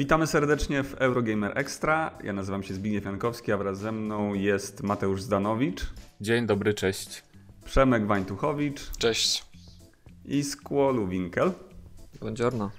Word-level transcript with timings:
Witamy 0.00 0.26
serdecznie 0.26 0.82
w 0.82 0.94
Eurogamer 0.94 1.52
Extra. 1.58 2.10
Ja 2.24 2.32
nazywam 2.32 2.62
się 2.62 2.74
Zbigniew 2.74 3.04
Jankowski, 3.04 3.52
a 3.52 3.56
wraz 3.56 3.78
ze 3.78 3.92
mną 3.92 4.34
jest 4.34 4.82
Mateusz 4.82 5.22
Zdanowicz. 5.22 5.82
Dzień 6.20 6.46
dobry, 6.46 6.74
cześć. 6.74 7.22
Przemek 7.64 8.06
Wańtuchowicz. 8.06 8.90
Cześć. 8.98 9.44
I 10.24 10.44
Skłolu 10.44 11.06
Winkel. 11.06 11.52
Buongiorno. 12.20 12.70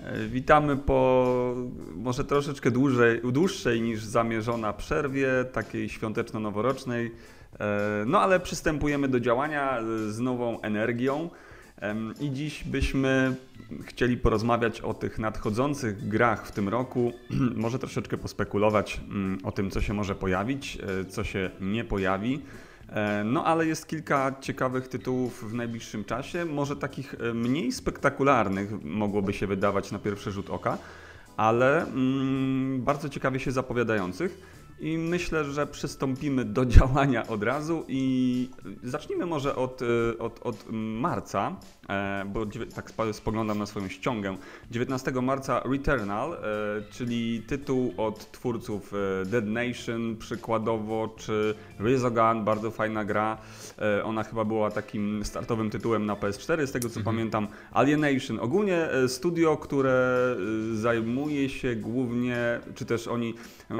E, 0.00 0.26
witamy 0.28 0.76
po 0.76 1.54
może 1.96 2.24
troszeczkę 2.24 2.70
dłużej, 2.70 3.20
dłuższej 3.32 3.82
niż 3.82 4.04
zamierzona 4.04 4.72
przerwie, 4.72 5.28
takiej 5.52 5.88
świąteczno-noworocznej. 5.88 7.10
E, 7.60 8.04
no 8.06 8.20
ale 8.20 8.40
przystępujemy 8.40 9.08
do 9.08 9.20
działania 9.20 9.78
z 10.08 10.18
nową 10.18 10.60
energią. 10.60 11.30
I 12.20 12.30
dziś 12.30 12.64
byśmy 12.64 13.36
chcieli 13.84 14.16
porozmawiać 14.16 14.80
o 14.80 14.94
tych 14.94 15.18
nadchodzących 15.18 16.08
grach 16.08 16.46
w 16.46 16.52
tym 16.52 16.68
roku, 16.68 17.12
może 17.56 17.78
troszeczkę 17.78 18.18
pospekulować 18.18 19.00
mm, 19.08 19.38
o 19.44 19.52
tym, 19.52 19.70
co 19.70 19.80
się 19.80 19.94
może 19.94 20.14
pojawić, 20.14 20.78
e, 21.00 21.04
co 21.04 21.24
się 21.24 21.50
nie 21.60 21.84
pojawi. 21.84 22.42
E, 22.88 23.24
no 23.24 23.44
ale 23.44 23.66
jest 23.66 23.88
kilka 23.88 24.34
ciekawych 24.40 24.88
tytułów 24.88 25.50
w 25.50 25.54
najbliższym 25.54 26.04
czasie, 26.04 26.44
może 26.44 26.76
takich 26.76 27.14
e, 27.14 27.34
mniej 27.34 27.72
spektakularnych 27.72 28.84
mogłoby 28.84 29.32
się 29.32 29.46
wydawać 29.46 29.92
na 29.92 29.98
pierwszy 29.98 30.32
rzut 30.32 30.50
oka, 30.50 30.78
ale 31.36 31.82
mm, 31.82 32.82
bardzo 32.82 33.08
ciekawie 33.08 33.40
się 33.40 33.52
zapowiadających. 33.52 34.55
I 34.80 34.98
myślę, 34.98 35.44
że 35.44 35.66
przystąpimy 35.66 36.44
do 36.44 36.66
działania 36.76 37.26
od 37.26 37.42
razu 37.42 37.84
i 37.88 38.48
zacznijmy 38.82 39.26
może 39.26 39.56
od, 39.56 39.82
y, 39.82 40.18
od, 40.18 40.46
od 40.46 40.64
marca, 40.72 41.56
e, 41.88 42.24
bo 42.32 42.46
tak 42.74 42.92
spoglądam 43.12 43.58
na 43.58 43.66
swoją 43.66 43.88
ściągę. 43.88 44.36
19 44.70 45.12
marca 45.12 45.62
Returnal, 45.70 46.32
e, 46.32 46.38
czyli 46.90 47.42
tytuł 47.42 47.94
od 47.96 48.32
twórców 48.32 48.92
e, 48.94 49.26
Dead 49.26 49.46
Nation 49.46 50.16
przykładowo, 50.16 51.14
czy 51.16 51.54
Resogun, 51.78 52.44
bardzo 52.44 52.70
fajna 52.70 53.04
gra. 53.04 53.38
Ona 54.04 54.22
chyba 54.22 54.44
była 54.44 54.70
takim 54.70 55.24
startowym 55.24 55.70
tytułem 55.70 56.06
na 56.06 56.14
PS4, 56.14 56.66
z 56.66 56.72
tego 56.72 56.88
co 56.88 57.00
mhm. 57.00 57.16
pamiętam. 57.16 57.48
Alienation, 57.72 58.40
ogólnie 58.40 58.88
studio, 59.08 59.56
które 59.56 60.36
zajmuje 60.74 61.48
się 61.48 61.76
głównie, 61.76 62.60
czy 62.74 62.84
też 62.84 63.08
oni, 63.08 63.34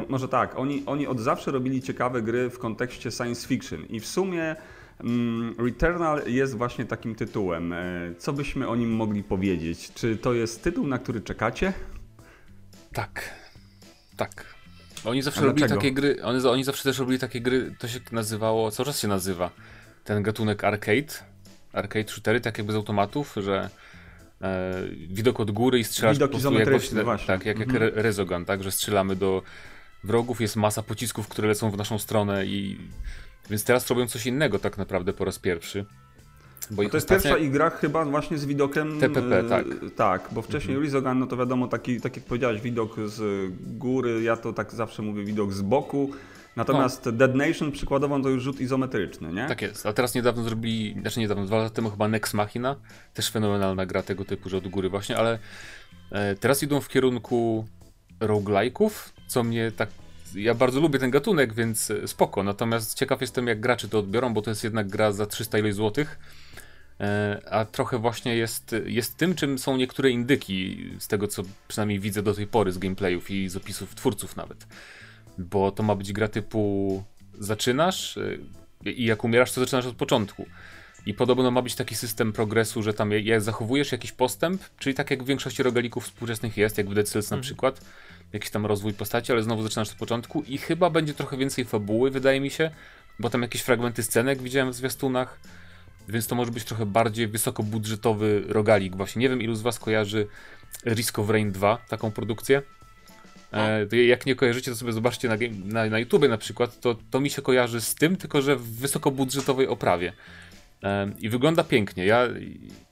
może 0.09 0.29
tak, 0.29 0.59
oni 0.59 0.86
oni 0.87 1.07
od 1.07 1.21
zawsze 1.21 1.51
robili 1.51 1.83
ciekawe 1.83 2.23
gry 2.23 2.51
w 2.51 2.59
kontekście 2.59 3.11
science 3.11 3.49
fiction 3.49 3.85
i 3.85 4.01
w 4.01 4.07
sumie 4.07 4.57
mm, 5.01 5.55
Returnal 5.59 6.23
jest 6.27 6.57
właśnie 6.57 6.85
takim 6.85 7.15
tytułem. 7.15 7.73
E, 7.73 8.15
co 8.19 8.33
byśmy 8.33 8.69
o 8.69 8.77
nim 8.77 8.91
mogli 8.91 9.23
powiedzieć? 9.23 9.93
Czy 9.95 10.17
to 10.17 10.33
jest 10.33 10.63
tytuł, 10.63 10.87
na 10.87 10.99
który 10.99 11.21
czekacie? 11.21 11.73
Tak. 12.93 13.31
Tak. 14.17 14.55
Oni 15.05 15.23
zawsze 15.23 15.41
robili 15.41 15.69
takie 15.69 15.93
gry, 15.93 16.23
oni, 16.23 16.47
oni 16.47 16.65
zawsze 16.65 16.83
też 16.83 16.99
robili 16.99 17.19
takie 17.19 17.41
gry, 17.41 17.75
to 17.79 17.89
się 17.89 18.01
nazywało, 18.13 18.71
cały 18.71 18.87
czas 18.87 19.01
się 19.01 19.09
nazywa, 19.09 19.51
ten 20.05 20.23
gatunek 20.23 20.65
arcade, 20.65 21.13
arcade 21.73 22.09
shootery, 22.09 22.41
tak 22.41 22.59
jakby 22.59 22.73
z 22.73 22.77
automatów, 22.77 23.35
że 23.37 23.71
e, 24.43 24.83
widok 25.09 25.41
od 25.41 25.51
góry 25.51 25.79
i 25.79 25.85
strzelasz 25.85 26.17
Widok 26.17 26.31
po 26.31 26.39
prostu 26.65 26.97
tak, 27.27 27.47
jak, 27.47 27.59
jak 27.59 27.69
mhm. 27.69 27.93
Rezogan, 27.95 28.45
tak, 28.45 28.63
że 28.63 28.73
strzelamy 28.73 29.17
do 29.17 29.43
wrogów, 30.07 30.41
jest 30.41 30.57
masa 30.57 30.83
pocisków, 30.83 31.29
które 31.29 31.49
lecą 31.49 31.71
w 31.71 31.77
naszą 31.77 31.99
stronę 31.99 32.47
i 32.47 32.79
więc 33.51 33.65
teraz 33.65 33.91
robią 33.91 34.07
coś 34.07 34.27
innego 34.27 34.59
tak 34.59 34.79
naprawdę 34.79 35.13
po 35.13 35.25
raz 35.25 35.39
pierwszy. 35.39 35.87
Bo 36.71 36.89
to 36.89 36.97
jest 36.97 37.09
pierwsza 37.09 37.37
gra 37.41 37.71
chyba 37.71 38.05
właśnie 38.05 38.39
z 38.39 38.45
widokiem... 38.45 39.01
TPP, 39.01 39.39
e, 39.39 39.45
tak. 39.45 39.67
Tak, 39.97 40.29
bo 40.33 40.43
wcześniej 40.43 40.77
mhm. 40.77 40.85
Resogun, 40.85 41.19
no 41.19 41.27
to 41.27 41.37
wiadomo, 41.37 41.69
taki, 41.69 42.01
tak 42.01 42.17
jak 42.17 42.25
powiedziałeś, 42.25 42.61
widok 42.61 42.97
z 43.07 43.51
góry, 43.61 44.23
ja 44.23 44.37
to 44.37 44.53
tak 44.53 44.73
zawsze 44.73 45.03
mówię, 45.03 45.25
widok 45.25 45.53
z 45.53 45.63
boku. 45.63 46.11
Natomiast 46.57 47.07
no. 47.07 47.13
Dead 47.13 47.35
Nation 47.35 47.73
przykładowo 47.73 48.21
to 48.21 48.29
już 48.29 48.43
rzut 48.43 48.61
izometryczny, 48.61 49.33
nie? 49.33 49.47
Tak 49.49 49.63
jest, 49.63 49.87
a 49.87 49.93
teraz 49.93 50.15
niedawno 50.15 50.43
zrobili, 50.43 50.97
znaczy 51.01 51.21
niedawno, 51.21 51.47
dwa 51.47 51.57
lata 51.57 51.71
temu 51.71 51.91
chyba 51.91 52.09
Nex 52.09 52.35
Machina, 52.35 52.77
też 53.15 53.31
fenomenalna 53.31 53.87
gra 53.87 54.03
tego 54.03 54.25
typu, 54.25 54.49
że 54.49 54.57
od 54.57 54.69
góry 54.69 54.89
właśnie, 54.89 55.17
ale 55.17 55.39
e, 56.13 56.35
teraz 56.35 56.63
idą 56.63 56.81
w 56.81 56.89
kierunku 56.89 57.67
roguelike'ów, 58.21 58.91
co 59.27 59.43
mnie 59.43 59.73
tak. 59.77 59.89
Ja 60.35 60.55
bardzo 60.55 60.81
lubię 60.81 60.99
ten 60.99 61.11
gatunek, 61.11 61.55
więc 61.55 61.93
spoko. 62.07 62.43
Natomiast 62.43 62.95
ciekaw 62.95 63.21
jestem, 63.21 63.47
jak 63.47 63.61
gracze 63.61 63.89
to 63.89 63.99
odbiorą, 63.99 64.35
bo 64.35 64.43
to 64.43 64.51
jest 64.51 64.65
jednak 64.65 64.89
gra 64.89 65.13
za 65.13 65.27
300 65.27 65.59
ileś 65.59 65.75
złotych. 65.75 66.19
E, 67.01 67.41
a 67.51 67.65
trochę 67.65 67.99
właśnie 67.99 68.37
jest, 68.37 68.75
jest 68.87 69.17
tym, 69.17 69.35
czym 69.35 69.59
są 69.59 69.77
niektóre 69.77 70.11
indyki, 70.11 70.91
z 70.99 71.09
tego 71.09 71.29
co 71.29 71.43
przynajmniej 71.69 72.01
widzę 72.01 72.23
do 72.23 72.35
tej 72.35 72.47
pory 72.47 72.73
z 72.73 72.79
gameplayów 72.79 73.31
i 73.31 73.49
z 73.49 73.57
opisów 73.57 73.95
twórców 73.95 74.37
nawet. 74.37 74.67
Bo 75.39 75.71
to 75.71 75.83
ma 75.83 75.95
być 75.95 76.13
gra 76.13 76.29
typu 76.29 77.05
zaczynasz 77.39 78.19
e, 78.87 78.91
i 78.91 79.05
jak 79.05 79.25
umierasz, 79.25 79.53
to 79.53 79.61
zaczynasz 79.61 79.87
od 79.87 79.97
początku. 79.97 80.47
I 81.07 81.15
podobno 81.15 81.51
ma 81.51 81.63
być 81.63 81.75
taki 81.75 81.95
system 81.95 82.33
progresu, 82.33 82.83
że 82.83 82.95
tam 82.95 83.13
jak 83.13 83.41
zachowujesz 83.41 83.93
jakiś 83.93 84.13
postęp, 84.13 84.63
czyli 84.79 84.95
tak 84.95 85.11
jak 85.11 85.23
w 85.23 85.27
większości 85.27 85.63
rogalików 85.63 86.05
współczesnych 86.05 86.57
jest, 86.57 86.79
jak 86.79 86.91
w 86.91 86.95
Dead 86.95 87.09
Cells 87.09 87.31
na 87.31 87.37
mhm. 87.37 87.43
przykład, 87.43 87.81
jakiś 88.33 88.51
tam 88.51 88.67
rozwój 88.67 88.93
postaci, 88.93 89.33
ale 89.33 89.43
znowu 89.43 89.63
zaczynasz 89.63 89.89
od 89.89 89.95
początku 89.95 90.43
i 90.43 90.59
chyba 90.59 90.91
będzie 90.91 91.15
trochę 91.15 91.37
więcej 91.37 91.65
fabuły, 91.65 92.11
wydaje 92.11 92.41
mi 92.41 92.51
się, 92.51 92.71
bo 93.19 93.31
tam 93.31 93.43
jakieś 93.43 93.63
fragmenty 93.63 94.03
scenek 94.03 94.43
widziałem 94.43 94.73
w 94.73 94.75
zwiastunach, 94.75 95.41
więc 96.09 96.27
to 96.27 96.35
może 96.35 96.51
być 96.51 96.65
trochę 96.65 96.87
bardziej 96.87 97.29
wysokobudżetowy 97.29 98.45
rogalik. 98.49 98.97
Właśnie 98.97 99.21
nie 99.21 99.29
wiem, 99.29 99.43
ilu 99.43 99.55
z 99.55 99.63
was 99.63 99.79
kojarzy 99.79 100.27
Risk 100.87 101.19
of 101.19 101.31
Rain 101.31 101.53
2, 101.53 101.79
taką 101.89 102.11
produkcję. 102.11 102.63
E, 103.53 103.97
jak 104.07 104.27
nie 104.27 104.35
kojarzycie, 104.35 104.71
to 104.71 104.77
sobie 104.77 104.93
zobaczcie 104.93 105.29
na, 105.29 105.37
na, 105.65 105.91
na 105.91 105.99
YouTubie 105.99 106.29
na 106.29 106.39
przykład, 106.39 106.81
to, 106.81 106.97
to 107.11 107.21
mi 107.21 107.31
się 107.31 107.43
kojarzy 107.43 107.81
z 107.81 107.95
tym, 107.95 108.17
tylko 108.17 108.43
że 108.43 108.57
w 108.57 108.63
wysokobudżetowej 108.63 109.69
oprawie. 109.69 110.13
E, 110.87 111.13
I 111.19 111.29
wygląda 111.29 111.65
pięknie. 111.65 112.07
Ja 112.07 112.29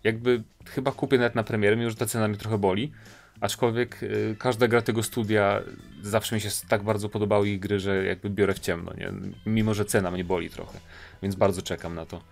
jakby 0.04 0.42
chyba 0.66 0.92
kupię 0.92 1.18
nawet 1.18 1.34
na 1.34 1.42
premierę, 1.42 1.90
że 1.90 1.96
ta 1.96 2.06
cena 2.06 2.28
mnie 2.28 2.38
trochę 2.38 2.58
boli. 2.58 2.92
Aczkolwiek 3.40 4.02
y, 4.02 4.36
każda 4.38 4.68
gra 4.68 4.82
tego 4.82 5.02
studia 5.02 5.62
zawsze 6.02 6.34
mi 6.34 6.40
się 6.40 6.48
tak 6.68 6.82
bardzo 6.82 7.08
podobały 7.08 7.48
ich 7.48 7.60
gry, 7.60 7.80
że 7.80 8.04
jakby 8.04 8.30
biorę 8.30 8.54
w 8.54 8.58
ciemno, 8.58 8.92
nie? 8.94 9.12
Mimo, 9.46 9.74
że 9.74 9.84
cena 9.84 10.10
mnie 10.10 10.24
boli 10.24 10.50
trochę, 10.50 10.78
więc 11.22 11.34
bardzo 11.34 11.62
czekam 11.62 11.94
na 11.94 12.06
to. 12.06 12.22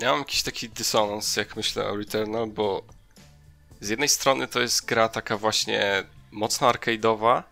Ja 0.00 0.10
mam 0.10 0.18
jakiś 0.18 0.42
taki 0.42 0.68
dysonans, 0.68 1.36
jak 1.36 1.56
myślę 1.56 1.84
o 1.86 1.96
Returnal, 1.96 2.46
bo 2.46 2.82
z 3.80 3.88
jednej 3.88 4.08
strony 4.08 4.48
to 4.48 4.60
jest 4.60 4.86
gra 4.86 5.08
taka 5.08 5.36
właśnie 5.36 6.04
mocno 6.30 6.70
arcade'owa, 6.70 7.42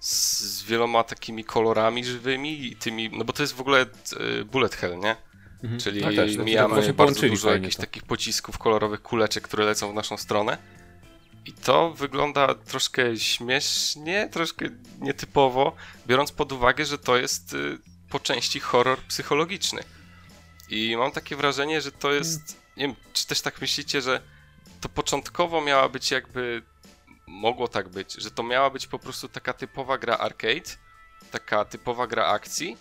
z, 0.00 0.40
z 0.40 0.62
wieloma 0.62 1.04
takimi 1.04 1.44
kolorami 1.44 2.04
żywymi 2.04 2.66
i 2.66 2.76
tymi, 2.76 3.10
no 3.12 3.24
bo 3.24 3.32
to 3.32 3.42
jest 3.42 3.54
w 3.54 3.60
ogóle 3.60 3.86
y, 4.40 4.44
bullet 4.44 4.74
hell, 4.74 4.98
nie? 4.98 5.16
Mhm. 5.62 5.80
Czyli 5.80 6.00
no 6.00 6.12
też, 6.12 6.36
mijamy 6.36 6.92
bardzo 6.92 7.28
dużo 7.28 7.52
jakichś 7.52 7.76
to. 7.76 7.80
takich 7.80 8.02
pocisków 8.02 8.58
kolorowych, 8.58 9.02
kuleczek, 9.02 9.44
które 9.44 9.64
lecą 9.64 9.92
w 9.92 9.94
naszą 9.94 10.16
stronę. 10.16 10.58
I 11.46 11.52
to 11.52 11.90
wygląda 11.90 12.54
troszkę 12.54 13.16
śmiesznie, 13.16 14.28
troszkę 14.32 14.66
nietypowo, 14.98 15.76
biorąc 16.06 16.32
pod 16.32 16.52
uwagę, 16.52 16.84
że 16.84 16.98
to 16.98 17.16
jest 17.16 17.54
y, 17.54 17.78
po 18.08 18.20
części 18.20 18.60
horror 18.60 18.98
psychologiczny. 18.98 19.82
I 20.68 20.96
mam 20.96 21.12
takie 21.12 21.36
wrażenie, 21.36 21.80
że 21.80 21.92
to 21.92 22.12
jest. 22.12 22.60
Nie 22.76 22.86
wiem, 22.86 22.96
czy 23.12 23.26
też 23.26 23.40
tak 23.40 23.60
myślicie, 23.60 24.02
że 24.02 24.20
to 24.80 24.88
początkowo 24.88 25.60
miała 25.60 25.88
być 25.88 26.10
jakby. 26.10 26.62
Mogło 27.26 27.68
tak 27.68 27.88
być, 27.88 28.12
że 28.12 28.30
to 28.30 28.42
miała 28.42 28.70
być 28.70 28.86
po 28.86 28.98
prostu 28.98 29.28
taka 29.28 29.52
typowa 29.52 29.98
gra 29.98 30.18
arcade, 30.18 30.70
taka 31.30 31.64
typowa 31.64 32.06
gra 32.06 32.26
akcji, 32.26 32.76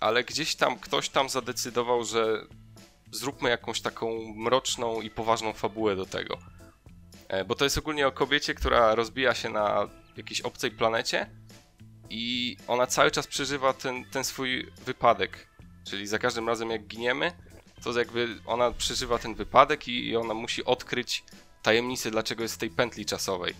ale 0.00 0.24
gdzieś 0.24 0.56
tam 0.56 0.78
ktoś 0.78 1.08
tam 1.08 1.28
zadecydował, 1.28 2.04
że 2.04 2.46
zróbmy 3.12 3.50
jakąś 3.50 3.80
taką 3.80 4.34
mroczną 4.36 5.00
i 5.00 5.10
poważną 5.10 5.52
fabułę 5.52 5.96
do 5.96 6.06
tego. 6.06 6.38
E, 7.28 7.44
bo 7.44 7.54
to 7.54 7.64
jest 7.64 7.78
ogólnie 7.78 8.06
o 8.06 8.12
kobiecie, 8.12 8.54
która 8.54 8.94
rozbija 8.94 9.34
się 9.34 9.50
na 9.50 9.88
jakiejś 10.16 10.40
obcej 10.40 10.70
planecie 10.70 11.30
i 12.10 12.56
ona 12.66 12.86
cały 12.86 13.10
czas 13.10 13.26
przeżywa 13.26 13.72
ten, 13.72 14.04
ten 14.04 14.24
swój 14.24 14.72
wypadek. 14.84 15.48
Czyli 15.84 16.06
za 16.06 16.18
każdym 16.18 16.48
razem 16.48 16.70
jak 16.70 16.86
giniemy, 16.86 17.32
to 17.82 17.98
jakby 17.98 18.38
ona 18.46 18.70
przeżywa 18.70 19.18
ten 19.18 19.34
wypadek 19.34 19.88
i, 19.88 20.08
i 20.08 20.16
ona 20.16 20.34
musi 20.34 20.64
odkryć 20.64 21.24
tajemnicę, 21.62 22.10
dlaczego 22.10 22.42
jest 22.42 22.54
w 22.54 22.58
tej 22.58 22.70
pętli 22.70 23.06
czasowej. 23.06 23.54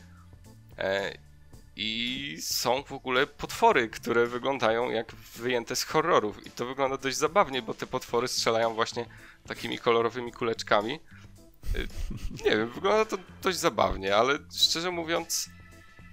I 1.82 2.37
są 2.41 2.82
w 2.82 2.93
ogóle 2.93 3.27
potwory, 3.27 3.88
które 3.88 4.27
wyglądają 4.27 4.91
jak 4.91 5.15
wyjęte 5.15 5.77
z 5.77 5.82
horrorów. 5.82 6.47
I 6.47 6.50
to 6.50 6.67
wygląda 6.67 6.97
dość 6.97 7.17
zabawnie, 7.17 7.62
bo 7.62 7.75
te 7.75 7.87
potwory 7.87 8.29
strzelają 8.29 8.75
właśnie 8.75 9.06
takimi 9.47 9.79
kolorowymi 9.79 10.32
kuleczkami. 10.32 11.00
Y, 11.77 11.88
nie 12.44 12.50
wiem, 12.50 12.71
wygląda 12.71 13.05
to 13.05 13.17
dość 13.43 13.59
zabawnie, 13.59 14.17
ale 14.17 14.38
szczerze 14.56 14.91
mówiąc, 14.91 15.50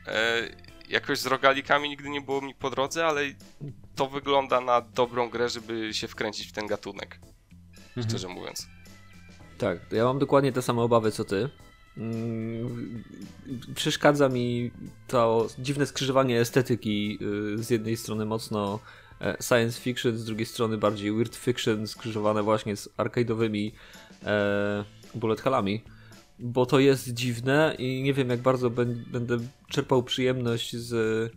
e, 0.08 0.42
jakoś 0.90 1.20
z 1.20 1.26
rogalikami 1.26 1.90
nigdy 1.90 2.10
nie 2.10 2.22
było 2.22 2.42
mi 2.42 2.56
po 2.56 2.70
drodze, 2.70 3.06
ale 3.06 3.22
to 3.96 4.08
wygląda 4.08 4.62
na 4.62 4.82
dobrą 4.82 5.30
grę, 5.30 5.50
żeby 5.50 5.94
się 5.94 6.08
wkręcić 6.08 6.48
w 6.48 6.52
ten 6.52 6.68
gatunek. 6.68 7.20
Mhm. 7.88 8.10
Szczerze 8.10 8.28
mówiąc. 8.28 8.68
Tak, 9.58 9.78
ja 9.92 10.04
mam 10.04 10.20
dokładnie 10.20 10.52
te 10.52 10.62
same 10.62 10.82
obawy 10.82 11.12
co 11.12 11.24
ty. 11.24 11.50
Mm, 11.98 13.04
przeszkadza 13.76 14.30
mi 14.30 14.72
to 15.08 15.48
dziwne 15.60 15.86
skrzyżowanie 15.86 16.40
estetyki 16.40 17.20
y, 17.22 17.64
z 17.64 17.70
jednej 17.70 17.98
strony 17.98 18.26
mocno 18.26 18.80
e, 19.22 19.38
science 19.44 19.82
fiction, 19.82 20.18
z 20.18 20.26
drugiej 20.26 20.46
strony 20.46 20.78
bardziej 20.78 21.12
weird 21.12 21.36
fiction 21.36 21.88
skrzyżowane 21.88 22.44
właśnie 22.44 22.76
z 22.76 22.90
arcade'owymi 22.98 23.72
e, 24.24 24.84
bullet 25.16 25.42
hellami 25.42 25.84
bo 26.40 26.66
to 26.66 26.80
jest 26.80 27.14
dziwne 27.14 27.76
i 27.80 28.02
nie 28.02 28.14
wiem 28.14 28.30
jak 28.30 28.40
bardzo 28.40 28.70
będę 29.12 29.38
czerpał 29.70 30.04
przyjemność 30.04 30.76
z 30.76 31.32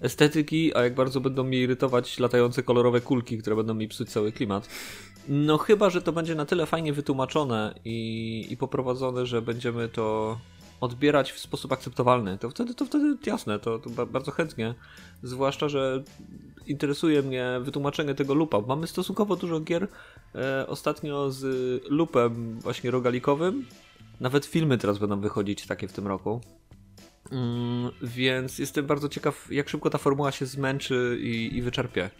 estetyki, 0.00 0.76
a 0.76 0.82
jak 0.82 0.94
bardzo 0.94 1.20
będą 1.20 1.44
mi 1.44 1.58
irytować 1.58 2.18
latające 2.18 2.62
kolorowe 2.62 3.00
kulki, 3.00 3.38
które 3.38 3.56
będą 3.56 3.74
mi 3.74 3.88
psuć 3.88 4.08
cały 4.08 4.32
klimat. 4.32 4.68
No 5.32 5.58
chyba, 5.58 5.90
że 5.90 6.02
to 6.02 6.12
będzie 6.12 6.34
na 6.34 6.46
tyle 6.46 6.66
fajnie 6.66 6.92
wytłumaczone 6.92 7.74
i, 7.84 8.46
i 8.50 8.56
poprowadzone, 8.56 9.26
że 9.26 9.42
będziemy 9.42 9.88
to 9.88 10.38
odbierać 10.80 11.32
w 11.32 11.38
sposób 11.38 11.72
akceptowalny, 11.72 12.38
to 12.38 12.50
wtedy, 12.50 12.74
to 12.74 12.84
wtedy 12.84 13.16
jasne, 13.26 13.58
to, 13.58 13.78
to 13.78 14.06
bardzo 14.06 14.30
chętnie. 14.30 14.74
Zwłaszcza, 15.22 15.68
że 15.68 16.02
interesuje 16.66 17.22
mnie 17.22 17.60
wytłumaczenie 17.62 18.14
tego 18.14 18.34
lupa. 18.34 18.60
Mamy 18.60 18.86
stosunkowo 18.86 19.36
dużo 19.36 19.60
gier 19.60 19.88
e, 20.34 20.66
ostatnio 20.66 21.30
z 21.30 21.44
lupem 21.90 22.60
właśnie 22.60 22.90
rogalikowym. 22.90 23.66
Nawet 24.20 24.46
filmy 24.46 24.78
teraz 24.78 24.98
będą 24.98 25.20
wychodzić 25.20 25.66
takie 25.66 25.88
w 25.88 25.92
tym 25.92 26.06
roku. 26.06 26.40
Mm, 27.32 27.90
więc 28.02 28.58
jestem 28.58 28.86
bardzo 28.86 29.08
ciekaw, 29.08 29.52
jak 29.52 29.68
szybko 29.68 29.90
ta 29.90 29.98
formuła 29.98 30.32
się 30.32 30.46
zmęczy 30.46 31.18
i, 31.22 31.56
i 31.56 31.62
wyczerpie. 31.62 32.10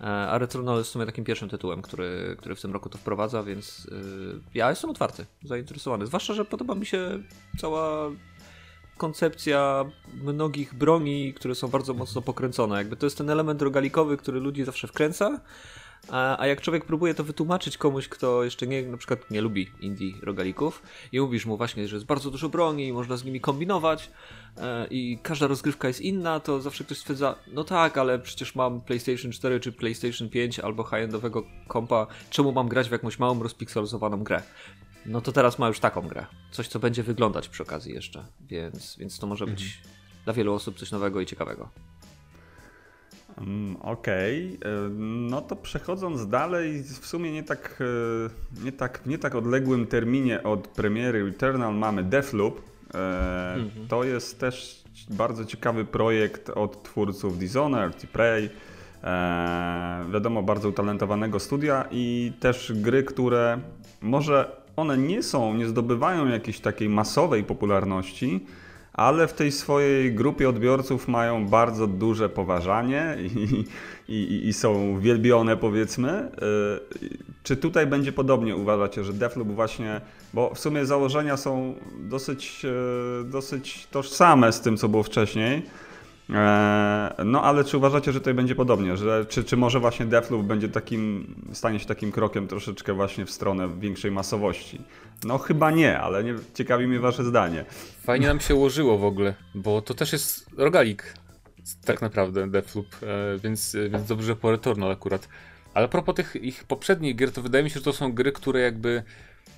E, 0.00 0.04
a 0.04 0.38
Retronal 0.38 0.78
jest 0.78 0.90
w 0.90 0.92
sumie 0.92 1.06
takim 1.06 1.24
pierwszym 1.24 1.48
tytułem, 1.48 1.82
który, 1.82 2.36
który 2.38 2.54
w 2.54 2.60
tym 2.60 2.72
roku 2.72 2.88
to 2.88 2.98
wprowadza, 2.98 3.42
więc 3.42 3.84
yy, 3.84 4.40
ja 4.54 4.70
jestem 4.70 4.90
otwarty, 4.90 5.26
zainteresowany. 5.42 6.06
Zwłaszcza, 6.06 6.34
że 6.34 6.44
podoba 6.44 6.74
mi 6.74 6.86
się 6.86 7.22
cała 7.58 8.10
koncepcja 8.96 9.84
mnogich 10.22 10.74
broni, 10.74 11.34
które 11.34 11.54
są 11.54 11.68
bardzo 11.68 11.94
mocno 11.94 12.22
pokręcone. 12.22 12.76
Jakby 12.76 12.96
to 12.96 13.06
jest 13.06 13.18
ten 13.18 13.30
element 13.30 13.62
rogalikowy, 13.62 14.16
który 14.16 14.40
ludzi 14.40 14.64
zawsze 14.64 14.88
wkręca, 14.88 15.40
a, 16.08 16.38
a 16.38 16.46
jak 16.46 16.60
człowiek 16.60 16.84
próbuje 16.84 17.14
to 17.14 17.24
wytłumaczyć 17.24 17.78
komuś, 17.78 18.08
kto 18.08 18.44
jeszcze 18.44 18.66
nie, 18.66 18.82
na 18.82 18.96
przykład 18.96 19.30
nie 19.30 19.40
lubi 19.40 19.70
indie 19.80 20.12
rogalików 20.22 20.82
i 21.12 21.20
mówisz 21.20 21.46
mu 21.46 21.56
właśnie, 21.56 21.88
że 21.88 21.96
jest 21.96 22.06
bardzo 22.06 22.30
dużo 22.30 22.48
broni 22.48 22.86
i 22.86 22.92
można 22.92 23.16
z 23.16 23.24
nimi 23.24 23.40
kombinować 23.40 24.10
e, 24.56 24.86
i 24.90 25.18
każda 25.22 25.46
rozgrywka 25.46 25.88
jest 25.88 26.00
inna, 26.00 26.40
to 26.40 26.60
zawsze 26.60 26.84
ktoś 26.84 26.98
stwierdza, 26.98 27.34
no 27.52 27.64
tak, 27.64 27.98
ale 27.98 28.18
przecież 28.18 28.54
mam 28.54 28.80
PlayStation 28.80 29.32
4 29.32 29.60
czy 29.60 29.72
PlayStation 29.72 30.28
5 30.28 30.58
albo 30.58 30.84
high-endowego 30.84 31.42
kompa, 31.68 32.06
czemu 32.30 32.52
mam 32.52 32.68
grać 32.68 32.88
w 32.88 32.92
jakąś 32.92 33.18
małą, 33.18 33.42
rozpikselozowaną 33.42 34.24
grę? 34.24 34.42
No 35.06 35.20
to 35.20 35.32
teraz 35.32 35.58
ma 35.58 35.68
już 35.68 35.80
taką 35.80 36.08
grę. 36.08 36.26
Coś, 36.50 36.68
co 36.68 36.78
będzie 36.78 37.02
wyglądać 37.02 37.48
przy 37.48 37.62
okazji 37.62 37.94
jeszcze, 37.94 38.24
więc, 38.40 38.96
więc 38.96 39.18
to 39.18 39.26
może 39.26 39.46
być 39.46 39.62
mhm. 39.62 39.94
dla 40.24 40.32
wielu 40.32 40.54
osób 40.54 40.78
coś 40.78 40.90
nowego 40.90 41.20
i 41.20 41.26
ciekawego. 41.26 41.68
Mm, 43.38 43.76
okej, 43.76 44.58
okay. 44.60 44.70
no 44.98 45.40
to 45.40 45.56
przechodząc 45.56 46.28
dalej, 46.28 46.82
w 46.82 47.06
sumie 47.06 47.32
nie 47.32 47.42
tak, 47.42 47.82
e, 48.60 48.64
nie, 48.64 48.72
tak, 48.72 49.06
nie 49.06 49.18
tak 49.18 49.34
odległym 49.34 49.86
terminie 49.86 50.42
od 50.42 50.68
premiery 50.68 51.28
Eternal 51.28 51.74
mamy 51.74 52.02
Deathloop. 52.02 52.60
E, 52.94 53.54
mhm. 53.54 53.88
To 53.88 54.04
jest 54.04 54.40
też 54.40 54.84
bardzo 55.10 55.44
ciekawy 55.44 55.84
projekt 55.84 56.50
od 56.50 56.82
twórców 56.82 57.38
Dishonored 57.38 58.04
i 58.04 58.06
Prey. 58.06 58.50
E, 59.04 60.04
wiadomo, 60.12 60.42
bardzo 60.42 60.68
utalentowanego 60.68 61.40
studia 61.40 61.88
i 61.90 62.32
też 62.40 62.72
gry, 62.74 63.02
które 63.02 63.60
może 64.00 64.56
one 64.76 64.98
nie 64.98 65.22
są, 65.22 65.54
nie 65.54 65.66
zdobywają 65.66 66.28
jakiejś 66.28 66.60
takiej 66.60 66.88
masowej 66.88 67.44
popularności, 67.44 68.46
ale 68.94 69.26
w 69.28 69.32
tej 69.32 69.52
swojej 69.52 70.14
grupie 70.14 70.48
odbiorców 70.48 71.08
mają 71.08 71.46
bardzo 71.46 71.86
duże 71.86 72.28
poważanie 72.28 73.16
i, 73.20 73.64
i, 74.08 74.48
i 74.48 74.52
są 74.52 75.00
wielbione, 75.00 75.56
powiedzmy. 75.56 76.30
Y, 77.02 77.18
czy 77.42 77.56
tutaj 77.56 77.86
będzie 77.86 78.12
podobnie, 78.12 78.56
uważacie, 78.56 79.04
że 79.04 79.12
Deathloop 79.12 79.48
właśnie, 79.48 80.00
bo 80.34 80.54
w 80.54 80.58
sumie 80.58 80.86
założenia 80.86 81.36
są 81.36 81.74
dosyć, 81.98 82.64
y, 83.20 83.24
dosyć 83.24 83.86
tożsame 83.90 84.52
z 84.52 84.60
tym, 84.60 84.76
co 84.76 84.88
było 84.88 85.02
wcześniej, 85.02 85.62
E, 85.62 85.83
no 87.24 87.42
ale 87.42 87.64
czy 87.64 87.76
uważacie, 87.76 88.12
że 88.12 88.20
tutaj 88.20 88.34
będzie 88.34 88.54
podobnie? 88.54 88.96
Że, 88.96 89.26
czy, 89.28 89.44
czy 89.44 89.56
może 89.56 89.80
właśnie 89.80 90.06
Deathloop 90.06 90.42
będzie 90.42 90.68
takim, 90.68 91.34
stanie 91.52 91.80
się 91.80 91.86
takim 91.86 92.12
krokiem 92.12 92.48
troszeczkę 92.48 92.92
właśnie 92.92 93.26
w 93.26 93.30
stronę 93.30 93.68
większej 93.78 94.10
masowości? 94.10 94.80
No 95.24 95.38
chyba 95.38 95.70
nie, 95.70 95.98
ale 95.98 96.24
nie, 96.24 96.34
ciekawi 96.54 96.86
mnie 96.86 97.00
wasze 97.00 97.24
zdanie. 97.24 97.64
Fajnie 98.02 98.26
nam 98.26 98.40
się 98.40 98.54
ułożyło 98.54 98.98
w 98.98 99.04
ogóle, 99.04 99.34
bo 99.54 99.82
to 99.82 99.94
też 99.94 100.12
jest 100.12 100.46
rogalik 100.56 101.14
tak 101.84 102.02
naprawdę 102.02 102.50
Deathloop, 102.50 102.86
e, 103.02 103.38
więc, 103.38 103.76
więc 103.90 104.06
dobrze 104.06 104.36
po 104.36 104.50
Returnal 104.50 104.90
akurat. 104.90 105.28
Ale 105.74 105.84
a 105.84 105.88
propos 105.88 106.14
tych 106.14 106.36
ich 106.36 106.64
poprzednich 106.64 107.16
gier, 107.16 107.32
to 107.32 107.42
wydaje 107.42 107.64
mi 107.64 107.70
się, 107.70 107.74
że 107.74 107.84
to 107.84 107.92
są 107.92 108.12
gry, 108.12 108.32
które 108.32 108.60
jakby 108.60 109.02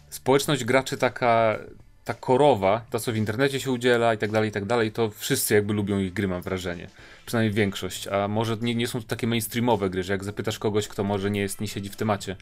społeczność 0.08 0.64
graczy 0.64 0.96
taka 0.96 1.58
ta 2.06 2.14
korowa, 2.14 2.86
ta 2.90 2.98
co 2.98 3.12
w 3.12 3.16
internecie 3.16 3.60
się 3.60 3.70
udziela 3.70 4.14
i 4.14 4.18
tak 4.18 4.30
dalej, 4.30 4.48
i 4.48 4.52
tak 4.52 4.64
dalej, 4.64 4.92
to 4.92 5.10
wszyscy 5.10 5.54
jakby 5.54 5.72
lubią 5.72 5.98
ich 5.98 6.12
gry, 6.12 6.28
mam 6.28 6.42
wrażenie. 6.42 6.88
Przynajmniej 7.26 7.54
większość. 7.54 8.08
A 8.08 8.28
może 8.28 8.56
nie, 8.60 8.74
nie 8.74 8.86
są 8.86 9.00
to 9.00 9.06
takie 9.06 9.26
mainstreamowe 9.26 9.90
gry, 9.90 10.02
że 10.02 10.12
jak 10.12 10.24
zapytasz 10.24 10.58
kogoś, 10.58 10.88
kto 10.88 11.04
może 11.04 11.30
nie 11.30 11.40
jest, 11.40 11.60
nie 11.60 11.68
siedzi 11.68 11.90
w 11.90 11.96
temacie, 11.96 12.36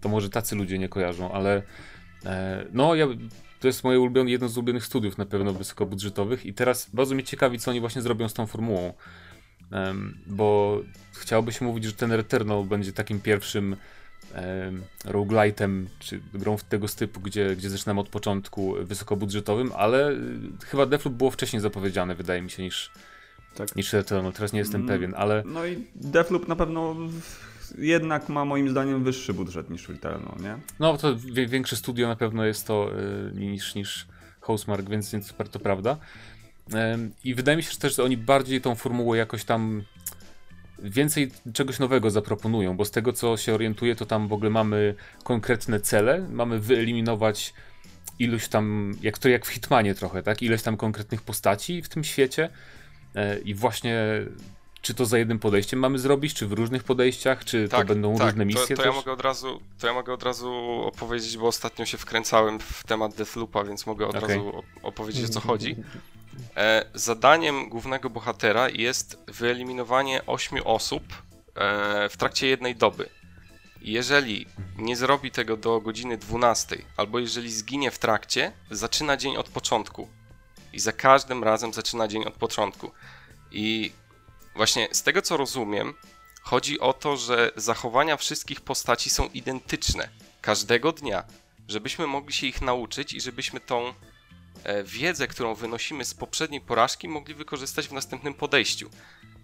to 0.00 0.08
może 0.08 0.30
tacy 0.30 0.56
ludzie 0.56 0.78
nie 0.78 0.88
kojarzą, 0.88 1.32
ale 1.32 1.62
e, 2.24 2.64
no 2.72 2.94
ja, 2.94 3.06
to 3.60 3.66
jest 3.66 3.84
moje 3.84 4.00
ulubione, 4.00 4.30
jedno 4.30 4.48
z 4.48 4.56
ulubionych 4.56 4.86
studiów 4.86 5.18
na 5.18 5.26
pewno 5.26 5.52
wysokobudżetowych 5.52 6.46
i 6.46 6.54
teraz 6.54 6.90
bardzo 6.92 7.14
mnie 7.14 7.24
ciekawi, 7.24 7.58
co 7.58 7.70
oni 7.70 7.80
właśnie 7.80 8.02
zrobią 8.02 8.28
z 8.28 8.34
tą 8.34 8.46
formułą. 8.46 8.94
bo 10.26 10.80
chciałoby 11.12 11.52
się 11.52 11.64
mówić, 11.64 11.84
że 11.84 11.92
ten 11.92 12.12
Returnal 12.12 12.64
będzie 12.64 12.92
takim 12.92 13.20
pierwszym 13.20 13.76
roguelite'em, 15.04 15.86
czy 15.98 16.20
grą 16.34 16.56
tego 16.68 16.88
typu, 16.88 17.20
gdzie, 17.20 17.56
gdzie 17.56 17.70
zaczynamy 17.70 18.00
od 18.00 18.08
początku 18.08 18.74
wysokobudżetowym, 18.80 19.72
ale 19.76 20.10
y, 20.10 20.16
chyba 20.66 20.86
Deathloop 20.86 21.16
było 21.16 21.30
wcześniej 21.30 21.62
zapowiedziane, 21.62 22.14
wydaje 22.14 22.42
mi 22.42 22.50
się, 22.50 22.62
niż, 22.62 22.90
tak. 23.54 23.76
niż 23.76 23.92
Returnal. 23.92 24.32
Teraz 24.32 24.52
nie 24.52 24.58
jestem 24.58 24.80
mm, 24.80 24.88
pewien, 24.88 25.14
ale... 25.16 25.42
No 25.46 25.66
i 25.66 25.86
Deathloop 25.94 26.48
na 26.48 26.56
pewno 26.56 26.96
jednak 27.78 28.28
ma 28.28 28.44
moim 28.44 28.70
zdaniem 28.70 29.04
wyższy 29.04 29.34
budżet 29.34 29.70
niż 29.70 29.88
Returnal, 29.88 30.36
nie? 30.40 30.58
No 30.80 30.96
to 30.96 31.16
większe 31.48 31.76
studio 31.76 32.08
na 32.08 32.16
pewno 32.16 32.44
jest 32.44 32.66
to 32.66 32.90
y, 33.30 33.34
niż, 33.34 33.74
niż 33.74 34.06
Housemark, 34.40 34.88
więc, 34.88 35.10
więc 35.12 35.26
super 35.26 35.48
to 35.48 35.58
prawda. 35.58 35.96
I 37.24 37.34
wydaje 37.34 37.56
mi 37.56 37.62
się 37.62 37.70
że 37.70 37.78
też, 37.78 37.96
że 37.96 38.04
oni 38.04 38.16
bardziej 38.16 38.60
tą 38.60 38.74
formułę 38.74 39.18
jakoś 39.18 39.44
tam 39.44 39.82
więcej 40.82 41.30
czegoś 41.52 41.78
nowego 41.78 42.10
zaproponują, 42.10 42.76
bo 42.76 42.84
z 42.84 42.90
tego 42.90 43.12
co 43.12 43.36
się 43.36 43.54
orientuję, 43.54 43.96
to 43.96 44.06
tam 44.06 44.28
w 44.28 44.32
ogóle 44.32 44.50
mamy 44.50 44.94
konkretne 45.24 45.80
cele, 45.80 46.26
mamy 46.30 46.58
wyeliminować 46.58 47.54
iluś 48.18 48.48
tam, 48.48 48.94
jak 49.02 49.18
to 49.18 49.28
jak 49.28 49.46
w 49.46 49.48
Hitmanie 49.48 49.94
trochę, 49.94 50.22
tak? 50.22 50.42
Ileś 50.42 50.62
tam 50.62 50.76
konkretnych 50.76 51.22
postaci 51.22 51.82
w 51.82 51.88
tym 51.88 52.04
świecie 52.04 52.48
e, 53.14 53.38
i 53.38 53.54
właśnie 53.54 53.96
czy 54.82 54.94
to 54.94 55.06
za 55.06 55.18
jednym 55.18 55.38
podejściem 55.38 55.80
mamy 55.80 55.98
zrobić, 55.98 56.34
czy 56.34 56.46
w 56.46 56.52
różnych 56.52 56.84
podejściach, 56.84 57.44
czy 57.44 57.68
tak, 57.68 57.80
to 57.80 57.86
będą 57.86 58.16
tak, 58.16 58.26
różne 58.26 58.44
misje? 58.44 58.76
To, 58.76 58.82
to 58.82 58.88
ja 58.88 58.94
mogę 58.94 59.12
od 59.12 59.20
razu, 59.20 59.60
to 59.78 59.86
ja 59.86 59.92
mogę 59.92 60.12
od 60.12 60.22
razu 60.22 60.52
opowiedzieć, 60.84 61.36
bo 61.38 61.46
ostatnio 61.46 61.86
się 61.86 61.98
wkręcałem 61.98 62.60
w 62.60 62.84
temat 62.84 63.14
Deathloopa, 63.14 63.64
więc 63.64 63.86
mogę 63.86 64.06
od 64.06 64.16
okay. 64.16 64.28
razu 64.28 64.62
opowiedzieć 64.82 65.24
o 65.24 65.28
co 65.28 65.40
chodzi. 65.40 65.76
E, 66.56 66.84
zadaniem 66.94 67.68
głównego 67.68 68.10
bohatera 68.10 68.68
jest 68.68 69.18
wyeliminowanie 69.28 70.26
8 70.26 70.58
osób 70.64 71.02
e, 71.54 72.08
w 72.08 72.16
trakcie 72.16 72.46
jednej 72.46 72.76
doby. 72.76 73.08
Jeżeli 73.80 74.46
nie 74.78 74.96
zrobi 74.96 75.30
tego 75.30 75.56
do 75.56 75.80
godziny 75.80 76.18
12, 76.18 76.76
albo 76.96 77.18
jeżeli 77.18 77.52
zginie 77.52 77.90
w 77.90 77.98
trakcie, 77.98 78.52
zaczyna 78.70 79.16
dzień 79.16 79.36
od 79.36 79.48
początku. 79.48 80.08
I 80.72 80.80
za 80.80 80.92
każdym 80.92 81.44
razem 81.44 81.72
zaczyna 81.72 82.08
dzień 82.08 82.24
od 82.24 82.34
początku. 82.34 82.90
I 83.50 83.92
właśnie 84.56 84.88
z 84.92 85.02
tego 85.02 85.22
co 85.22 85.36
rozumiem, 85.36 85.94
chodzi 86.42 86.80
o 86.80 86.92
to, 86.92 87.16
że 87.16 87.50
zachowania 87.56 88.16
wszystkich 88.16 88.60
postaci 88.60 89.10
są 89.10 89.28
identyczne 89.28 90.08
każdego 90.40 90.92
dnia, 90.92 91.24
żebyśmy 91.68 92.06
mogli 92.06 92.34
się 92.34 92.46
ich 92.46 92.60
nauczyć 92.60 93.12
i 93.12 93.20
żebyśmy 93.20 93.60
tą 93.60 93.94
wiedzę, 94.84 95.28
którą 95.28 95.54
wynosimy 95.54 96.04
z 96.04 96.14
poprzedniej 96.14 96.60
porażki, 96.60 97.08
mogli 97.08 97.34
wykorzystać 97.34 97.88
w 97.88 97.92
następnym 97.92 98.34
podejściu. 98.34 98.90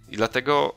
I 0.08 0.16
dlatego 0.16 0.74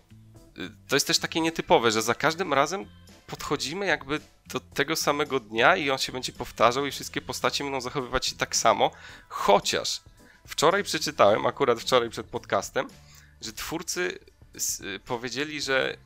y, 0.58 0.72
to 0.88 0.96
jest 0.96 1.08
też 1.08 1.20
takie 1.20 1.42
nietypowe, 1.42 1.92
że 1.92 2.02
za 2.02 2.16
każdym 2.16 2.54
razem 2.54 2.86
podchodzimy 3.28 3.86
jakby 3.86 4.20
do 4.46 4.60
tego 4.60 4.96
samego 4.96 5.40
dnia 5.40 5.76
i 5.76 5.90
on 5.90 5.98
się 5.98 6.12
będzie 6.12 6.34
powtarzał 6.34 6.86
i 6.86 6.92
wszystkie 6.92 7.22
postacie 7.22 7.64
będą 7.64 7.82
zachowywać 7.82 8.26
się 8.26 8.36
tak 8.36 8.56
samo, 8.56 8.92
chociaż 9.30 10.02
wczoraj 10.48 10.84
przeczytałem, 10.84 11.46
akurat 11.46 11.80
wczoraj 11.80 12.10
przed 12.10 12.28
podcastem, 12.28 12.88
że 13.42 13.54
twórcy 13.54 14.20
y, 14.82 15.00
powiedzieli, 15.00 15.62
że 15.62 15.98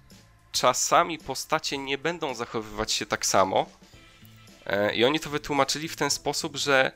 czasami 0.52 1.18
postacie 1.18 1.78
nie 1.78 1.98
będą 1.98 2.34
zachowywać 2.34 2.92
się 2.92 3.06
tak 3.06 3.26
samo 3.26 3.66
e, 4.66 4.96
i 4.96 5.06
oni 5.06 5.20
to 5.20 5.30
wytłumaczyli 5.30 5.88
w 5.88 5.96
ten 5.96 6.10
sposób, 6.10 6.58
że 6.58 6.92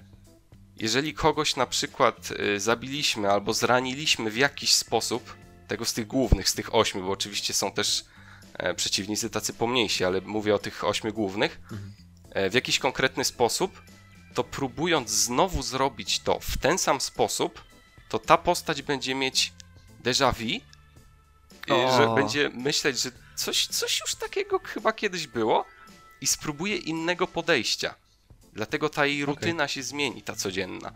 jeżeli 0.80 1.14
kogoś 1.14 1.56
na 1.56 1.66
przykład 1.66 2.32
y, 2.32 2.60
zabiliśmy 2.60 3.32
albo 3.32 3.54
zraniliśmy 3.54 4.32
w 4.32 4.38
jakiś 4.38 4.74
sposób, 4.74 5.36
tego 5.68 5.86
z 5.86 5.94
tych 5.94 6.08
głównych, 6.08 6.50
z 6.50 6.54
tych 6.54 6.76
ośmiu, 6.76 7.02
bo 7.04 7.12
oczywiście 7.12 7.54
są 7.54 7.72
też 7.72 8.06
e, 8.54 8.74
przeciwnicy 8.74 9.30
tacy 9.30 9.54
pomniejsi, 9.54 10.06
ale 10.06 10.22
mówię 10.22 10.56
o 10.56 10.60
tych 10.60 10.84
ośmiu 10.84 11.14
głównych, 11.14 11.60
e, 12.32 12.50
w 12.50 12.54
jakiś 12.54 12.80
konkretny 12.80 13.26
sposób, 13.26 13.82
to 14.34 14.44
próbując 14.44 15.10
znowu 15.10 15.64
zrobić 15.64 16.20
to 16.20 16.40
w 16.40 16.58
ten 16.58 16.78
sam 16.78 17.02
sposób, 17.02 17.64
to 18.10 18.20
ta 18.20 18.38
postać 18.38 18.82
będzie 18.82 19.16
mieć 19.16 19.54
déjà 20.04 20.34
vu, 20.34 20.66
O. 21.70 21.98
że 21.98 22.16
będzie 22.16 22.50
myśleć, 22.50 23.00
że 23.00 23.12
coś, 23.36 23.68
coś 23.68 24.00
już 24.00 24.16
takiego 24.16 24.60
chyba 24.60 24.94
kiedyś 24.94 25.28
było 25.28 25.66
i 26.22 26.28
spróbuje 26.28 26.76
innego 26.76 27.28
podejścia. 27.28 27.96
Dlatego 28.54 28.90
ta 28.90 29.06
jej 29.06 29.26
rutyna 29.26 29.68
się 29.68 29.84
zmieni, 29.84 30.22
ta 30.22 30.36
codzienna. 30.36 30.92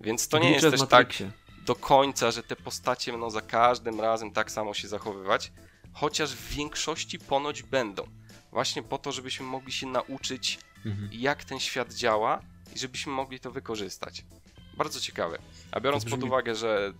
Więc 0.00 0.28
to 0.28 0.38
nie 0.38 0.50
jest 0.50 0.70
też 0.70 0.88
tak 0.88 1.12
do 1.66 1.74
końca, 1.74 2.30
że 2.30 2.42
te 2.42 2.56
postacie 2.56 3.12
będą 3.12 3.30
za 3.30 3.40
każdym 3.40 4.00
razem 4.00 4.30
tak 4.30 4.50
samo 4.50 4.74
się 4.74 4.88
zachowywać, 4.88 5.52
chociaż 5.92 6.34
w 6.34 6.48
większości 6.48 7.18
ponoć 7.18 7.62
będą. 7.62 8.04
Właśnie 8.52 8.82
po 8.82 8.98
to, 8.98 9.12
żebyśmy 9.12 9.46
mogli 9.46 9.72
się 9.72 9.86
nauczyć, 9.86 10.58
Mhm. 10.86 11.08
jak 11.12 11.44
ten 11.44 11.60
świat 11.60 11.92
działa 11.94 12.40
i 12.76 12.78
żebyśmy 12.78 13.12
mogli 13.12 13.40
to 13.40 13.50
wykorzystać. 13.50 14.24
Bardzo 14.76 15.00
ciekawe. 15.00 15.38
A 15.72 15.80
biorąc 15.80 16.04
To 16.04 16.10
pod 16.10 16.20
brzmi- 16.20 16.26
uwagę, 16.26 16.54
że 16.54 16.92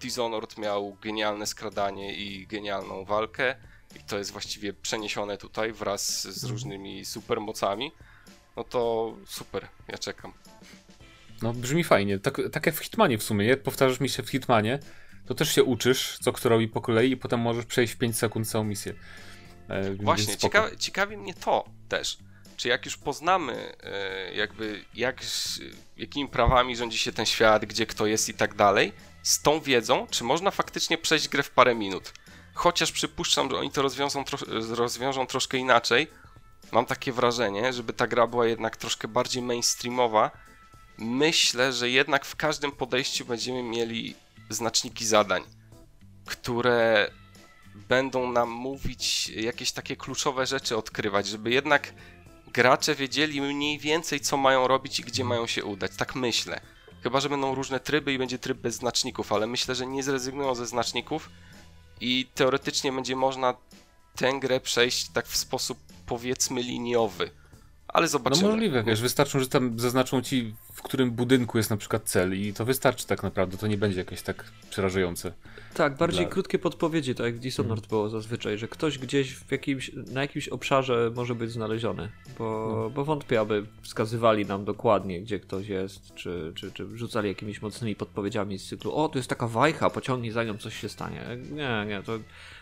Dishonored 0.00 0.58
miał 0.58 0.96
genialne 1.02 1.46
skradanie 1.46 2.14
i 2.16 2.46
genialną 2.46 3.04
walkę, 3.04 3.56
i 3.96 4.04
to 4.04 4.18
jest 4.18 4.30
właściwie 4.30 4.72
przeniesione 4.72 5.38
tutaj 5.38 5.72
wraz 5.72 6.20
z 6.22 6.26
Mhm. 6.26 6.52
różnymi 6.52 7.04
supermocami, 7.04 7.92
no 8.56 8.64
to 8.64 9.12
super, 9.26 9.68
ja 9.88 9.98
czekam. 9.98 10.32
No 11.42 11.52
brzmi 11.52 11.84
fajnie, 11.84 12.18
tak, 12.18 12.40
tak 12.52 12.66
jak 12.66 12.74
w 12.74 12.78
Hitmanie 12.78 13.18
w 13.18 13.22
sumie, 13.22 13.46
jak 13.46 13.62
powtarzasz 13.62 14.00
mi 14.00 14.08
się 14.08 14.22
w 14.22 14.30
Hitmanie, 14.30 14.78
to 15.26 15.34
też 15.34 15.54
się 15.54 15.64
uczysz, 15.64 16.18
co 16.22 16.32
kto 16.32 16.48
robi 16.48 16.68
po 16.68 16.80
kolei 16.80 17.10
i 17.10 17.16
potem 17.16 17.40
możesz 17.40 17.66
przejść 17.66 17.92
w 17.92 17.96
5 17.96 18.18
sekund 18.18 18.48
całą 18.50 18.64
misję. 18.64 18.94
E, 19.68 19.94
Właśnie, 19.94 20.36
ciekawi, 20.36 20.76
ciekawi 20.78 21.16
mnie 21.16 21.34
to 21.34 21.64
też. 21.88 22.18
Czy 22.56 22.68
jak 22.68 22.84
już 22.84 22.96
poznamy, 22.96 23.76
e, 23.82 24.34
jakby, 24.34 24.84
jak, 24.94 25.20
jakimi 25.96 26.28
prawami 26.28 26.76
rządzi 26.76 26.98
się 26.98 27.12
ten 27.12 27.26
świat, 27.26 27.64
gdzie 27.64 27.86
kto 27.86 28.06
jest 28.06 28.28
i 28.28 28.34
tak 28.34 28.54
dalej, 28.54 28.92
z 29.22 29.42
tą 29.42 29.60
wiedzą, 29.60 30.06
czy 30.10 30.24
można 30.24 30.50
faktycznie 30.50 30.98
przejść 30.98 31.28
grę 31.28 31.42
w 31.42 31.50
parę 31.50 31.74
minut? 31.74 32.12
Chociaż 32.54 32.92
przypuszczam, 32.92 33.50
że 33.50 33.56
oni 33.58 33.70
to 33.70 33.82
rozwiążą, 33.82 34.24
trosz, 34.24 34.44
rozwiążą 34.70 35.26
troszkę 35.26 35.58
inaczej. 35.58 36.06
Mam 36.74 36.86
takie 36.86 37.12
wrażenie, 37.12 37.72
żeby 37.72 37.92
ta 37.92 38.06
gra 38.06 38.26
była 38.26 38.46
jednak 38.46 38.76
troszkę 38.76 39.08
bardziej 39.08 39.42
mainstreamowa. 39.42 40.30
Myślę, 40.98 41.72
że 41.72 41.90
jednak 41.90 42.24
w 42.24 42.36
każdym 42.36 42.72
podejściu 42.72 43.24
będziemy 43.24 43.62
mieli 43.62 44.14
znaczniki 44.50 45.06
zadań, 45.06 45.42
które 46.26 47.10
będą 47.88 48.32
nam 48.32 48.50
mówić 48.50 49.28
jakieś 49.28 49.72
takie 49.72 49.96
kluczowe 49.96 50.46
rzeczy 50.46 50.76
odkrywać, 50.76 51.26
żeby 51.26 51.50
jednak 51.50 51.94
gracze 52.46 52.94
wiedzieli 52.94 53.40
mniej 53.40 53.78
więcej, 53.78 54.20
co 54.20 54.36
mają 54.36 54.68
robić 54.68 55.00
i 55.00 55.04
gdzie 55.04 55.24
mają 55.24 55.46
się 55.46 55.64
udać. 55.64 55.92
Tak 55.96 56.14
myślę. 56.14 56.60
Chyba, 57.02 57.20
że 57.20 57.28
będą 57.28 57.54
różne 57.54 57.80
tryby 57.80 58.12
i 58.12 58.18
będzie 58.18 58.38
tryb 58.38 58.58
bez 58.58 58.74
znaczników, 58.74 59.32
ale 59.32 59.46
myślę, 59.46 59.74
że 59.74 59.86
nie 59.86 60.02
zrezygnują 60.02 60.54
ze 60.54 60.66
znaczników 60.66 61.30
i 62.00 62.26
teoretycznie 62.34 62.92
będzie 62.92 63.16
można 63.16 63.54
tę 64.16 64.40
grę 64.40 64.60
przejść 64.60 65.08
tak 65.08 65.26
w 65.26 65.36
sposób 65.36 65.78
powiedzmy 66.06 66.62
liniowy. 66.62 67.30
Ale 67.94 68.04
No 68.04 68.08
zobaczymy. 68.08 68.48
możliwe, 68.50 68.82
wiesz, 68.82 69.00
wystarczą, 69.00 69.40
że 69.40 69.48
tam 69.48 69.78
zaznaczą 69.80 70.22
ci, 70.22 70.54
w 70.72 70.82
którym 70.82 71.10
budynku 71.10 71.58
jest 71.58 71.70
na 71.70 71.76
przykład 71.76 72.02
cel 72.04 72.40
i 72.40 72.52
to 72.52 72.64
wystarczy 72.64 73.06
tak 73.06 73.22
naprawdę, 73.22 73.56
to 73.56 73.66
nie 73.66 73.76
będzie 73.78 73.98
jakieś 73.98 74.22
tak 74.22 74.44
przerażające. 74.70 75.32
Tak, 75.74 75.96
bardziej 75.96 76.24
Dla- 76.24 76.32
krótkie 76.32 76.58
podpowiedzi, 76.58 77.14
tak 77.14 77.26
jak 77.26 77.34
w 77.36 77.38
Dishonored 77.38 77.86
było 77.86 78.08
zazwyczaj, 78.08 78.58
że 78.58 78.68
ktoś 78.68 78.98
gdzieś 78.98 79.34
w 79.34 79.52
jakimś, 79.52 79.90
na 80.12 80.20
jakimś 80.20 80.48
obszarze 80.48 81.12
może 81.14 81.34
być 81.34 81.50
znaleziony, 81.52 82.08
bo, 82.38 82.76
No. 82.84 82.90
bo 82.90 83.04
wątpię, 83.04 83.40
aby 83.40 83.66
wskazywali 83.82 84.46
nam 84.46 84.64
dokładnie, 84.64 85.20
gdzie 85.22 85.40
ktoś 85.40 85.68
jest, 85.68 86.14
czy, 86.14 86.52
czy, 86.54 86.72
czy 86.72 86.98
rzucali 86.98 87.28
jakimiś 87.28 87.62
mocnymi 87.62 87.96
podpowiedziami 87.96 88.58
z 88.58 88.66
cyklu 88.68 88.94
o, 88.94 89.08
tu 89.08 89.18
jest 89.18 89.28
taka 89.28 89.48
wajcha, 89.48 89.90
pociągnij 89.90 90.30
za 90.30 90.44
nią, 90.44 90.58
coś 90.58 90.80
się 90.80 90.88
stanie. 90.88 91.24
Nie, 91.50 91.84
nie, 91.88 92.02
to, 92.02 92.18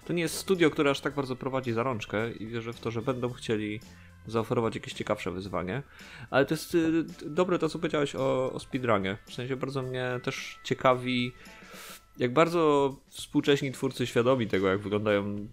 to 0.07 0.13
nie 0.13 0.23
jest 0.23 0.35
studio, 0.37 0.71
które 0.71 0.91
aż 0.91 1.01
tak 1.01 1.15
bardzo 1.15 1.37
prowadzi 1.37 1.73
za 1.73 1.83
rączkę 1.83 2.33
i 2.33 2.47
wierzę 2.47 2.73
w 2.73 2.81
to, 2.81 2.91
że 2.91 3.03
będą 3.03 3.33
chcieli 3.33 3.81
zaoferować 4.27 4.75
jakieś 4.75 4.93
ciekawsze 4.93 5.31
wyzwanie. 5.31 5.83
Ale 6.31 6.47
to 6.47 6.55
jest 6.55 6.75
y, 6.75 7.05
dobre 7.27 7.59
to, 7.59 7.69
co 7.69 7.79
powiedziałeś 7.79 8.15
o, 8.15 8.53
o 8.53 8.59
speedrunie. 8.59 9.17
W 9.27 9.35
sensie 9.35 9.57
bardzo 9.57 9.83
mnie 9.83 10.21
też 10.23 10.59
ciekawi, 10.65 11.33
jak 12.19 12.33
bardzo 12.33 12.95
współcześni 13.09 13.73
twórcy 13.73 14.07
świadomi 14.07 14.47
tego, 14.47 14.69
jak 14.69 14.81
wyglądają 14.81 15.21
mm, 15.21 15.49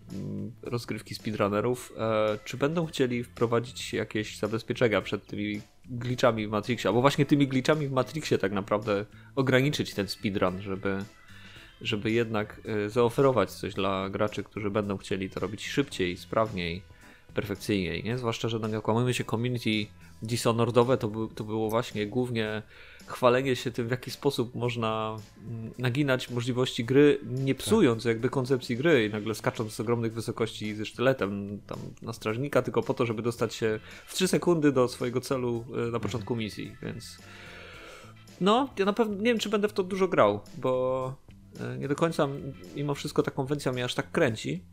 rozgrywki 0.62 1.16
speedrunnerów, 1.16 1.94
e, 1.98 2.38
czy 2.46 2.58
będą 2.58 2.86
chcieli 2.86 3.24
wprowadzić 3.24 3.94
jakieś 3.94 4.38
zabezpieczenia 4.38 5.02
przed 5.02 5.26
tymi 5.26 5.62
glitchami 5.86 6.48
w 6.48 6.50
Matrixie, 6.50 6.90
albo 6.90 7.02
właśnie 7.02 7.26
tymi 7.26 7.48
glitchami 7.48 7.88
w 7.88 7.92
Matrixie 7.92 8.38
tak 8.38 8.52
naprawdę 8.52 9.06
ograniczyć 9.36 9.94
ten 9.94 10.08
speedrun, 10.08 10.62
żeby, 10.62 10.98
żeby 11.82 12.12
jednak 12.12 12.62
e, 12.66 12.90
zaoferować 12.90 13.52
coś 13.52 13.74
dla 13.74 14.10
graczy, 14.10 14.44
którzy 14.44 14.70
będą 14.70 14.98
chcieli 14.98 15.30
to 15.30 15.40
robić 15.40 15.68
szybciej, 15.68 16.18
sprawniej, 16.18 16.82
perfekcyjniej, 17.34 18.04
nie? 18.04 18.18
Zwłaszcza, 18.18 18.50
że 18.50 18.60
no 18.60 18.68
nie 18.68 18.78
okłamujmy 18.78 19.14
się, 19.14 19.24
community 19.24 19.88
Dishonoredowe 20.22 20.98
to, 20.98 21.08
by, 21.08 21.36
to 21.36 21.44
było 21.44 21.70
właśnie 21.70 22.08
głównie 22.08 22.62
chwalenie 23.08 23.56
się 23.56 23.72
tym, 23.72 23.88
w 23.88 23.92
jaki 23.92 24.12
sposób 24.12 24.56
można 24.56 25.18
mm, 25.48 25.72
naginać 25.78 26.30
możliwości 26.30 26.86
gry, 26.86 27.20
nie 27.24 27.56
psując 27.56 28.06
jakby 28.06 28.30
koncepcji 28.30 28.78
gry 28.78 29.06
i 29.06 29.10
nagle 29.10 29.36
skacząc 29.36 29.74
z 29.74 29.80
ogromnych 29.80 30.14
wysokości 30.14 30.76
ze 30.76 30.86
sztyletem 30.86 31.60
tam 31.68 31.80
na 32.02 32.14
strażnika, 32.14 32.62
tylko 32.62 32.82
po 32.84 32.94
to, 32.94 33.06
żeby 33.06 33.22
dostać 33.22 33.54
się 33.56 33.80
w 34.06 34.14
3 34.14 34.28
sekundy 34.28 34.72
do 34.72 34.88
swojego 34.88 35.22
celu 35.22 35.66
y, 35.88 35.92
na 35.92 36.00
początku 36.00 36.36
misji, 36.36 36.76
więc 36.82 37.18
no, 38.42 38.70
ja 38.78 38.86
na 38.86 38.94
pewno 38.94 39.16
nie 39.16 39.24
wiem, 39.24 39.40
czy 39.40 39.50
będę 39.50 39.68
w 39.68 39.74
to 39.74 39.84
dużo 39.84 40.08
grał, 40.08 40.40
bo 40.58 41.16
y, 41.76 41.80
nie 41.80 41.88
do 41.88 41.96
końca 41.96 42.28
mimo 42.76 42.96
wszystko 42.96 43.24
ta 43.24 43.32
konwencja 43.32 43.72
mnie 43.72 43.86
aż 43.86 43.96
tak 43.96 44.12
kręci, 44.12 44.64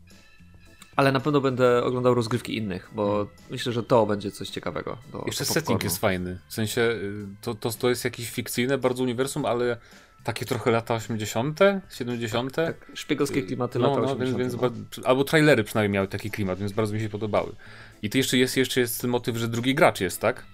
ale 0.97 1.11
na 1.11 1.19
pewno 1.19 1.41
będę 1.41 1.83
oglądał 1.83 2.13
rozgrywki 2.13 2.57
innych, 2.57 2.89
bo 2.91 3.27
myślę, 3.49 3.71
że 3.71 3.83
to 3.83 4.05
będzie 4.05 4.31
coś 4.31 4.49
ciekawego. 4.49 4.97
Do, 5.11 5.23
Jeszcze 5.25 5.45
do 5.45 5.53
setting 5.53 5.83
jest 5.83 5.97
fajny, 5.97 6.39
w 6.47 6.53
sensie 6.53 6.81
y, 6.81 7.25
to, 7.41 7.55
to, 7.55 7.71
to 7.71 7.89
jest 7.89 8.05
jakieś 8.05 8.29
fikcyjne 8.29 8.77
bardzo 8.77 9.03
uniwersum, 9.03 9.45
ale 9.45 9.77
takie 10.23 10.45
trochę 10.45 10.71
lata 10.71 10.95
80., 10.95 11.59
70. 11.89 12.55
Tak, 12.55 12.91
szpiegowskie 12.93 13.43
klimaty 13.43 13.79
no, 13.79 13.87
lata 13.87 14.01
no, 14.01 14.07
więc, 14.07 14.21
80. 14.35 14.61
więc 14.61 14.97
no. 14.97 15.07
albo 15.07 15.23
trailery 15.23 15.63
przynajmniej 15.63 15.93
miały 15.93 16.07
taki 16.07 16.31
klimat, 16.31 16.59
więc 16.59 16.71
bardzo 16.71 16.93
mi 16.93 16.99
się 16.99 17.09
podobały. 17.09 17.55
I 18.01 18.09
to 18.09 18.17
jeszcze 18.17 18.37
jest, 18.37 18.57
jeszcze 18.57 18.79
jest 18.79 19.01
ten 19.01 19.09
motyw, 19.09 19.37
że 19.37 19.47
drugi 19.47 19.75
gracz 19.75 20.01
jest, 20.01 20.21
tak? 20.21 20.45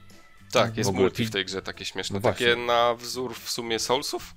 Tak, 0.52 0.78
jest 0.78 0.94
multi 0.94 1.24
ti- 1.24 1.26
w 1.26 1.32
tej 1.32 1.46
grze 1.46 1.62
takie 1.62 1.86
śmieszne. 1.86 2.14
No 2.14 2.22
takie 2.22 2.56
na 2.56 2.96
wzór 2.96 3.36
w 3.36 3.50
sumie 3.50 3.80
Soulsów, 3.80 4.34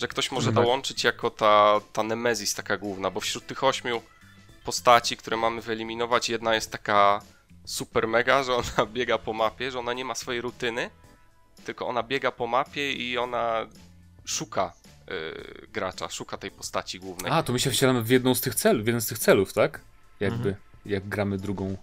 że 0.00 0.08
ktoś 0.08 0.32
może 0.32 0.52
tak. 0.52 0.54
dołączyć 0.54 1.04
jako 1.04 1.30
ta, 1.30 1.80
ta 1.92 2.02
Nemezis 2.02 2.54
taka 2.54 2.76
główna, 2.76 3.10
bo 3.10 3.20
wśród 3.20 3.46
tych 3.46 3.64
ośmiu 3.64 4.02
postaci, 4.64 5.16
które 5.16 5.36
mamy 5.36 5.60
wyeliminować, 5.62 6.28
jedna 6.28 6.54
jest 6.54 6.72
taka 6.72 7.20
super 7.64 8.08
mega, 8.08 8.42
że 8.42 8.54
ona 8.54 8.86
biega 8.94 9.18
po 9.18 9.32
mapie, 9.32 9.70
że 9.70 9.78
ona 9.78 9.92
nie 9.92 10.04
ma 10.04 10.14
swojej 10.14 10.40
rutyny, 10.40 10.90
tylko 11.64 11.86
ona 11.88 12.02
biega 12.02 12.32
po 12.32 12.46
mapie 12.46 12.92
i 12.92 13.18
ona 13.18 13.66
szuka 14.24 14.72
y, 15.10 15.66
gracza, 15.72 16.08
szuka 16.08 16.36
tej 16.38 16.50
postaci 16.50 17.00
głównej. 17.00 17.32
A, 17.32 17.42
to 17.42 17.52
my 17.52 17.58
się 17.60 17.70
wcielamy 17.70 18.02
w 18.02 18.10
jedną 18.10 18.34
z 18.34 18.40
tych 18.40 18.54
celów, 18.54 18.84
w 18.84 18.86
jeden 18.86 19.00
z 19.00 19.06
tych 19.06 19.18
celów, 19.18 19.52
tak? 19.52 19.80
Jakby, 20.20 20.48
Mhm. 20.48 20.56
jak 20.86 21.08
gramy 21.08 21.36
drugą, 21.38 21.76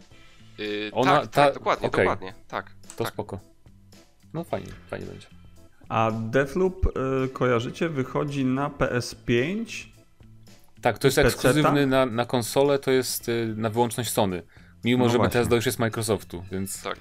Y, 0.59 0.89
ona- 0.93 1.11
tak, 1.21 1.27
ta- 1.31 1.45
tak, 1.45 1.53
dokładnie, 1.53 1.88
okej. 1.88 2.05
dokładnie, 2.05 2.33
tak. 2.47 2.71
to 2.97 3.03
tak. 3.03 3.13
spoko. 3.13 3.39
No 4.33 4.43
fajnie, 4.43 4.71
fajnie 4.89 5.05
będzie. 5.05 5.27
A 5.89 6.11
Deathloop, 6.11 6.85
y, 7.25 7.29
kojarzycie, 7.29 7.89
wychodzi 7.89 8.45
na 8.45 8.69
PS5. 8.69 9.85
Tak, 10.81 10.97
to 11.00 11.07
jest 11.07 11.17
PC-ta? 11.17 11.33
ekskluzywny 11.35 11.88
na, 11.88 12.05
na 12.05 12.25
konsolę, 12.25 12.79
to 12.79 12.91
jest 12.91 13.29
y, 13.29 13.53
na 13.57 13.69
wyłączność 13.69 14.11
Sony. 14.11 14.43
Mimo, 14.83 15.03
No 15.05 15.09
że 15.11 15.17
właśnie. 15.17 15.29
Bethesda 15.33 15.55
już 15.55 15.65
jest 15.65 15.79
Microsoftu, 15.79 16.43
więc 16.51 16.83
Tak. 16.83 16.97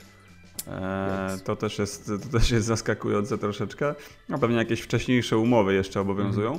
E, 0.69 1.27
Więc- 1.31 1.43
to, 1.43 1.57
też 1.57 1.79
jest, 1.79 2.07
to 2.23 2.39
też 2.39 2.51
jest 2.51 2.67
zaskakujące 2.67 3.39
troszeczkę. 3.39 3.95
No 4.29 4.39
pewnie 4.39 4.57
jakieś 4.57 4.81
wcześniejsze 4.81 5.39
umowy 5.39 5.75
jeszcze 5.75 6.01
obowiązują. 6.01 6.59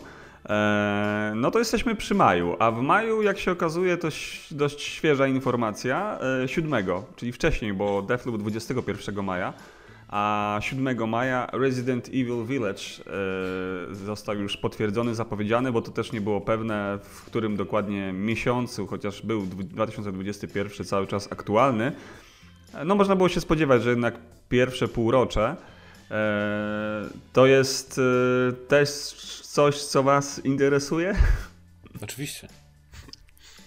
E, 0.50 1.34
no 1.36 1.52
to 1.52 1.60
jesteśmy 1.60 1.96
przy 1.96 2.16
maju, 2.16 2.56
a 2.60 2.72
w 2.72 2.82
maju, 2.82 3.22
jak 3.22 3.40
się 3.40 3.52
okazuje, 3.52 3.98
to 3.98 4.08
ś- 4.08 4.48
dość 4.54 4.82
świeża 4.82 5.28
informacja, 5.28 6.20
e, 6.44 6.48
7, 6.48 7.04
czyli 7.16 7.32
wcześniej, 7.32 7.74
bo 7.74 8.02
Deathloop 8.02 8.38
21 8.38 9.24
maja, 9.26 9.54
a 10.12 10.58
7 10.62 11.10
maja 11.10 11.48
Resident 11.54 12.08
Evil 12.08 12.46
Village 12.46 12.82
e, 13.92 13.96
został 13.96 14.36
już 14.36 14.58
potwierdzony, 14.58 15.16
zapowiedziany, 15.16 15.72
bo 15.72 15.82
to 15.82 15.92
też 15.92 16.12
nie 16.12 16.22
było 16.22 16.42
pewne, 16.42 17.00
w 17.04 17.26
którym 17.26 17.56
dokładnie 17.58 18.14
miesiącu, 18.14 18.88
chociaż 18.88 19.22
był 19.22 19.42
dwu- 19.46 19.64
2021 19.64 20.86
cały 20.86 21.08
czas 21.08 21.32
aktualny. 21.32 21.92
No 22.86 22.96
można 22.96 23.16
było 23.16 23.30
się 23.30 23.42
spodziewać, 23.42 23.84
że 23.84 23.90
jednak 23.90 24.16
pierwsze 24.50 24.88
półrocze 24.88 25.56
e, 26.12 27.10
To 27.34 27.46
jest 27.46 28.02
też 28.68 28.88
coś, 29.44 29.82
co 29.82 30.04
was 30.04 30.46
interesuje? 30.46 31.16
Oczywiście. 32.02 32.48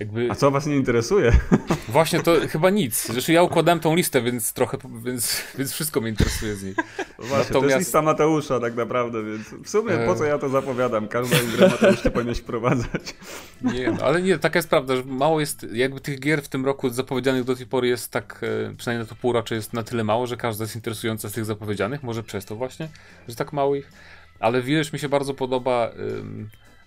Jakby... 0.01 0.29
A 0.31 0.35
co 0.35 0.51
was 0.51 0.67
nie 0.67 0.77
interesuje? 0.77 1.33
Właśnie 1.89 2.21
to 2.21 2.37
chyba 2.49 2.71
nic. 2.71 3.07
Zresztą 3.07 3.33
ja 3.33 3.43
układałem 3.43 3.81
tą 3.81 3.95
listę, 3.95 4.23
więc 4.23 4.53
trochę, 4.53 4.79
więc, 5.05 5.43
więc 5.59 5.73
wszystko 5.73 6.01
mnie 6.01 6.11
interesuje 6.11 6.55
z 6.55 6.63
niej. 6.63 6.75
Właśnie, 7.19 7.39
Natomiast... 7.39 7.53
to 7.53 7.65
jest 7.65 7.79
lista 7.79 8.03
Mateusza 8.03 8.61
tak 8.61 8.77
naprawdę, 8.77 9.25
więc 9.25 9.49
w 9.49 9.69
sumie 9.71 9.99
po 10.07 10.15
co 10.15 10.25
ja 10.25 10.39
to 10.39 10.49
zapowiadam? 10.49 11.09
Każdą 11.09 11.37
grę 11.57 11.69
Mateusz 11.69 12.01
ty 12.01 12.11
powinieneś 12.11 12.39
wprowadzać. 12.39 13.15
Nie, 13.75 13.91
no, 13.91 14.05
ale 14.05 14.23
nie, 14.23 14.39
taka 14.39 14.59
jest 14.59 14.69
prawda, 14.69 14.97
że 14.97 15.05
mało 15.05 15.41
jest, 15.41 15.67
jakby 15.73 16.01
tych 16.01 16.21
gier 16.21 16.43
w 16.43 16.49
tym 16.49 16.65
roku 16.65 16.91
zapowiedzianych 16.91 17.45
do 17.45 17.57
tej 17.57 17.67
pory 17.67 17.89
jest 17.89 18.11
tak, 18.11 18.41
e, 18.43 18.75
przynajmniej 18.77 19.05
na 19.05 19.09
to 19.09 19.15
półrocze 19.15 19.55
jest 19.55 19.73
na 19.73 19.83
tyle 19.83 20.05
mało, 20.05 20.27
że 20.27 20.37
każda 20.37 20.65
jest 20.65 20.77
interesująca 20.77 21.29
z 21.29 21.33
tych 21.33 21.45
zapowiedzianych, 21.45 22.03
może 22.03 22.23
przez 22.23 22.45
to 22.45 22.57
właśnie, 22.57 22.89
że 23.29 23.35
tak 23.35 23.53
mało 23.53 23.75
ich. 23.75 23.93
Ale 24.41 24.63
wiesz, 24.63 24.93
mi 24.93 24.99
się 24.99 25.09
bardzo 25.09 25.35
podoba 25.35 25.91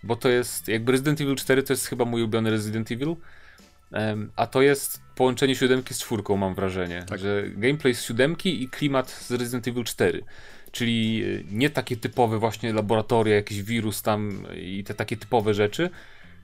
bo 0.04 0.16
to 0.16 0.30
jest, 0.30 0.68
jakby 0.68 0.92
Resident 0.92 1.22
Evil 1.22 1.36
4 1.36 1.64
to 1.64 1.74
jest 1.74 1.88
chyba 1.88 2.06
mój 2.06 2.22
ulubiony 2.22 2.50
Resident 2.50 2.92
Evil, 2.92 3.16
a 4.36 4.48
to 4.48 4.62
jest 4.62 5.02
połączenie 5.16 5.56
siódemki 5.56 5.94
z 5.94 6.00
czwórką, 6.00 6.38
mam 6.38 6.56
wrażenie, 6.56 7.04
tak. 7.08 7.20
że 7.20 7.44
gameplay 7.50 7.96
z 7.96 8.02
siódemki 8.02 8.64
i 8.64 8.70
klimat 8.70 9.10
z 9.10 9.32
Resident 9.32 9.68
Evil 9.68 9.84
4. 9.84 10.24
Czyli 10.72 11.24
e, 11.24 11.44
nie 11.52 11.70
takie 11.70 11.98
typowe 11.98 12.40
właśnie 12.40 12.74
laboratoria, 12.74 13.36
jakiś 13.36 13.64
wirus 13.64 14.02
tam 14.02 14.44
i 14.56 14.84
te 14.84 14.94
takie 14.94 15.18
typowe 15.18 15.54
rzeczy, 15.54 15.90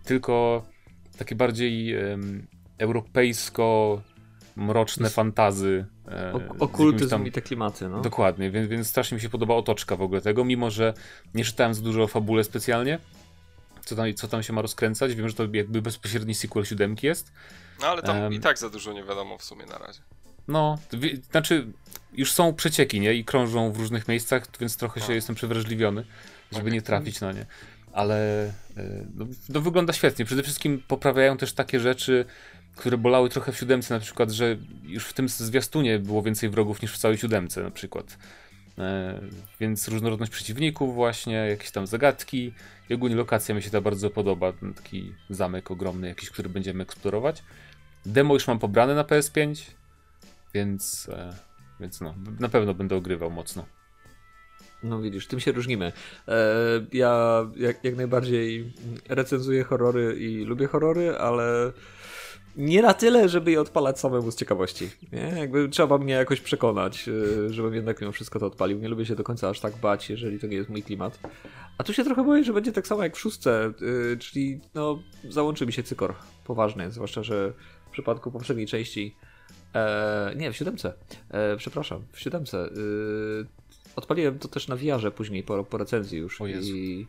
tylko 0.03 0.65
takie 1.17 1.35
bardziej 1.35 1.95
um, 2.09 2.47
europejsko 2.77 4.01
mroczne 4.55 5.09
fantazy. 5.09 5.85
E, 6.07 6.33
okultyzm 6.59 7.09
tam... 7.09 7.27
i 7.27 7.31
te 7.31 7.41
klimaty, 7.41 7.89
no. 7.89 8.01
Dokładnie, 8.01 8.51
więc, 8.51 8.67
więc 8.67 8.87
strasznie 8.87 9.15
mi 9.15 9.21
się 9.21 9.29
podoba 9.29 9.55
otoczka 9.55 9.95
w 9.95 10.01
ogóle 10.01 10.21
tego, 10.21 10.45
mimo 10.45 10.69
że 10.69 10.93
nie 11.33 11.43
czytałem 11.43 11.73
za 11.73 11.81
dużo 11.81 12.03
o 12.03 12.07
fabule 12.07 12.43
specjalnie, 12.43 12.99
co 13.85 13.95
tam, 13.95 14.13
co 14.13 14.27
tam 14.27 14.43
się 14.43 14.53
ma 14.53 14.61
rozkręcać. 14.61 15.15
Wiem, 15.15 15.29
że 15.29 15.35
to 15.35 15.47
jakby 15.53 15.81
bezpośredni 15.81 16.35
sequel 16.35 16.65
siódemki 16.65 17.07
jest. 17.07 17.31
No 17.81 17.87
ale 17.87 18.01
tam 18.01 18.21
um, 18.21 18.33
i 18.33 18.39
tak 18.39 18.57
za 18.57 18.69
dużo 18.69 18.93
nie 18.93 19.03
wiadomo 19.03 19.37
w 19.37 19.43
sumie 19.43 19.65
na 19.65 19.77
razie. 19.77 19.99
No, 20.47 20.77
znaczy 21.31 21.67
już 22.13 22.31
są 22.31 22.53
przecieki, 22.53 22.99
nie? 22.99 23.13
I 23.13 23.25
krążą 23.25 23.71
w 23.71 23.77
różnych 23.77 24.07
miejscach, 24.07 24.47
więc 24.59 24.77
trochę 24.77 25.01
się 25.01 25.07
no. 25.07 25.13
jestem 25.13 25.35
przewrażliwiony, 25.35 26.05
żeby 26.51 26.71
nie 26.71 26.81
trafić 26.81 27.21
na 27.21 27.31
nie. 27.31 27.45
Ale 27.93 28.45
e, 28.45 28.51
no, 29.15 29.25
no, 29.49 29.61
wygląda 29.61 29.93
świetnie. 29.93 30.25
Przede 30.25 30.43
wszystkim 30.43 30.83
poprawiają 30.87 31.37
też 31.37 31.53
takie 31.53 31.79
rzeczy, 31.79 32.25
które 32.75 32.97
bolały 32.97 33.29
trochę 33.29 33.51
w 33.51 33.57
siódemce, 33.57 33.93
na 33.93 33.99
przykład, 33.99 34.31
że 34.31 34.57
już 34.83 35.05
w 35.05 35.13
tym 35.13 35.29
zwiastunie 35.29 35.99
było 35.99 36.21
więcej 36.21 36.49
wrogów 36.49 36.81
niż 36.81 36.93
w 36.93 36.97
całej 36.97 37.17
siódemce 37.17 37.63
na 37.63 37.71
przykład. 37.71 38.17
E, 38.77 39.19
więc 39.59 39.87
różnorodność 39.87 40.31
przeciwników 40.31 40.95
właśnie, 40.95 41.33
jakieś 41.33 41.71
tam 41.71 41.87
zagadki 41.87 42.53
i 42.89 42.93
ogólnie 42.93 43.15
lokacja 43.15 43.55
mi 43.55 43.61
się 43.61 43.69
ta 43.69 43.81
bardzo 43.81 44.09
podoba, 44.09 44.53
taki 44.75 45.13
zamek 45.29 45.71
ogromny 45.71 46.07
jakiś, 46.07 46.29
który 46.29 46.49
będziemy 46.49 46.83
eksplorować. 46.83 47.43
Demo 48.05 48.33
już 48.33 48.47
mam 48.47 48.59
pobrane 48.59 48.95
na 48.95 49.03
PS5, 49.03 49.71
więc, 50.53 51.09
e, 51.13 51.35
więc 51.79 52.01
no, 52.01 52.15
na 52.39 52.49
pewno 52.49 52.73
będę 52.73 52.95
ogrywał 52.95 53.31
mocno. 53.31 53.65
No 54.83 55.01
widzisz, 55.01 55.27
tym 55.27 55.39
się 55.39 55.51
różnimy. 55.51 55.91
E, 56.27 56.35
ja 56.93 57.45
jak, 57.55 57.83
jak 57.83 57.95
najbardziej 57.95 58.73
recenzuję 59.09 59.63
horrory 59.63 60.15
i 60.19 60.45
lubię 60.45 60.67
horrory, 60.67 61.17
ale 61.17 61.71
nie 62.55 62.81
na 62.81 62.93
tyle, 62.93 63.29
żeby 63.29 63.51
je 63.51 63.61
odpalać 63.61 63.99
samemu 63.99 64.31
z 64.31 64.35
ciekawości. 64.35 64.89
Nie? 65.11 65.33
Jakby 65.39 65.69
trzeba 65.69 65.97
mnie 65.97 66.13
jakoś 66.13 66.41
przekonać, 66.41 67.09
e, 67.09 67.53
żebym 67.53 67.75
jednak 67.75 68.01
mimo 68.01 68.11
wszystko 68.11 68.39
to 68.39 68.45
odpalił. 68.45 68.79
Nie 68.79 68.89
lubię 68.89 69.05
się 69.05 69.15
do 69.15 69.23
końca 69.23 69.49
aż 69.49 69.59
tak 69.59 69.77
bać, 69.77 70.09
jeżeli 70.09 70.39
to 70.39 70.47
nie 70.47 70.57
jest 70.57 70.69
mój 70.69 70.83
klimat. 70.83 71.19
A 71.77 71.83
tu 71.83 71.93
się 71.93 72.03
trochę 72.03 72.23
boję, 72.23 72.43
że 72.43 72.53
będzie 72.53 72.71
tak 72.71 72.87
samo 72.87 73.03
jak 73.03 73.15
w 73.15 73.19
szóstce, 73.19 73.73
e, 74.13 74.17
czyli 74.17 74.59
no, 74.73 75.03
załączy 75.29 75.65
mi 75.65 75.73
się 75.73 75.83
cykor 75.83 76.15
poważny, 76.45 76.91
zwłaszcza, 76.91 77.23
że 77.23 77.53
w 77.87 77.89
przypadku 77.91 78.31
poprzedniej 78.31 78.67
części 78.67 79.15
e, 79.75 80.33
nie, 80.35 80.51
w 80.51 80.57
siódemce. 80.57 80.93
Przepraszam, 81.57 82.03
w 82.11 82.19
siódemce. 82.19 82.69
Odpaliłem 83.95 84.39
to 84.39 84.47
też 84.47 84.67
na 84.67 84.77
wiarze 84.77 85.11
później 85.11 85.43
po, 85.43 85.63
po 85.63 85.77
recenzji 85.77 86.19
już. 86.19 86.41
O 86.41 86.47
Jezu. 86.47 86.75
I 86.75 87.07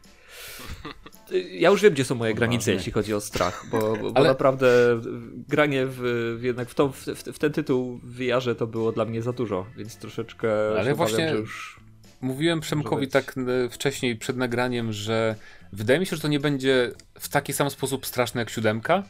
ja 1.50 1.70
już 1.70 1.82
wiem, 1.82 1.92
gdzie 1.92 2.04
są 2.04 2.14
moje 2.14 2.34
granice, 2.34 2.72
jeśli 2.72 2.92
chodzi 2.92 3.14
o 3.14 3.20
strach, 3.20 3.66
bo, 3.70 3.96
bo 3.96 4.12
Ale... 4.14 4.28
naprawdę 4.28 5.00
granie 5.48 5.87
w, 5.87 6.38
jednak 6.42 6.68
w, 6.68 6.74
tą, 6.74 6.92
w, 6.92 7.06
w, 7.06 7.38
ten 7.38 7.52
tytuł 7.52 8.00
w 8.02 8.16
VR 8.16 8.56
to 8.58 8.66
było 8.66 8.92
dla 8.92 9.04
mnie 9.04 9.22
za 9.22 9.32
dużo, 9.32 9.66
więc 9.76 9.96
troszeczkę 9.96 10.48
Ale 10.78 10.94
właśnie 10.94 11.30
już... 11.30 11.80
Mówiłem 12.20 12.60
Przemkowi 12.60 13.08
tak 13.08 13.34
wcześniej 13.70 14.16
przed 14.16 14.37
nagraniem, 14.37 14.92
że 14.92 15.37
wydaje 15.72 16.00
mi 16.00 16.06
się, 16.06 16.16
że 16.16 16.22
to 16.22 16.28
nie 16.28 16.40
będzie 16.40 16.90
w 17.20 17.28
taki 17.28 17.52
sam 17.52 17.70
sposób 17.70 18.06
straszne 18.06 18.40
jak 18.40 18.50
siódemka, 18.50 19.02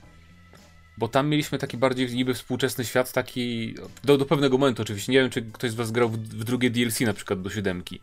bo 0.98 1.08
tam 1.08 1.28
mieliśmy 1.28 1.58
taki 1.58 1.76
bardziej 1.76 2.14
niby 2.14 2.34
współczesny 2.34 2.84
świat, 2.84 3.12
taki 3.12 3.74
do, 4.04 4.18
do 4.18 4.26
pewnego 4.26 4.58
momentu 4.58 4.82
oczywiście. 4.82 5.12
Nie 5.12 5.20
wiem, 5.20 5.30
czy 5.30 5.42
ktoś 5.42 5.70
z 5.70 5.74
was 5.74 5.90
grał 5.90 6.08
w, 6.08 6.18
w 6.18 6.44
drugie 6.44 6.70
DLC 6.70 7.00
na 7.00 7.14
przykład 7.14 7.42
do 7.42 7.50
siódemki. 7.50 8.00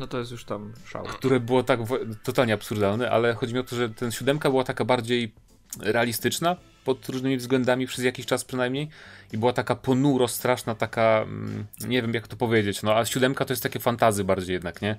No 0.00 0.06
to 0.06 0.18
jest 0.18 0.30
już 0.30 0.44
tam 0.44 0.72
szał. 0.86 1.04
Które 1.04 1.40
było 1.40 1.62
tak 1.62 1.80
totalnie 2.22 2.54
absurdalne, 2.54 3.10
ale 3.10 3.34
chodzi 3.34 3.54
mi 3.54 3.60
o 3.60 3.64
to, 3.64 3.76
że 3.76 3.88
ten 3.88 4.12
siódemka 4.12 4.50
była 4.50 4.64
taka 4.64 4.84
bardziej 4.84 5.34
realistyczna 5.80 6.56
pod 6.84 7.08
różnymi 7.08 7.36
względami 7.36 7.86
przez 7.86 8.04
jakiś 8.04 8.26
czas 8.26 8.44
przynajmniej 8.44 8.88
i 9.32 9.38
była 9.38 9.52
taka 9.52 9.74
ponuro 9.74 10.28
straszna, 10.28 10.74
taka 10.74 11.22
mm, 11.22 11.66
nie 11.80 12.02
wiem 12.02 12.14
jak 12.14 12.28
to 12.28 12.36
powiedzieć, 12.36 12.82
no 12.82 12.96
a 12.96 13.04
siódemka 13.04 13.44
to 13.44 13.52
jest 13.52 13.62
takie 13.62 13.80
fantazy 13.80 14.24
bardziej 14.24 14.54
jednak, 14.54 14.82
nie? 14.82 14.96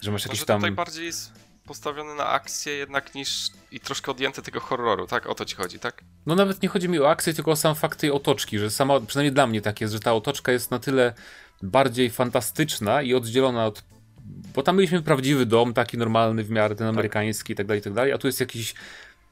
Że 0.00 0.12
masz 0.12 0.24
jakieś 0.24 0.44
tam... 0.44 0.60
tutaj 0.60 0.72
bardziej 0.72 1.06
jest 1.06 1.32
postawiony 1.66 2.14
na 2.14 2.26
akcję 2.26 2.72
jednak 2.72 3.14
niż 3.14 3.50
i 3.72 3.80
troszkę 3.80 4.10
odjęty 4.10 4.42
tego 4.42 4.60
horroru, 4.60 5.06
tak? 5.06 5.26
O 5.26 5.34
to 5.34 5.44
ci 5.44 5.56
chodzi, 5.56 5.78
tak? 5.78 6.04
No 6.26 6.34
nawet 6.34 6.62
nie 6.62 6.68
chodzi 6.68 6.88
mi 6.88 6.98
o 6.98 7.10
akcję, 7.10 7.34
tylko 7.34 7.50
o 7.50 7.56
sam 7.56 7.74
fakt 7.74 7.98
tej 7.98 8.10
otoczki, 8.10 8.58
że 8.58 8.70
sama, 8.70 9.00
przynajmniej 9.00 9.32
dla 9.32 9.46
mnie 9.46 9.60
tak 9.60 9.80
jest, 9.80 9.92
że 9.92 10.00
ta 10.00 10.12
otoczka 10.12 10.52
jest 10.52 10.70
na 10.70 10.78
tyle 10.78 11.14
bardziej 11.62 12.10
fantastyczna 12.10 13.02
i 13.02 13.14
oddzielona 13.14 13.66
od 13.66 13.91
bo 14.54 14.62
tam 14.62 14.76
mieliśmy 14.76 15.02
prawdziwy 15.02 15.46
dom, 15.46 15.74
taki 15.74 15.98
normalny 15.98 16.44
w 16.44 16.50
miarę, 16.50 16.74
ten 16.74 16.86
tak. 16.86 16.94
amerykański 16.94 17.52
i 17.52 17.56
tak 17.56 17.66
dalej, 17.66 17.80
i 17.80 17.82
tak 17.82 17.92
dalej, 17.92 18.12
a 18.12 18.18
tu 18.18 18.26
jest 18.26 18.40
jakiś 18.40 18.74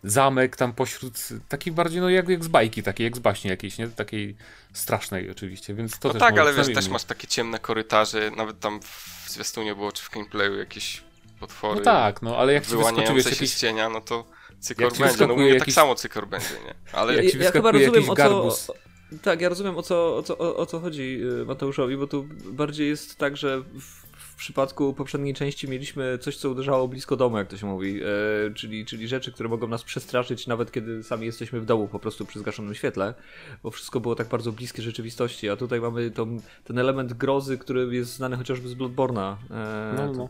zamek 0.05 0.57
tam 0.57 0.73
pośród, 0.73 1.29
taki 1.49 1.73
bardziej 1.73 2.01
no 2.01 2.11
jak, 2.11 2.29
jak 2.29 2.45
z 2.45 2.49
bajki, 2.49 2.83
takiej 2.83 3.05
jak 3.05 3.17
z 3.17 3.19
baśni 3.19 3.51
jakiejś, 3.51 3.79
nie? 3.79 3.89
Takiej 3.89 4.37
strasznej 4.73 5.31
oczywiście, 5.31 5.75
więc 5.75 5.99
to 5.99 6.09
no 6.09 6.15
też 6.15 6.21
tak, 6.21 6.39
ale 6.39 6.55
wiesz, 6.55 6.75
też 6.75 6.89
masz 6.89 7.05
takie 7.05 7.27
ciemne 7.27 7.59
korytarze, 7.59 8.31
nawet 8.37 8.61
tam 8.61 8.81
w 8.81 9.27
zwiastunie 9.29 9.75
było, 9.75 9.93
czy 9.93 10.05
w 10.05 10.11
gameplayu 10.11 10.59
jakieś 10.59 11.03
potwory. 11.41 11.79
No 11.79 11.85
tak, 11.85 12.23
no 12.23 12.37
ale 12.37 12.53
jak 12.53 12.67
ci 12.67 12.77
wyskoczy 12.77 13.23
się 13.23 13.31
jakiś... 13.31 13.55
z 13.55 13.61
cienia, 13.61 13.89
no 13.89 14.01
to 14.01 14.25
cykor 14.61 14.93
będzie, 14.99 15.27
no 15.27 15.35
tak 15.35 15.45
jakiś... 15.45 15.59
tak 15.59 15.73
samo 15.73 15.95
cykor 15.95 16.29
będzie, 16.29 16.55
nie? 16.67 16.75
Ale 16.93 17.15
jak 17.15 17.33
ci 17.33 17.39
ja, 17.39 17.51
chyba 17.51 17.71
rozumiem, 17.71 18.11
o 18.11 18.17
co, 18.17 18.75
Tak, 19.23 19.41
ja 19.41 19.49
rozumiem 19.49 19.77
o 19.77 19.83
co, 19.83 20.17
o 20.17 20.23
co, 20.23 20.39
o, 20.39 20.57
o 20.57 20.67
co 20.67 20.81
chodzi 20.81 21.21
y, 21.43 21.45
Mateuszowi, 21.45 21.97
bo 21.97 22.07
tu 22.07 22.27
bardziej 22.45 22.89
jest 22.89 23.17
tak, 23.17 23.37
że 23.37 23.61
w 23.61 24.10
przypadku 24.41 24.95
poprzedniej 24.95 25.35
części 25.35 25.69
mieliśmy 25.69 26.19
coś, 26.19 26.37
co 26.37 26.51
uderzało 26.51 26.89
blisko 26.89 27.17
domu, 27.17 27.39
jak 27.39 27.49
to 27.49 27.57
się 27.57 27.67
mówi, 27.67 28.01
e, 28.03 28.55
czyli, 28.55 28.85
czyli 28.85 29.09
rzeczy, 29.09 29.33
które 29.33 29.49
mogą 29.49 29.69
nas 29.69 29.83
przestraszyć, 29.83 30.47
nawet 30.47 30.73
kiedy 30.73 31.03
sami 31.03 31.27
jesteśmy 31.27 31.61
w 31.61 31.65
domu, 31.65 31.89
po 31.89 31.99
prostu 31.99 32.25
przy 32.25 32.39
zgaszonym 32.39 32.75
świetle, 32.75 33.15
bo 33.63 33.71
wszystko 33.71 34.01
było 34.01 34.15
tak 34.15 34.29
bardzo 34.29 34.53
bliskie 34.53 34.83
rzeczywistości, 34.83 35.49
a 35.49 35.57
tutaj 35.57 35.81
mamy 35.81 36.11
tą, 36.11 36.41
ten 36.65 36.79
element 36.79 37.13
grozy, 37.13 37.59
który 37.59 37.95
jest 37.95 38.13
znany 38.13 38.37
chociażby 38.37 38.69
z 38.69 38.75
Bloodborna. 38.75 39.39
E, 39.51 39.95
no, 39.97 40.13
no. 40.13 40.29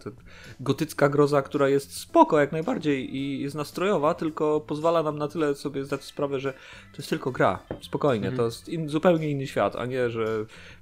Gotycka 0.61 1.09
groza, 1.09 1.43
która 1.43 1.69
jest 1.69 1.97
spoko 1.97 2.41
jak 2.41 2.53
najbardziej 2.53 3.17
i 3.17 3.41
jest 3.41 3.57
nastrojowa, 3.57 4.15
tylko 4.15 4.61
pozwala 4.61 5.03
nam 5.03 5.19
na 5.19 5.29
tyle 5.29 5.55
sobie 5.55 5.85
zdać 5.85 6.05
sprawę, 6.05 6.41
że 6.41 6.53
to 6.93 6.97
jest 6.99 7.11
tylko 7.11 7.31
gra, 7.33 7.59
spokojnie, 7.81 8.29
mhm. 8.29 8.37
to 8.37 8.45
jest 8.45 8.69
in, 8.69 8.89
zupełnie 8.89 9.31
inny 9.31 9.47
świat, 9.47 9.77
a 9.77 9.87
nie, 9.87 10.11
że 10.11 10.27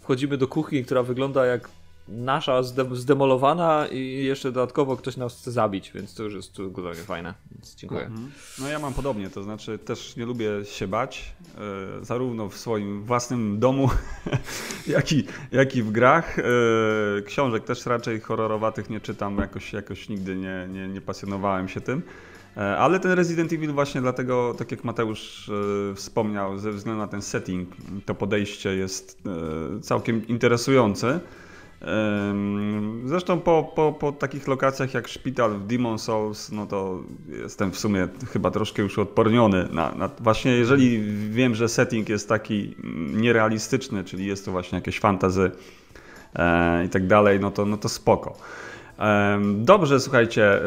wchodzimy 0.00 0.36
do 0.36 0.48
kuchni, 0.48 0.84
która 0.84 1.02
wygląda 1.02 1.46
jak 1.46 1.77
nasza 2.08 2.62
zdemolowana 2.92 3.86
i 3.86 4.24
jeszcze 4.24 4.52
dodatkowo 4.52 4.96
ktoś 4.96 5.16
nas 5.16 5.38
chce 5.38 5.52
zabić, 5.52 5.92
więc 5.94 6.14
to 6.14 6.22
już 6.22 6.34
jest 6.34 6.56
zupełnie 6.56 6.94
fajne. 6.94 7.34
Więc 7.52 7.74
dziękuję. 7.74 8.06
Mhm. 8.06 8.30
No 8.58 8.68
ja 8.68 8.78
mam 8.78 8.94
podobnie, 8.94 9.30
to 9.30 9.42
znaczy 9.42 9.78
też 9.78 10.16
nie 10.16 10.26
lubię 10.26 10.50
się 10.64 10.88
bać, 10.88 11.32
e, 12.00 12.04
zarówno 12.04 12.48
w 12.48 12.56
swoim 12.56 13.04
własnym 13.04 13.58
domu, 13.58 13.90
jak, 14.86 15.12
i, 15.12 15.24
jak 15.52 15.76
i 15.76 15.82
w 15.82 15.90
grach. 15.90 16.38
E, 16.38 16.42
książek 17.22 17.64
też 17.64 17.86
raczej 17.86 18.20
horrorowatych 18.20 18.90
nie 18.90 19.00
czytam, 19.00 19.38
jakoś, 19.38 19.72
jakoś 19.72 20.08
nigdy 20.08 20.36
nie, 20.36 20.68
nie, 20.72 20.88
nie 20.88 21.00
pasjonowałem 21.00 21.68
się 21.68 21.80
tym. 21.80 22.02
E, 22.56 22.78
ale 22.78 23.00
ten 23.00 23.12
Resident 23.12 23.52
Evil 23.52 23.72
właśnie 23.72 24.00
dlatego, 24.00 24.54
tak 24.58 24.70
jak 24.70 24.84
Mateusz 24.84 25.48
e, 25.48 25.94
wspomniał, 25.94 26.58
ze 26.58 26.72
względu 26.72 27.00
na 27.00 27.08
ten 27.08 27.22
setting, 27.22 27.68
to 28.06 28.14
podejście 28.14 28.76
jest 28.76 29.18
e, 29.26 29.80
całkiem 29.80 30.26
interesujące. 30.26 31.20
Zresztą 33.04 33.40
po, 33.40 33.72
po, 33.74 33.92
po 33.92 34.12
takich 34.12 34.48
lokacjach 34.48 34.94
jak 34.94 35.08
szpital 35.08 35.54
w 35.54 35.66
Demon 35.66 35.98
Souls, 35.98 36.52
no 36.52 36.66
to 36.66 37.02
jestem 37.28 37.72
w 37.72 37.78
sumie 37.78 38.08
chyba 38.32 38.50
troszkę 38.50 38.82
już 38.82 38.98
odporniony. 38.98 39.68
Na, 39.72 39.94
na, 39.94 40.10
właśnie 40.20 40.52
jeżeli 40.52 41.00
wiem, 41.30 41.54
że 41.54 41.68
setting 41.68 42.08
jest 42.08 42.28
taki 42.28 42.74
nierealistyczny, 43.12 44.04
czyli 44.04 44.26
jest 44.26 44.44
to 44.44 44.52
właśnie 44.52 44.76
jakieś 44.76 45.00
fantazy 45.00 45.50
e, 46.34 46.84
i 46.84 46.88
tak 46.88 47.06
dalej, 47.06 47.40
no 47.40 47.50
to, 47.50 47.66
no 47.66 47.76
to 47.76 47.88
spoko. 47.88 48.36
Dobrze, 49.54 50.00
słuchajcie. 50.00 50.61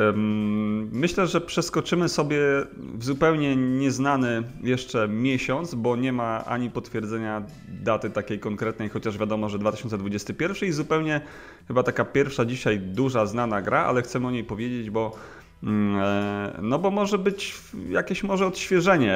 Myślę, 0.91 1.27
że 1.27 1.41
przeskoczymy 1.41 2.09
sobie 2.09 2.39
w 2.77 3.03
zupełnie 3.03 3.55
nieznany 3.55 4.43
jeszcze 4.63 5.07
miesiąc, 5.07 5.75
bo 5.75 5.95
nie 5.95 6.13
ma 6.13 6.45
ani 6.45 6.69
potwierdzenia 6.69 7.43
daty 7.67 8.09
takiej 8.09 8.39
konkretnej, 8.39 8.89
chociaż 8.89 9.17
wiadomo, 9.17 9.49
że 9.49 9.59
2021 9.59 10.69
i 10.69 10.71
zupełnie 10.71 11.21
chyba 11.67 11.83
taka 11.83 12.05
pierwsza 12.05 12.45
dzisiaj 12.45 12.79
duża 12.79 13.25
znana 13.25 13.61
gra, 13.61 13.85
ale 13.85 14.01
chcemy 14.01 14.27
o 14.27 14.31
niej 14.31 14.43
powiedzieć, 14.43 14.89
bo 14.89 15.15
mm, 15.63 16.01
e, 16.03 16.59
no 16.61 16.79
bo 16.79 16.91
może 16.91 17.17
być 17.17 17.55
jakieś 17.89 18.23
może 18.23 18.47
odświeżenie. 18.47 19.15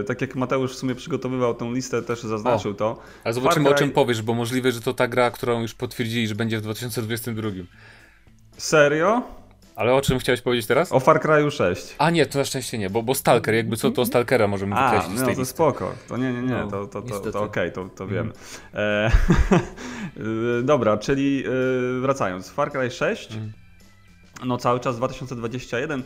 E, 0.00 0.04
tak 0.06 0.20
jak 0.20 0.36
Mateusz 0.36 0.72
w 0.72 0.78
sumie 0.78 0.94
przygotowywał 0.94 1.54
tą 1.54 1.72
listę, 1.72 2.02
też 2.02 2.22
zaznaczył 2.22 2.70
o, 2.70 2.74
to. 2.74 2.98
Ale 3.24 3.34
zobaczymy 3.34 3.66
Cry... 3.66 3.74
o 3.74 3.78
czym 3.78 3.90
powiesz, 3.90 4.22
bo 4.22 4.34
możliwe, 4.34 4.72
że 4.72 4.80
to 4.80 4.94
ta 4.94 5.08
gra, 5.08 5.30
którą 5.30 5.62
już 5.62 5.74
potwierdzili, 5.74 6.28
że 6.28 6.34
będzie 6.34 6.58
w 6.58 6.62
2022. 6.62 7.50
Serio? 8.56 9.22
Ale 9.76 9.94
o 9.94 10.00
czym 10.00 10.18
chciałeś 10.18 10.40
powiedzieć 10.40 10.66
teraz? 10.66 10.92
O 10.92 11.00
Far 11.00 11.20
Cry 11.20 11.50
6. 11.50 11.94
A 11.98 12.10
nie, 12.10 12.26
to 12.26 12.38
na 12.38 12.44
szczęście 12.44 12.78
nie, 12.78 12.90
bo, 12.90 13.02
bo 13.02 13.14
Stalker, 13.14 13.54
jakby 13.54 13.76
co 13.76 13.90
to 13.90 14.06
Stalkera 14.06 14.48
możemy 14.48 14.76
A, 14.76 14.90
wykreślić 14.90 15.18
no 15.18 15.22
z 15.22 15.26
tej 15.26 15.34
to 15.34 15.40
listy. 15.40 15.54
spoko. 15.54 15.94
To 16.08 16.16
nie, 16.16 16.32
nie, 16.32 16.42
nie, 16.42 16.48
no, 16.48 16.66
to, 16.66 16.86
to, 16.86 17.02
to, 17.02 17.20
to, 17.20 17.32
to 17.32 17.42
okej, 17.42 17.68
okay, 17.68 17.70
to, 17.70 17.88
to 17.96 18.06
wiem. 18.06 18.32
Mm. 18.72 19.12
E, 20.58 20.62
dobra, 20.72 20.96
czyli 20.96 21.44
e, 21.46 22.00
wracając. 22.00 22.50
Far 22.50 22.72
Cry 22.72 22.90
6, 22.90 23.32
mm. 23.32 23.52
no 24.44 24.58
cały 24.58 24.80
czas 24.80 24.96
2021. 24.96 26.02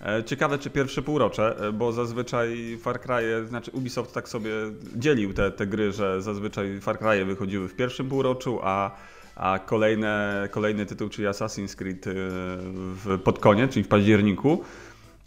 E, 0.00 0.24
ciekawe, 0.24 0.58
czy 0.58 0.70
pierwsze 0.70 1.02
półrocze, 1.02 1.56
e, 1.68 1.72
bo 1.72 1.92
zazwyczaj 1.92 2.78
Far 2.82 3.00
Cry, 3.00 3.46
znaczy 3.46 3.70
Ubisoft 3.70 4.14
tak 4.14 4.28
sobie 4.28 4.50
dzielił 4.96 5.34
te, 5.34 5.50
te 5.50 5.66
gry, 5.66 5.92
że 5.92 6.22
zazwyczaj 6.22 6.80
Far 6.80 6.98
Cry 6.98 7.24
wychodziły 7.24 7.68
w 7.68 7.76
pierwszym 7.76 8.08
półroczu, 8.08 8.60
a 8.62 8.90
a 9.36 9.58
kolejne, 9.58 10.48
kolejny 10.50 10.86
tytuł, 10.86 11.08
czyli 11.08 11.28
Assassin's 11.28 11.76
Creed 11.76 12.06
y, 12.06 12.12
w, 12.14 13.18
pod 13.24 13.38
koniec, 13.38 13.72
czyli 13.72 13.84
w 13.84 13.88
październiku. 13.88 14.64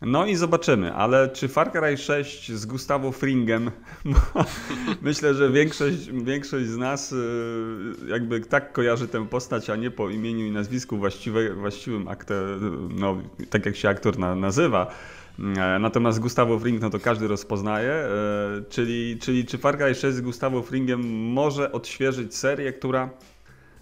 No 0.01 0.25
i 0.25 0.35
zobaczymy, 0.35 0.93
ale 0.93 1.29
czy 1.29 1.47
Far 1.47 1.71
Cry 1.71 1.97
6 1.97 2.51
z 2.51 2.65
Gustavo 2.65 3.11
Fringem, 3.11 3.71
myślę, 5.01 5.33
że 5.33 5.51
większość, 5.51 6.11
większość 6.11 6.67
z 6.67 6.77
nas 6.77 7.11
y, 7.11 7.17
jakby 8.07 8.41
tak 8.41 8.73
kojarzy 8.73 9.07
tę 9.07 9.27
postać, 9.27 9.69
a 9.69 9.75
nie 9.75 9.91
po 9.91 10.09
imieniu 10.09 10.45
i 10.45 10.51
nazwisku 10.51 10.97
właściwe, 10.97 11.53
właściwym 11.53 12.07
aktor, 12.07 12.61
no, 12.89 13.17
tak 13.49 13.65
jak 13.65 13.75
się 13.75 13.89
aktor 13.89 14.19
na, 14.19 14.35
nazywa. 14.35 14.91
E, 15.39 15.79
natomiast 15.79 16.19
Gustavo 16.19 16.59
Fring, 16.59 16.81
no 16.81 16.89
to 16.89 16.99
każdy 16.99 17.27
rozpoznaje, 17.27 17.91
e, 17.91 18.09
czyli, 18.69 19.17
czyli 19.21 19.45
czy 19.45 19.57
Far 19.57 19.77
Cry 19.77 19.95
6 19.95 20.17
z 20.17 20.21
Gustavo 20.21 20.61
Fringiem 20.61 21.31
może 21.33 21.71
odświeżyć 21.71 22.35
serię, 22.35 22.73
która 22.73 23.09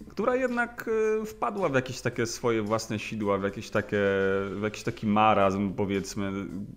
która 0.09 0.35
jednak 0.35 0.89
e, 1.21 1.25
wpadła 1.25 1.69
w 1.69 1.73
jakieś 1.73 2.01
takie 2.01 2.25
swoje 2.25 2.61
własne 2.61 2.99
sidła, 2.99 3.37
w 3.37 3.43
jakieś 3.43 3.69
takie, 3.69 4.01
w 4.51 4.59
jakiś 4.63 4.83
taki 4.83 5.07
marazm 5.07 5.73
powiedzmy. 5.73 6.31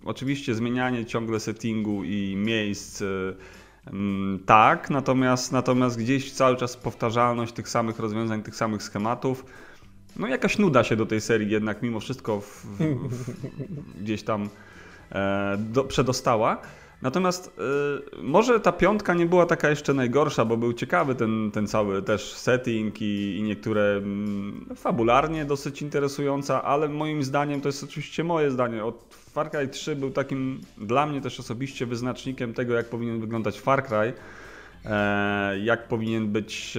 Oczywiście 0.05 0.55
zmienianie 0.55 1.05
ciągle 1.05 1.39
settingu 1.39 2.03
i 2.03 2.35
miejsc 2.37 3.01
e, 3.01 3.05
tak, 4.45 4.89
natomiast, 4.89 5.51
natomiast 5.51 5.97
gdzieś 5.97 6.31
cały 6.31 6.57
czas 6.57 6.77
powtarzalność 6.77 7.53
tych 7.53 7.69
samych 7.69 7.99
rozwiązań, 7.99 8.43
tych 8.43 8.55
samych 8.55 8.83
schematów. 8.83 9.45
No 10.15 10.27
jakaś 10.27 10.57
nuda 10.57 10.83
się 10.83 10.95
do 10.95 11.05
tej 11.05 11.21
serii 11.21 11.49
jednak 11.49 11.81
mimo 11.81 11.99
wszystko 11.99 12.41
w, 12.41 12.65
w, 13.09 13.47
gdzieś 14.01 14.23
tam 14.23 14.49
e, 15.11 15.57
do, 15.57 15.83
przedostała. 15.83 16.61
Natomiast 17.01 17.59
y, 18.17 18.23
może 18.23 18.59
ta 18.59 18.71
piątka 18.71 19.13
nie 19.13 19.25
była 19.25 19.45
taka 19.45 19.69
jeszcze 19.69 19.93
najgorsza, 19.93 20.45
bo 20.45 20.57
był 20.57 20.73
ciekawy 20.73 21.15
ten, 21.15 21.51
ten 21.51 21.67
cały 21.67 22.01
też 22.01 22.33
setting 22.33 23.01
i, 23.01 23.37
i 23.37 23.43
niektóre 23.43 23.81
mm, 23.81 24.65
fabularnie 24.75 25.45
dosyć 25.45 25.81
interesująca, 25.81 26.63
ale 26.63 26.89
moim 26.89 27.23
zdaniem, 27.23 27.61
to 27.61 27.69
jest 27.69 27.83
oczywiście 27.83 28.23
moje 28.23 28.51
zdanie, 28.51 28.85
od 28.85 29.15
Far 29.31 29.51
Cry 29.51 29.67
3 29.67 29.95
był 29.95 30.11
takim 30.11 30.61
dla 30.77 31.05
mnie 31.05 31.21
też 31.21 31.39
osobiście 31.39 31.85
wyznacznikiem 31.85 32.53
tego, 32.53 32.73
jak 32.73 32.89
powinien 32.89 33.19
wyglądać 33.19 33.59
Far 33.59 33.83
Cry 33.83 34.13
e, 34.85 35.59
jak 35.59 35.87
powinien 35.87 36.27
być 36.27 36.77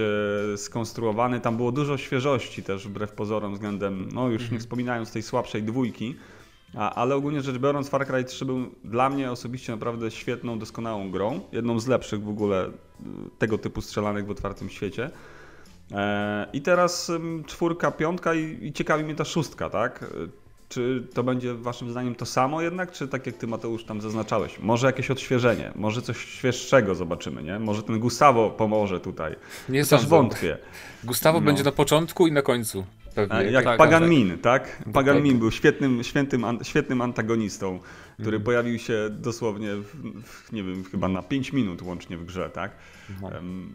e, 0.53 0.57
skonstruowany. 0.57 1.39
Tam 1.39 1.57
było 1.57 1.71
dużo 1.71 1.97
świeżości 1.97 2.63
też 2.63 2.87
wbrew 2.87 3.11
pozorom 3.11 3.53
względem, 3.53 4.09
no 4.13 4.29
już 4.29 4.41
nie 4.41 4.45
mhm. 4.45 4.61
wspominając 4.61 5.11
tej 5.11 5.21
słabszej 5.21 5.63
dwójki. 5.63 6.15
A, 6.75 6.95
ale 6.95 7.15
ogólnie 7.15 7.41
rzecz 7.41 7.57
biorąc, 7.57 7.89
Far 7.89 8.07
Cry 8.07 8.23
3 8.23 8.45
był 8.45 8.65
dla 8.83 9.09
mnie 9.09 9.31
osobiście 9.31 9.71
naprawdę 9.71 10.11
świetną, 10.11 10.59
doskonałą 10.59 11.11
grą. 11.11 11.39
Jedną 11.51 11.79
z 11.79 11.87
lepszych 11.87 12.23
w 12.23 12.29
ogóle 12.29 12.67
y, 12.67 12.71
tego 13.39 13.57
typu 13.57 13.81
strzelanek 13.81 14.25
w 14.25 14.29
otwartym 14.29 14.69
świecie. 14.69 15.09
E, 15.91 16.47
I 16.53 16.61
teraz 16.61 17.11
czwórka, 17.45 17.91
piątka 17.91 18.33
i, 18.33 18.65
i 18.65 18.73
ciekawi 18.73 19.03
mnie 19.03 19.15
ta 19.15 19.25
szóstka, 19.25 19.69
tak? 19.69 20.05
Czy 20.69 21.07
to 21.13 21.23
będzie 21.23 21.53
waszym 21.53 21.91
zdaniem 21.91 22.15
to 22.15 22.25
samo 22.25 22.61
jednak, 22.61 22.91
czy 22.91 23.07
tak 23.07 23.25
jak 23.25 23.35
ty 23.35 23.47
Mateusz 23.47 23.83
tam 23.83 24.01
zaznaczałeś, 24.01 24.59
może 24.59 24.87
jakieś 24.87 25.11
odświeżenie, 25.11 25.71
może 25.75 26.01
coś 26.01 26.17
świeższego 26.17 26.95
zobaczymy, 26.95 27.43
nie? 27.43 27.59
Może 27.59 27.83
ten 27.83 27.99
Gustavo 27.99 28.49
pomoże 28.49 28.99
tutaj. 28.99 29.35
Nie 29.69 29.85
Też 29.85 30.05
wątpię. 30.05 30.57
Gustavo 31.03 31.39
no. 31.39 31.45
będzie 31.45 31.63
na 31.63 31.71
początku 31.71 32.27
i 32.27 32.31
na 32.31 32.41
końcu. 32.41 32.85
Pewnie. 33.15 33.43
Jak 33.43 33.63
tak, 33.63 33.77
Pagan 33.77 34.01
tak. 34.01 34.09
Min, 34.09 34.37
tak? 34.37 34.83
Pagan 34.93 35.15
tak. 35.15 35.23
Min 35.23 35.39
był 35.39 35.51
świetnym, 35.51 36.03
świętym, 36.03 36.45
świetnym 36.63 37.01
antagonistą, 37.01 37.79
który 38.19 38.37
mm. 38.37 38.45
pojawił 38.45 38.79
się 38.79 39.09
dosłownie, 39.09 39.75
w, 39.75 40.23
w, 40.23 40.51
nie 40.51 40.63
wiem, 40.63 40.83
chyba 40.83 41.07
na 41.07 41.21
5 41.21 41.53
minut 41.53 41.81
łącznie 41.81 42.17
w 42.17 42.25
grze, 42.25 42.49
tak? 42.49 42.71
No, 43.21 43.27
um, 43.27 43.73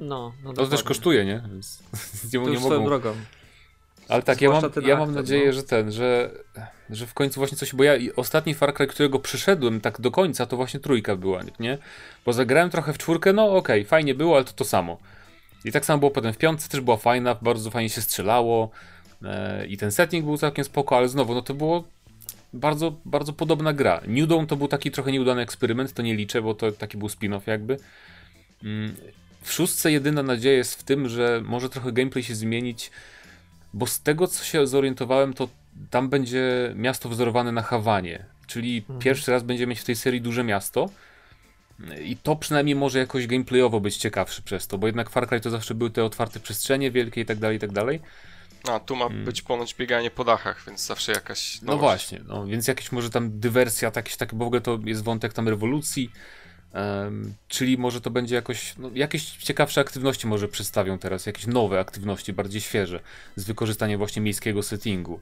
no, 0.00 0.32
no 0.44 0.52
To 0.52 0.66
też 0.66 0.82
kosztuje, 0.82 1.24
nie? 1.24 1.42
Więc 1.50 1.82
nie, 2.32 2.40
nie 2.40 2.60
mogą... 2.60 2.84
drogą. 2.84 3.14
Ale 4.08 4.22
tak, 4.22 4.40
ja 4.40 4.50
mam, 4.50 4.62
ja 4.82 4.96
mam 4.96 5.14
nadzieję, 5.14 5.46
no. 5.46 5.52
że 5.52 5.62
ten, 5.62 5.92
że, 5.92 6.30
że 6.90 7.06
w 7.06 7.14
końcu 7.14 7.40
właśnie 7.40 7.58
coś, 7.58 7.74
bo 7.74 7.84
ja 7.84 7.92
ostatni 8.16 8.54
Far 8.54 8.74
Cry, 8.74 8.86
którego 8.86 9.18
przyszedłem 9.18 9.80
tak 9.80 10.00
do 10.00 10.10
końca, 10.10 10.46
to 10.46 10.56
właśnie 10.56 10.80
trójka 10.80 11.16
była, 11.16 11.40
nie? 11.60 11.78
Bo 12.26 12.32
zagrałem 12.32 12.70
trochę 12.70 12.92
w 12.92 12.98
czwórkę, 12.98 13.32
no 13.32 13.56
okej, 13.56 13.80
okay, 13.80 13.88
fajnie 13.88 14.14
było, 14.14 14.36
ale 14.36 14.44
to 14.44 14.52
to 14.52 14.64
samo. 14.64 14.98
I 15.64 15.72
tak 15.72 15.84
samo 15.84 15.98
było 15.98 16.10
potem 16.10 16.32
w 16.32 16.38
piątce, 16.38 16.68
też 16.68 16.80
była 16.80 16.96
fajna, 16.96 17.36
bardzo 17.42 17.70
fajnie 17.70 17.88
się 17.88 18.00
strzelało 18.00 18.70
e, 19.24 19.66
i 19.66 19.76
ten 19.76 19.92
setting 19.92 20.24
był 20.24 20.38
całkiem 20.38 20.64
spoko, 20.64 20.96
ale 20.96 21.08
znowu, 21.08 21.34
no 21.34 21.42
to 21.42 21.54
było 21.54 21.84
bardzo, 22.52 22.94
bardzo 23.04 23.32
podobna 23.32 23.72
gra. 23.72 24.00
New 24.06 24.28
Dawn 24.28 24.46
to 24.46 24.56
był 24.56 24.68
taki 24.68 24.90
trochę 24.90 25.12
nieudany 25.12 25.42
eksperyment, 25.42 25.92
to 25.92 26.02
nie 26.02 26.16
liczę, 26.16 26.42
bo 26.42 26.54
to 26.54 26.72
taki 26.72 26.98
był 26.98 27.08
spin-off 27.08 27.40
jakby. 27.46 27.76
Mm, 28.64 28.94
w 29.42 29.52
szóstce 29.52 29.92
jedyna 29.92 30.22
nadzieja 30.22 30.56
jest 30.56 30.74
w 30.80 30.82
tym, 30.82 31.08
że 31.08 31.42
może 31.44 31.68
trochę 31.68 31.92
gameplay 31.92 32.24
się 32.24 32.34
zmienić, 32.34 32.90
bo 33.74 33.86
z 33.86 34.00
tego 34.00 34.26
co 34.26 34.44
się 34.44 34.66
zorientowałem, 34.66 35.34
to 35.34 35.48
tam 35.90 36.08
będzie 36.08 36.72
miasto 36.76 37.08
wzorowane 37.08 37.52
na 37.52 37.62
Hawanie, 37.62 38.24
czyli 38.46 38.78
mhm. 38.78 38.98
pierwszy 38.98 39.30
raz 39.30 39.42
będziemy 39.42 39.70
mieć 39.70 39.80
w 39.80 39.84
tej 39.84 39.96
serii 39.96 40.20
duże 40.20 40.44
miasto, 40.44 40.90
i 42.04 42.16
to 42.16 42.36
przynajmniej 42.36 42.76
może 42.76 42.98
jakoś 42.98 43.26
gameplayowo 43.26 43.80
być 43.80 43.96
ciekawszy 43.96 44.42
przez 44.42 44.66
to, 44.66 44.78
bo 44.78 44.86
jednak 44.86 45.10
Far 45.10 45.28
Cry 45.28 45.40
to 45.40 45.50
zawsze 45.50 45.74
były 45.74 45.90
te 45.90 46.04
otwarte 46.04 46.40
przestrzenie 46.40 46.90
wielkie 46.90 47.20
i 47.20 47.24
tak 47.24 47.38
dalej, 47.38 47.56
i 47.56 47.60
tak 47.60 47.72
dalej. 47.72 48.00
A, 48.68 48.80
tu 48.80 48.96
ma 48.96 49.08
hmm. 49.08 49.24
być 49.24 49.42
ponoć 49.42 49.74
bieganie 49.74 50.10
po 50.10 50.24
dachach, 50.24 50.64
więc 50.66 50.86
zawsze 50.86 51.12
jakaś 51.12 51.62
No 51.62 51.78
właśnie, 51.78 52.20
no, 52.26 52.46
więc 52.46 52.68
jakieś 52.68 52.92
może 52.92 53.10
tam 53.10 53.40
dywersja, 53.40 53.92
jakieś 53.96 54.16
takie, 54.16 54.36
bo 54.36 54.44
w 54.44 54.46
ogóle 54.46 54.60
to 54.60 54.78
jest 54.84 55.04
wątek 55.04 55.32
tam 55.32 55.48
rewolucji, 55.48 56.10
um, 56.74 57.34
czyli 57.48 57.78
może 57.78 58.00
to 58.00 58.10
będzie 58.10 58.34
jakoś, 58.34 58.74
no, 58.78 58.90
jakieś 58.94 59.30
ciekawsze 59.30 59.80
aktywności 59.80 60.26
może 60.26 60.48
przedstawią 60.48 60.98
teraz, 60.98 61.26
jakieś 61.26 61.46
nowe 61.46 61.80
aktywności, 61.80 62.32
bardziej 62.32 62.60
świeże, 62.60 63.00
z 63.36 63.44
wykorzystaniem 63.44 63.98
właśnie 63.98 64.22
miejskiego 64.22 64.62
settingu. 64.62 65.20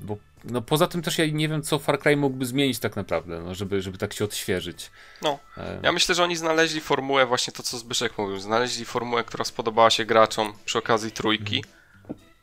Bo 0.00 0.16
no, 0.44 0.62
poza 0.62 0.86
tym 0.86 1.02
też 1.02 1.18
ja 1.18 1.26
nie 1.26 1.48
wiem, 1.48 1.62
co 1.62 1.78
Far 1.78 1.98
Cry 1.98 2.16
mógłby 2.16 2.46
zmienić 2.46 2.78
tak 2.78 2.96
naprawdę, 2.96 3.40
no, 3.40 3.54
żeby, 3.54 3.82
żeby 3.82 3.98
tak 3.98 4.12
się 4.12 4.24
odświeżyć. 4.24 4.90
No, 5.22 5.38
ja 5.82 5.92
myślę, 5.92 6.14
że 6.14 6.24
oni 6.24 6.36
znaleźli 6.36 6.80
formułę, 6.80 7.26
właśnie 7.26 7.52
to, 7.52 7.62
co 7.62 7.78
Zbyszek 7.78 8.18
mówił, 8.18 8.38
znaleźli 8.38 8.84
formułę, 8.84 9.24
która 9.24 9.44
spodobała 9.44 9.90
się 9.90 10.04
graczom 10.04 10.52
przy 10.64 10.78
okazji 10.78 11.12
trójki. 11.12 11.64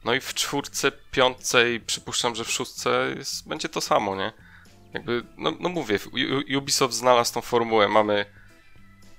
No 0.06 0.14
i 0.14 0.20
w 0.20 0.34
czwórce, 0.34 0.92
piątce 1.12 1.74
i 1.74 1.80
przypuszczam, 1.80 2.36
że 2.36 2.44
w 2.44 2.52
szóstce 2.52 3.14
jest, 3.18 3.48
będzie 3.48 3.70
to 3.70 3.82
samo, 3.82 4.16
nie? 4.16 4.32
Jakby, 4.94 5.24
no, 5.38 5.54
no 5.60 5.70
mówię, 5.70 6.00
Ubisoft 6.58 6.94
znalazł 6.94 7.34
tą 7.34 7.42
formułę. 7.42 7.88
Mamy 7.88 8.26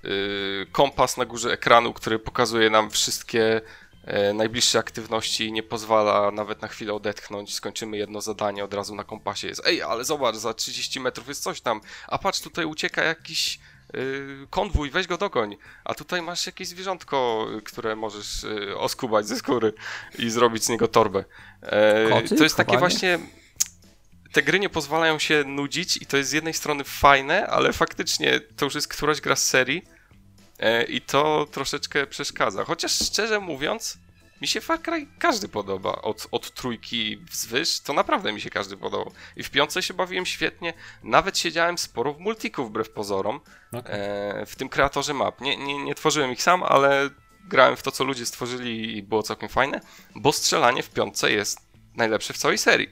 yy, 0.02 0.66
kompas 0.72 1.16
na 1.16 1.24
górze 1.24 1.52
ekranu, 1.52 1.92
który 1.92 2.18
pokazuje 2.18 2.70
nam 2.70 2.90
wszystkie 2.90 3.60
E, 4.06 4.32
najbliższe 4.32 4.78
aktywności 4.78 5.52
nie 5.52 5.62
pozwala 5.62 6.30
nawet 6.30 6.62
na 6.62 6.68
chwilę 6.68 6.94
odetchnąć, 6.94 7.54
skończymy 7.54 7.96
jedno 7.96 8.20
zadanie, 8.20 8.64
od 8.64 8.74
razu 8.74 8.94
na 8.94 9.04
kompasie 9.04 9.48
jest 9.48 9.66
ej, 9.66 9.82
ale 9.82 10.04
zobacz, 10.04 10.36
za 10.36 10.54
30 10.54 11.00
metrów 11.00 11.28
jest 11.28 11.42
coś 11.42 11.60
tam, 11.60 11.80
a 12.08 12.18
patrz, 12.18 12.40
tutaj 12.40 12.64
ucieka 12.64 13.02
jakiś 13.04 13.58
yy, 13.94 14.46
konwój, 14.50 14.90
weź 14.90 15.06
go 15.06 15.18
dogoń, 15.18 15.56
a 15.84 15.94
tutaj 15.94 16.22
masz 16.22 16.46
jakieś 16.46 16.68
zwierzątko, 16.68 17.46
które 17.64 17.96
możesz 17.96 18.42
yy, 18.42 18.78
oskubać 18.78 19.28
ze 19.28 19.36
skóry 19.36 19.72
i 20.18 20.30
zrobić 20.30 20.64
z 20.64 20.68
niego 20.68 20.88
torbę. 20.88 21.24
E, 21.62 22.08
Koty? 22.08 22.36
To 22.36 22.42
jest 22.42 22.56
takie 22.56 22.78
właśnie 22.78 23.18
te 24.34 24.42
gry 24.42 24.60
nie 24.60 24.68
pozwalają 24.68 25.18
się 25.18 25.44
nudzić 25.44 25.96
i 25.96 26.06
to 26.06 26.16
jest 26.16 26.30
z 26.30 26.32
jednej 26.32 26.54
strony 26.54 26.84
fajne, 26.84 27.46
ale 27.46 27.72
faktycznie 27.72 28.40
to 28.40 28.64
już 28.64 28.74
jest 28.74 28.88
któraś 28.88 29.20
gra 29.20 29.36
z 29.36 29.46
serii, 29.46 29.82
E, 30.58 30.82
I 30.82 31.00
to 31.00 31.46
troszeczkę 31.50 32.06
przeszkadza. 32.06 32.64
Chociaż 32.64 32.92
szczerze 32.92 33.40
mówiąc, 33.40 33.98
mi 34.40 34.48
się 34.48 34.60
Far 34.60 34.82
Cry 34.82 35.06
każdy 35.18 35.48
podoba. 35.48 36.02
Od, 36.02 36.28
od 36.30 36.54
trójki 36.54 37.16
wzwyż, 37.16 37.80
to 37.80 37.92
naprawdę 37.92 38.32
mi 38.32 38.40
się 38.40 38.50
każdy 38.50 38.76
podobał. 38.76 39.12
I 39.36 39.42
w 39.42 39.50
piątce 39.50 39.82
się 39.82 39.94
bawiłem 39.94 40.26
świetnie. 40.26 40.72
Nawet 41.02 41.38
siedziałem 41.38 41.78
sporo 41.78 42.14
w 42.14 42.20
multiku 42.20 42.64
wbrew 42.64 42.90
pozorom. 42.90 43.40
Okay. 43.72 43.94
E, 43.94 44.46
w 44.46 44.56
tym 44.56 44.68
kreatorze 44.68 45.14
map. 45.14 45.40
Nie, 45.40 45.56
nie, 45.56 45.84
nie 45.84 45.94
tworzyłem 45.94 46.32
ich 46.32 46.42
sam, 46.42 46.62
ale 46.62 47.10
grałem 47.48 47.76
w 47.76 47.82
to, 47.82 47.90
co 47.90 48.04
ludzie 48.04 48.26
stworzyli 48.26 48.96
i 48.96 49.02
było 49.02 49.22
całkiem 49.22 49.48
fajne. 49.48 49.80
Bo 50.14 50.32
strzelanie 50.32 50.82
w 50.82 50.90
piątce 50.90 51.32
jest 51.32 51.58
najlepsze 51.96 52.34
w 52.34 52.38
całej 52.38 52.58
serii. 52.58 52.88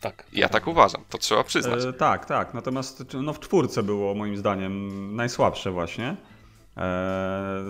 Tak. 0.00 0.24
Ja 0.32 0.48
tak 0.48 0.66
uważam, 0.66 1.04
to 1.08 1.18
trzeba 1.18 1.44
przyznać. 1.44 1.84
E, 1.84 1.92
tak, 1.92 2.26
tak. 2.26 2.54
Natomiast 2.54 3.04
no, 3.22 3.32
w 3.32 3.40
czwórce 3.40 3.82
było 3.82 4.14
moim 4.14 4.36
zdaniem 4.36 5.16
najsłabsze 5.16 5.70
właśnie. 5.70 6.16
E, 6.76 7.64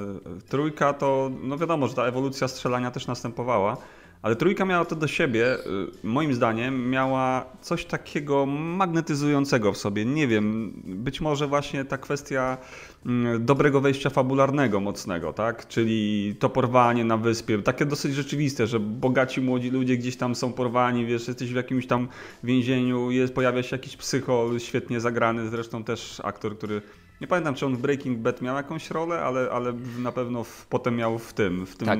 trójka 0.48 0.92
to, 0.92 1.30
no 1.42 1.58
wiadomo, 1.58 1.88
że 1.88 1.94
ta 1.94 2.04
ewolucja 2.04 2.48
strzelania 2.48 2.90
też 2.90 3.06
następowała, 3.06 3.76
ale 4.22 4.36
trójka 4.36 4.64
miała 4.64 4.84
to 4.84 4.96
do 4.96 5.06
siebie, 5.06 5.54
y, 5.54 5.60
moim 6.02 6.34
zdaniem, 6.34 6.90
miała 6.90 7.46
coś 7.60 7.84
takiego 7.84 8.46
magnetyzującego 8.46 9.72
w 9.72 9.76
sobie. 9.76 10.04
Nie 10.04 10.28
wiem, 10.28 10.72
być 10.84 11.20
może 11.20 11.46
właśnie 11.46 11.84
ta 11.84 11.98
kwestia 11.98 12.58
mm, 13.06 13.44
dobrego 13.44 13.80
wejścia 13.80 14.10
fabularnego 14.10 14.80
mocnego, 14.80 15.32
tak? 15.32 15.68
Czyli 15.68 16.34
to 16.38 16.48
porwanie 16.48 17.04
na 17.04 17.16
wyspie, 17.16 17.62
takie 17.62 17.86
dosyć 17.86 18.14
rzeczywiste, 18.14 18.66
że 18.66 18.80
bogaci 18.80 19.40
młodzi 19.40 19.70
ludzie 19.70 19.96
gdzieś 19.96 20.16
tam 20.16 20.34
są 20.34 20.52
porwani, 20.52 21.06
wiesz, 21.06 21.28
jesteś 21.28 21.52
w 21.52 21.56
jakimś 21.56 21.86
tam 21.86 22.08
więzieniu, 22.44 23.10
jest, 23.10 23.34
pojawia 23.34 23.62
się 23.62 23.76
jakiś 23.76 23.96
psychol 23.96 24.58
świetnie 24.60 25.00
zagrany, 25.00 25.48
zresztą 25.48 25.84
też 25.84 26.20
aktor, 26.24 26.58
który 26.58 26.82
nie 27.20 27.26
pamiętam, 27.26 27.54
czy 27.54 27.66
on 27.66 27.76
w 27.76 27.80
Breaking 27.80 28.18
Bad 28.18 28.42
miał 28.42 28.56
jakąś 28.56 28.90
rolę, 28.90 29.20
ale, 29.20 29.50
ale 29.50 29.72
na 29.98 30.12
pewno 30.12 30.44
w, 30.44 30.66
potem 30.66 30.96
miał 30.96 31.18
w 31.18 31.32
tym, 31.32 31.66
w 31.66 31.76
tym 31.76 31.86
Tak. 31.86 31.98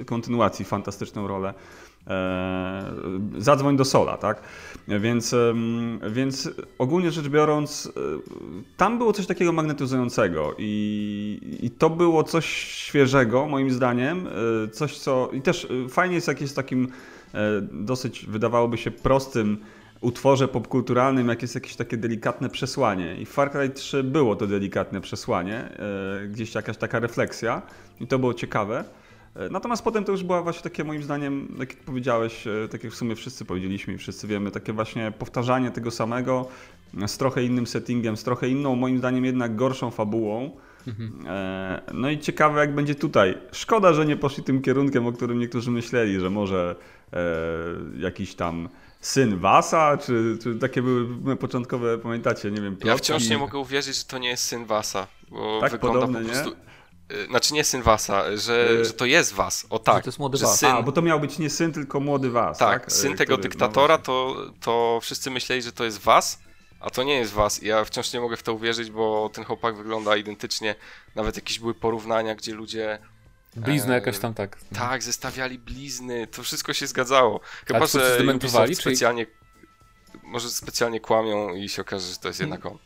y, 0.00 0.04
kontynuacji 0.04 0.64
fantastyczną 0.64 1.26
rolę. 1.26 1.54
E, 2.06 2.92
zadzwoń 3.38 3.76
do 3.76 3.84
Sola, 3.84 4.16
tak? 4.16 4.42
Więc, 4.88 5.34
więc 6.10 6.50
ogólnie 6.78 7.10
rzecz 7.10 7.28
biorąc, 7.28 7.86
y, 7.86 7.90
tam 8.76 8.98
było 8.98 9.12
coś 9.12 9.26
takiego 9.26 9.52
magnetyzującego 9.52 10.54
i, 10.58 11.58
i 11.62 11.70
to 11.70 11.90
było 11.90 12.24
coś 12.24 12.46
świeżego, 12.66 13.46
moim 13.48 13.70
zdaniem. 13.70 14.28
Coś, 14.72 14.98
co. 14.98 15.30
I 15.32 15.42
też 15.42 15.68
fajnie 15.88 16.14
jest, 16.14 16.28
jak 16.28 16.40
jest 16.40 16.56
takim 16.56 16.88
e, 17.34 17.60
dosyć, 17.72 18.26
wydawałoby 18.26 18.78
się, 18.78 18.90
prostym 18.90 19.58
utworze 20.02 20.48
popkulturalnym, 20.48 21.28
jak 21.28 21.42
jest 21.42 21.54
jakieś 21.54 21.76
takie 21.76 21.96
delikatne 21.96 22.48
przesłanie. 22.48 23.16
I 23.16 23.24
w 23.26 23.28
Far 23.30 23.50
Cry 23.52 23.70
3 23.70 24.02
było 24.02 24.36
to 24.36 24.46
delikatne 24.46 25.00
przesłanie, 25.00 25.56
e, 26.24 26.26
gdzieś 26.28 26.54
jakaś 26.54 26.76
taka 26.76 26.98
refleksja 27.00 27.62
i 28.00 28.06
to 28.06 28.18
było 28.18 28.34
ciekawe. 28.34 28.84
E, 29.36 29.48
Natomiast 29.48 29.84
potem 29.84 30.04
to 30.04 30.12
już 30.12 30.22
była 30.22 30.42
właśnie 30.42 30.62
takie 30.62 30.84
moim 30.84 31.02
zdaniem, 31.02 31.48
tak 31.58 31.70
jak 31.74 31.78
powiedziałeś, 31.84 32.46
e, 32.46 32.68
tak 32.70 32.84
jak 32.84 32.92
w 32.92 32.96
sumie 32.96 33.14
wszyscy 33.16 33.44
powiedzieliśmy 33.44 33.94
i 33.94 33.98
wszyscy 33.98 34.26
wiemy, 34.26 34.50
takie 34.50 34.72
właśnie 34.72 35.12
powtarzanie 35.18 35.70
tego 35.70 35.90
samego 35.90 36.48
z 37.06 37.18
trochę 37.18 37.44
innym 37.44 37.66
settingiem, 37.66 38.16
z 38.16 38.24
trochę 38.24 38.48
inną, 38.48 38.76
moim 38.76 38.98
zdaniem 38.98 39.24
jednak 39.24 39.56
gorszą 39.56 39.90
fabułą. 39.90 40.50
E, 41.26 41.80
No 41.94 42.10
i 42.10 42.18
ciekawe 42.18 42.60
jak 42.60 42.74
będzie 42.74 42.94
tutaj. 42.94 43.38
Szkoda, 43.52 43.92
że 43.92 44.06
nie 44.06 44.16
poszli 44.16 44.44
tym 44.44 44.62
kierunkiem, 44.62 45.06
o 45.06 45.12
którym 45.12 45.38
niektórzy 45.38 45.70
myśleli, 45.70 46.20
że 46.20 46.30
może 46.30 46.76
jakiś 47.98 48.34
tam 48.34 48.68
syn 49.02 49.38
Wasa, 49.38 49.96
czy, 49.96 50.38
czy 50.42 50.54
takie 50.54 50.82
były 50.82 51.36
początkowe, 51.36 51.98
pamiętacie, 51.98 52.50
nie 52.50 52.60
wiem, 52.60 52.72
Ja 52.72 52.80
plotki. 52.80 52.98
wciąż 53.04 53.28
nie 53.28 53.38
mogę 53.38 53.58
uwierzyć, 53.58 53.96
że 53.96 54.04
to 54.04 54.18
nie 54.18 54.28
jest 54.28 54.44
syn 54.44 54.64
Wasa, 54.66 55.06
bo 55.30 55.60
Tak 55.60 55.72
wygląda 55.72 56.00
podobne, 56.00 56.20
po 56.20 56.26
nie? 56.26 56.32
prostu... 56.42 56.50
Y, 57.12 57.26
Znaczy 57.26 57.54
nie 57.54 57.64
syn 57.64 57.82
Wasa, 57.82 58.36
że, 58.36 58.70
Y, 58.70 58.84
że 58.84 58.92
to 58.92 59.04
jest 59.04 59.32
Was, 59.32 59.66
o 59.70 59.78
tak. 59.78 60.04
to 60.04 60.08
jest 60.08 60.18
młody 60.18 60.38
że 60.38 60.46
Was. 60.46 60.58
Syn, 60.58 60.68
A, 60.70 60.82
bo 60.82 60.92
to 60.92 61.02
miał 61.02 61.20
być 61.20 61.38
nie 61.38 61.50
syn, 61.50 61.72
tylko 61.72 62.00
młody 62.00 62.30
Was. 62.30 62.58
tak, 62.58 62.80
Tak, 62.82 62.92
syn 62.92 63.12
E, 63.12 63.16
tego 63.16 63.34
który- 63.34 63.48
dyktatora, 63.48 63.96
no 63.96 64.02
to, 64.02 64.36
to 64.60 64.98
wszyscy 65.02 65.30
myśleli, 65.30 65.62
że 65.62 65.72
to 65.72 65.84
jest 65.84 65.98
Was, 65.98 66.38
a 66.80 66.90
to 66.90 67.02
nie 67.02 67.14
jest 67.14 67.32
Was. 67.32 67.62
I 67.62 67.66
Ja 67.66 67.84
wciąż 67.84 68.12
nie 68.12 68.20
mogę 68.20 68.36
w 68.36 68.42
to 68.42 68.54
uwierzyć, 68.54 68.90
bo 68.90 69.30
ten 69.34 69.44
chłopak 69.44 69.76
wygląda 69.76 70.16
identycznie. 70.16 70.74
Nawet 71.14 71.36
jakieś 71.36 71.58
były 71.58 71.74
porównania, 71.74 72.34
gdzie 72.34 72.54
ludzie 72.54 72.98
Blizna 73.56 73.92
e, 73.92 73.94
jakaś 73.94 74.18
tam 74.18 74.34
tak. 74.34 74.58
tak, 74.74 75.02
zestawiali 75.02 75.58
blizny, 75.58 76.26
to 76.26 76.42
wszystko 76.42 76.72
się 76.72 76.86
zgadzało. 76.86 77.40
Chyba, 77.66 77.78
twórcy 77.78 77.98
że 78.00 78.14
zdementowali, 78.14 78.66
Ubisoft 78.66 78.84
czy- 78.84 78.90
specjalnie, 78.90 79.26
może 80.22 80.50
specjalnie 80.50 81.00
kłamią 81.00 81.54
i 81.54 81.68
się 81.68 81.82
okaże, 81.82 82.06
że 82.06 82.16
to 82.16 82.28
jest 82.28 82.40
jednak 82.40 82.66
on. 82.66 82.78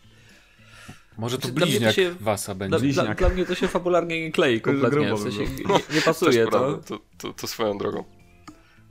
Może 1.18 1.37
to 1.38 1.42
Znaczy, 1.48 1.55
dla 1.55 1.66
bliźniak 1.66 1.94
się- 1.94 2.14
Wasa 2.20 2.55
Dla, 2.55 2.55
będzie. 2.55 2.70
dla, 2.70 2.79
Bliźniak. 2.79 3.18
dla 3.18 3.29
mnie 3.29 3.46
to 3.46 3.55
się 3.55 3.68
fabularnie 3.68 4.20
nie 4.22 4.33
klei 4.33 4.61
kompletnie, 4.61 5.14
w 5.14 5.20
sensie 5.22 5.40
nie, 5.40 5.94
nie 5.94 6.00
pasuje 6.05 6.46
to. 6.46 6.72
to, 6.76 7.00
to, 7.18 7.33
to 7.33 7.46
swoją 7.46 7.79
drogą. 7.79 8.05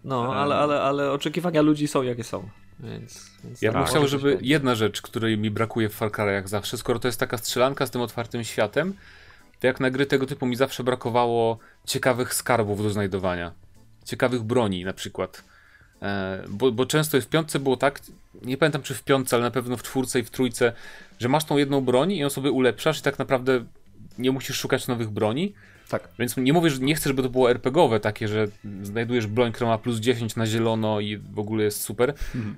No, 0.04 0.36
ale, 0.36 0.56
ale, 0.56 0.82
ale 0.82 1.12
oczekiwania 1.12 1.62
ludzi 1.62 1.88
są 1.88 2.04
jakie 2.04 2.24
są. 2.24 2.50
Więc, 2.80 3.32
więc 3.44 3.62
Ja 3.62 3.72
tak, 3.72 3.82
bym 3.82 3.90
chciał, 3.90 4.08
żeby 4.08 4.38
jedna 4.42 4.76
rzecz, 4.76 5.02
której 5.02 5.38
mi 5.38 5.52
brakuje 5.52 5.90
w 5.90 5.94
Far 5.94 6.12
Cry 6.12 6.32
jak 6.34 6.50
zawsze, 6.50 6.78
skoro 6.78 7.00
to 7.00 7.08
jest 7.08 7.20
taka 7.20 7.38
strzelanka 7.38 7.86
z 7.86 7.92
tym 7.92 8.02
otwartym 8.02 8.44
światem, 8.44 8.94
to 9.60 9.68
jak 9.68 9.80
na 9.80 9.90
gry 9.90 10.06
tego 10.06 10.26
typu 10.26 10.46
mi 10.46 10.56
zawsze 10.56 10.84
brakowało 10.84 11.60
ciekawych 11.86 12.34
skarbów 12.34 12.84
do 12.84 12.90
znajdowania. 12.90 13.52
Ciekawych 14.06 14.44
broni 14.44 14.86
na 14.86 14.94
przykład. 14.94 15.44
E, 16.02 16.44
bo, 16.50 16.72
bo 16.72 16.86
często 16.86 17.22
w 17.22 17.28
piątce 17.28 17.60
było 17.60 17.78
tak, 17.78 18.02
nie 18.42 18.58
pamiętam 18.58 18.82
czy 18.82 18.94
w 18.94 19.04
piątce, 19.04 19.36
ale 19.36 19.44
na 19.44 19.52
pewno 19.52 19.78
w 19.78 19.84
czwórce 19.84 20.20
i 20.20 20.24
w 20.24 20.30
trójce, 20.30 20.74
że 21.20 21.30
masz 21.30 21.46
tą 21.46 21.58
jedną 21.58 21.82
broń 21.82 22.12
i 22.12 22.18
ją 22.18 22.30
sobie 22.30 22.52
ulepszasz 22.52 23.00
i 23.00 23.02
tak 23.02 23.20
naprawdę 23.20 23.66
nie 24.18 24.32
musisz 24.32 24.58
szukać 24.58 24.88
nowych 24.88 25.10
broni. 25.10 25.54
Tak. 25.90 26.10
Więc 26.20 26.38
nie 26.38 26.54
mówię, 26.54 26.70
że 26.70 26.80
nie 26.80 26.96
chcę, 26.96 27.10
żeby 27.10 27.24
to 27.24 27.30
było 27.30 27.52
RPGowe, 27.52 28.00
takie, 28.00 28.28
że 28.28 28.48
znajdujesz 28.84 29.28
broń, 29.28 29.52
która 29.52 29.70
ma 29.70 29.78
plus 29.78 30.00
10 30.00 30.36
na 30.36 30.46
zielono 30.46 31.00
i 31.00 31.18
w 31.18 31.40
ogóle 31.40 31.64
jest 31.64 31.82
super, 31.82 32.14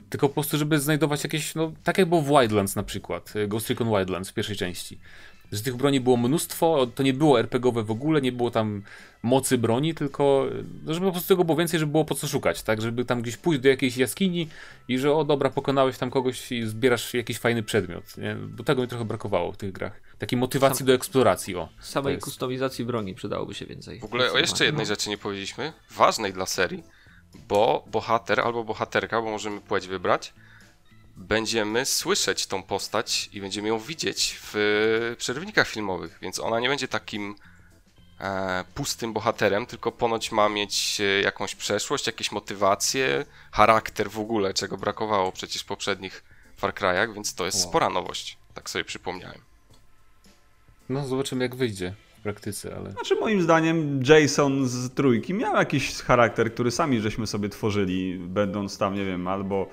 tylko 0.09 0.27
po 0.27 0.33
prostu, 0.33 0.57
żeby 0.57 0.79
znajdować 0.79 1.23
jakieś, 1.23 1.55
no 1.55 1.71
tak 1.83 1.97
jak 1.97 2.09
było 2.09 2.21
w 2.21 2.27
Wildlands 2.27 2.75
na 2.75 2.83
przykład, 2.83 3.35
y, 3.35 3.47
Ghost 3.47 3.69
Recon 3.69 3.89
Wildlands 3.89 4.29
w 4.29 4.33
pierwszej 4.33 4.55
części. 4.55 4.99
Że 5.51 5.61
tych 5.61 5.75
broni 5.75 5.99
było 5.99 6.17
mnóstwo, 6.17 6.87
to 6.95 7.03
nie 7.03 7.13
było 7.13 7.39
RPGowe 7.39 7.83
w 7.83 7.91
ogóle, 7.91 8.21
nie 8.21 8.31
było 8.31 8.51
tam 8.51 8.81
mocy 9.23 9.57
broni, 9.57 9.93
tylko 9.93 10.45
no, 10.85 10.93
żeby 10.93 11.05
po 11.05 11.11
prostu 11.11 11.27
tego 11.27 11.43
było 11.43 11.57
więcej, 11.57 11.79
żeby 11.79 11.91
było 11.91 12.05
po 12.05 12.15
co 12.15 12.27
szukać, 12.27 12.63
tak? 12.63 12.81
Żeby 12.81 13.05
tam 13.05 13.21
gdzieś 13.21 13.37
pójść 13.37 13.61
do 13.61 13.69
jakiejś 13.69 13.97
jaskini 13.97 14.49
i 14.87 14.97
że 14.97 15.13
o 15.13 15.23
dobra, 15.23 15.49
pokonałeś 15.49 15.97
tam 15.97 16.09
kogoś 16.09 16.51
i 16.51 16.67
zbierasz 16.67 17.13
jakiś 17.13 17.39
fajny 17.39 17.63
przedmiot, 17.63 18.17
nie? 18.17 18.35
Bo 18.35 18.63
tego 18.63 18.81
mi 18.81 18.87
trochę 18.87 19.05
brakowało 19.05 19.51
w 19.51 19.57
tych 19.57 19.71
grach. 19.71 20.01
Takiej 20.19 20.39
motywacji 20.39 20.85
do 20.85 20.93
eksploracji, 20.93 21.55
o. 21.55 21.69
Samej 21.79 22.17
kustomizacji 22.17 22.85
broni 22.85 23.15
przydałoby 23.15 23.53
się 23.53 23.65
więcej. 23.65 23.99
W 23.99 24.03
ogóle 24.03 24.31
o 24.31 24.37
jeszcze 24.37 24.65
jednej 24.65 24.85
rzeczy 24.85 25.09
nie 25.09 25.17
powiedzieliśmy, 25.17 25.73
ważnej 25.91 26.33
dla 26.33 26.45
serii, 26.45 26.83
bo 27.47 27.85
bohater 27.91 28.39
albo 28.39 28.63
bohaterka, 28.63 29.21
bo 29.21 29.31
możemy 29.31 29.61
płeć 29.61 29.87
wybrać, 29.87 30.33
będziemy 31.17 31.85
słyszeć 31.85 32.47
tą 32.47 32.63
postać 32.63 33.29
i 33.33 33.41
będziemy 33.41 33.67
ją 33.67 33.79
widzieć 33.79 34.39
w 34.41 35.15
przerywnikach 35.17 35.67
filmowych, 35.67 36.17
więc 36.21 36.39
ona 36.39 36.59
nie 36.59 36.69
będzie 36.69 36.87
takim 36.87 37.35
e, 38.19 38.63
pustym 38.75 39.13
bohaterem, 39.13 39.65
tylko 39.65 39.91
ponoć 39.91 40.31
ma 40.31 40.49
mieć 40.49 41.01
e, 41.01 41.21
jakąś 41.21 41.55
przeszłość, 41.55 42.07
jakieś 42.07 42.31
motywacje, 42.31 43.25
charakter 43.51 44.09
w 44.11 44.19
ogóle, 44.19 44.53
czego 44.53 44.77
brakowało 44.77 45.31
przecież 45.31 45.61
w 45.61 45.65
poprzednich 45.65 46.23
Far 46.57 46.73
Cry'ach, 46.73 47.13
więc 47.13 47.35
to 47.35 47.45
jest 47.45 47.57
Wow. 47.59 47.69
spora 47.69 47.89
nowość, 47.89 48.37
tak 48.53 48.69
sobie 48.69 48.85
przypomniałem. 48.85 49.41
No 50.89 51.07
zobaczymy 51.07 51.43
jak 51.43 51.55
wyjdzie 51.55 51.93
w 52.19 52.21
praktyce, 52.21 52.75
ale... 52.75 52.91
Znaczy 52.91 53.15
moim 53.15 53.41
zdaniem 53.41 54.03
Jason 54.03 54.67
z 54.67 54.93
trójki 54.93 55.33
miał 55.33 55.55
jakiś 55.55 55.93
charakter, 55.93 56.53
który 56.53 56.71
sami 56.71 57.01
żeśmy 57.01 57.27
sobie 57.27 57.49
tworzyli, 57.49 58.17
będąc 58.19 58.77
tam, 58.77 58.95
nie 58.95 59.05
wiem, 59.05 59.27
albo 59.27 59.69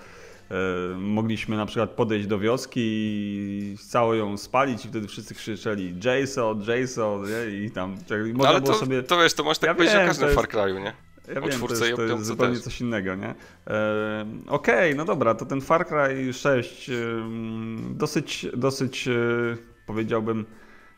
mogliśmy 0.98 1.56
na 1.56 1.66
przykład 1.66 1.90
podejść 1.90 2.26
do 2.26 2.38
wioski 2.38 2.80
i 2.82 3.76
całą 3.88 4.12
ją 4.12 4.36
spalić 4.36 4.84
i 4.84 4.88
wtedy 4.88 5.08
wszyscy 5.08 5.34
krzyczeli 5.34 5.94
Jason, 6.04 6.62
Jason 6.68 7.22
nie? 7.22 7.64
i 7.64 7.70
tam 7.70 7.96
można 8.34 8.48
ale 8.48 8.60
było 8.60 8.72
to, 8.72 8.78
sobie... 8.78 9.02
to 9.02 9.18
wiesz, 9.18 9.34
to 9.34 9.44
można 9.44 9.60
tak 9.60 9.68
Ja 9.68 9.74
powiedzieć 9.74 9.94
wiem, 9.94 10.04
o 10.04 10.08
każdym 10.08 10.28
jest- 10.28 10.40
Far 10.40 10.48
Cry'u, 10.48 10.74
nie? 10.82 10.92
Ja 11.34 11.40
O 11.42 11.48
wiem, 11.48 11.60
to 11.60 11.74
jest, 11.74 11.96
to 11.96 12.02
jest 12.02 12.24
zupełnie 12.24 12.54
też. 12.54 12.64
coś 12.64 12.80
innego, 12.80 13.14
nie? 13.14 13.34
E, 13.66 14.26
Okej, 14.46 14.94
no 14.94 15.04
dobra, 15.04 15.34
to 15.34 15.46
ten 15.46 15.60
Far 15.60 15.86
Cry 15.86 16.32
6 16.32 16.90
em, 16.90 17.94
dosyć, 17.96 18.46
dosyć 18.56 19.08
e, 19.08 19.12
powiedziałbym 19.86 20.44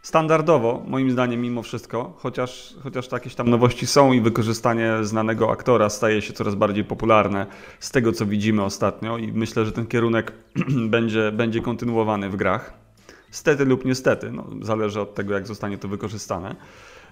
standardowo, 0.07 0.83
moim 0.87 1.11
zdaniem 1.11 1.41
mimo 1.41 1.63
wszystko, 1.63 2.15
chociaż, 2.17 2.75
chociaż 2.83 3.13
jakieś 3.13 3.35
tam 3.35 3.51
nowości 3.51 3.87
są 3.87 4.13
i 4.13 4.21
wykorzystanie 4.21 4.93
znanego 5.03 5.51
aktora 5.51 5.91
staje 5.91 6.23
się 6.23 6.33
coraz 6.33 6.55
bardziej 6.55 6.85
popularne 6.85 7.47
z 7.81 7.91
tego, 7.91 8.13
co 8.13 8.27
widzimy 8.27 8.65
ostatnio 8.65 9.19
i 9.19 9.33
myślę, 9.33 9.65
że 9.65 9.73
ten 9.73 9.87
kierunek 9.87 10.33
będzie, 10.95 11.33
będzie 11.33 11.61
kontynuowany 11.61 12.31
w 12.31 12.37
grach. 12.37 12.75
Stety 13.31 13.65
lub 13.65 13.85
niestety, 13.85 14.31
no, 14.33 14.47
zależy 14.63 15.01
od 15.01 15.15
tego, 15.15 15.35
jak 15.35 15.47
zostanie 15.47 15.79
to 15.79 15.89
wykorzystane. 15.89 16.57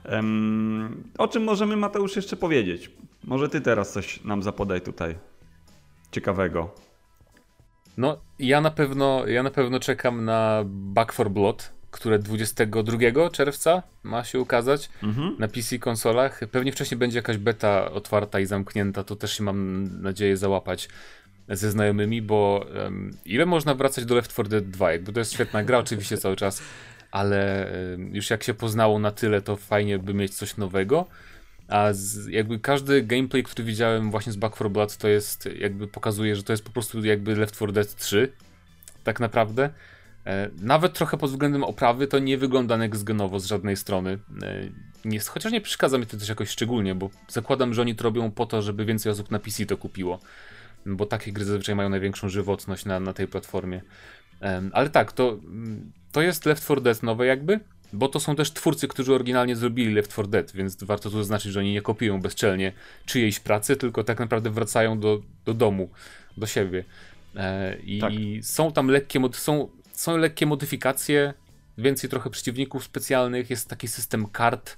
Em, 0.04 1.02
o 1.18 1.28
czym 1.28 1.44
możemy, 1.44 1.76
Mateusz, 1.76 2.16
jeszcze 2.16 2.36
powiedzieć? 2.36 2.90
Może 3.24 3.48
ty 3.48 3.60
teraz 3.60 3.92
coś 3.92 4.24
nam 4.24 4.42
zapodaj 4.42 4.80
tutaj 4.80 5.14
ciekawego. 6.12 6.70
No, 7.96 8.16
ja 8.38 8.60
na 8.60 8.70
pewno, 8.70 9.26
ja 9.26 9.42
na 9.42 9.50
pewno 9.50 9.80
czekam 9.80 10.24
na 10.24 10.62
Back 10.66 11.12
for 11.12 11.30
Blood, 11.30 11.73
które 11.94 12.18
22 12.18 13.30
czerwca 13.30 13.82
ma 14.02 14.24
się 14.24 14.40
ukazać 14.40 14.88
Mhm. 15.02 15.36
na 15.38 15.48
PC 15.48 15.78
konsolach. 15.78 16.40
Pewnie 16.50 16.72
wcześniej 16.72 16.98
będzie 16.98 17.18
jakaś 17.18 17.36
beta 17.36 17.90
otwarta 17.90 18.40
i 18.40 18.46
zamknięta, 18.46 19.04
to 19.04 19.16
też 19.16 19.36
się 19.36 19.42
mam 19.44 19.84
nadzieję 20.02 20.36
załapać 20.36 20.88
ze 21.48 21.70
znajomymi, 21.70 22.22
bo 22.22 22.66
um, 22.84 23.10
ile 23.24 23.46
można 23.46 23.74
wracać 23.74 24.04
do 24.04 24.14
Left 24.14 24.30
4 24.32 24.48
Dead 24.48 24.64
2? 24.70 24.92
Jakby 24.92 25.12
to 25.12 25.18
jest 25.20 25.32
świetna 25.32 25.64
gra 25.64 25.78
oczywiście 25.78 26.16
cały 26.18 26.36
czas, 26.36 26.62
ale 27.10 27.70
um, 27.90 28.14
już 28.14 28.30
jak 28.30 28.42
się 28.42 28.54
poznało 28.54 28.98
na 28.98 29.10
tyle, 29.10 29.42
to 29.42 29.56
fajnie 29.56 29.98
by 29.98 30.14
mieć 30.14 30.34
coś 30.34 30.56
nowego. 30.56 31.06
A 31.68 31.92
z, 31.92 32.26
jakby 32.26 32.58
każdy 32.58 33.02
gameplay, 33.02 33.42
który 33.42 33.64
widziałem 33.64 34.10
właśnie 34.10 34.32
z 34.32 34.36
Back 34.36 34.54
4 34.54 34.70
Blood, 34.70 34.96
to 34.96 35.08
jest 35.08 35.48
jakby 35.58 35.88
pokazuje, 35.88 36.36
że 36.36 36.42
to 36.42 36.52
jest 36.52 36.64
po 36.64 36.70
prostu 36.70 37.04
jakby 37.04 37.36
Left 37.36 37.54
4 37.54 37.72
Dead 37.72 37.96
3 37.96 38.32
tak 39.04 39.20
naprawdę. 39.20 39.70
E, 40.26 40.50
Nawet 40.60 40.92
trochę 40.92 41.16
pod 41.16 41.30
względem 41.30 41.64
oprawy 41.64 42.06
to 42.06 42.18
nie 42.18 42.38
wygląda 42.38 42.76
next-genowo 42.78 43.40
z 43.40 43.46
żadnej 43.46 43.76
strony. 43.76 44.18
E, 44.42 44.68
Nie, 45.04 45.20
chociaż 45.20 45.52
nie 45.52 45.60
przeszkadza 45.60 45.98
mi 45.98 46.06
to 46.06 46.16
też 46.16 46.28
jakoś 46.28 46.48
szczególnie, 46.50 46.94
bo 46.94 47.10
zakładam, 47.28 47.74
że 47.74 47.80
oni 47.82 47.94
to 47.94 48.04
robią 48.04 48.30
po 48.30 48.46
to, 48.46 48.62
żeby 48.62 48.84
więcej 48.84 49.12
osób 49.12 49.30
na 49.30 49.38
PC 49.38 49.66
to 49.66 49.76
kupiło. 49.76 50.18
Bo 50.86 51.06
takie 51.06 51.32
gry 51.32 51.44
zazwyczaj 51.44 51.74
mają 51.74 51.88
największą 51.88 52.28
żywotność 52.28 52.84
na, 52.84 53.00
na 53.00 53.12
tej 53.12 53.28
platformie. 53.28 53.82
Em, 54.40 54.70
Ale 54.74 54.90
tak, 54.90 55.12
to, 55.12 55.38
to 56.12 56.22
jest 56.22 56.46
Left 56.46 56.64
4 56.64 56.80
Dead 56.80 57.02
nowe 57.02 57.26
jakby, 57.26 57.60
bo 57.92 58.08
to 58.08 58.20
są 58.20 58.36
też 58.36 58.52
twórcy, 58.52 58.88
którzy 58.88 59.14
oryginalnie 59.14 59.56
zrobili 59.56 59.94
Left 59.94 60.12
4 60.12 60.28
Dead, 60.28 60.52
więc 60.52 60.84
warto 60.84 61.10
tu 61.10 61.16
zaznaczyć, 61.18 61.52
że 61.52 61.60
oni 61.60 61.72
nie 61.72 61.82
kopiują 61.82 62.20
bezczelnie 62.20 62.72
czyjejś 63.06 63.40
pracy, 63.40 63.76
tylko 63.76 64.04
tak 64.04 64.18
naprawdę 64.18 64.50
wracają 64.50 64.98
do, 65.00 65.22
do 65.44 65.54
domu, 65.54 65.90
do 66.36 66.46
siebie. 66.46 66.84
E, 67.36 67.76
I 67.78 67.98
Tak. 68.00 68.12
są 68.42 68.72
tam 68.72 68.88
lekkie, 68.88 69.20
są, 69.32 69.68
są 69.94 70.16
lekkie 70.16 70.46
modyfikacje, 70.46 71.34
więcej 71.78 72.10
trochę 72.10 72.30
przeciwników 72.30 72.84
specjalnych, 72.84 73.50
jest 73.50 73.68
taki 73.68 73.88
system 73.88 74.26
kart, 74.26 74.76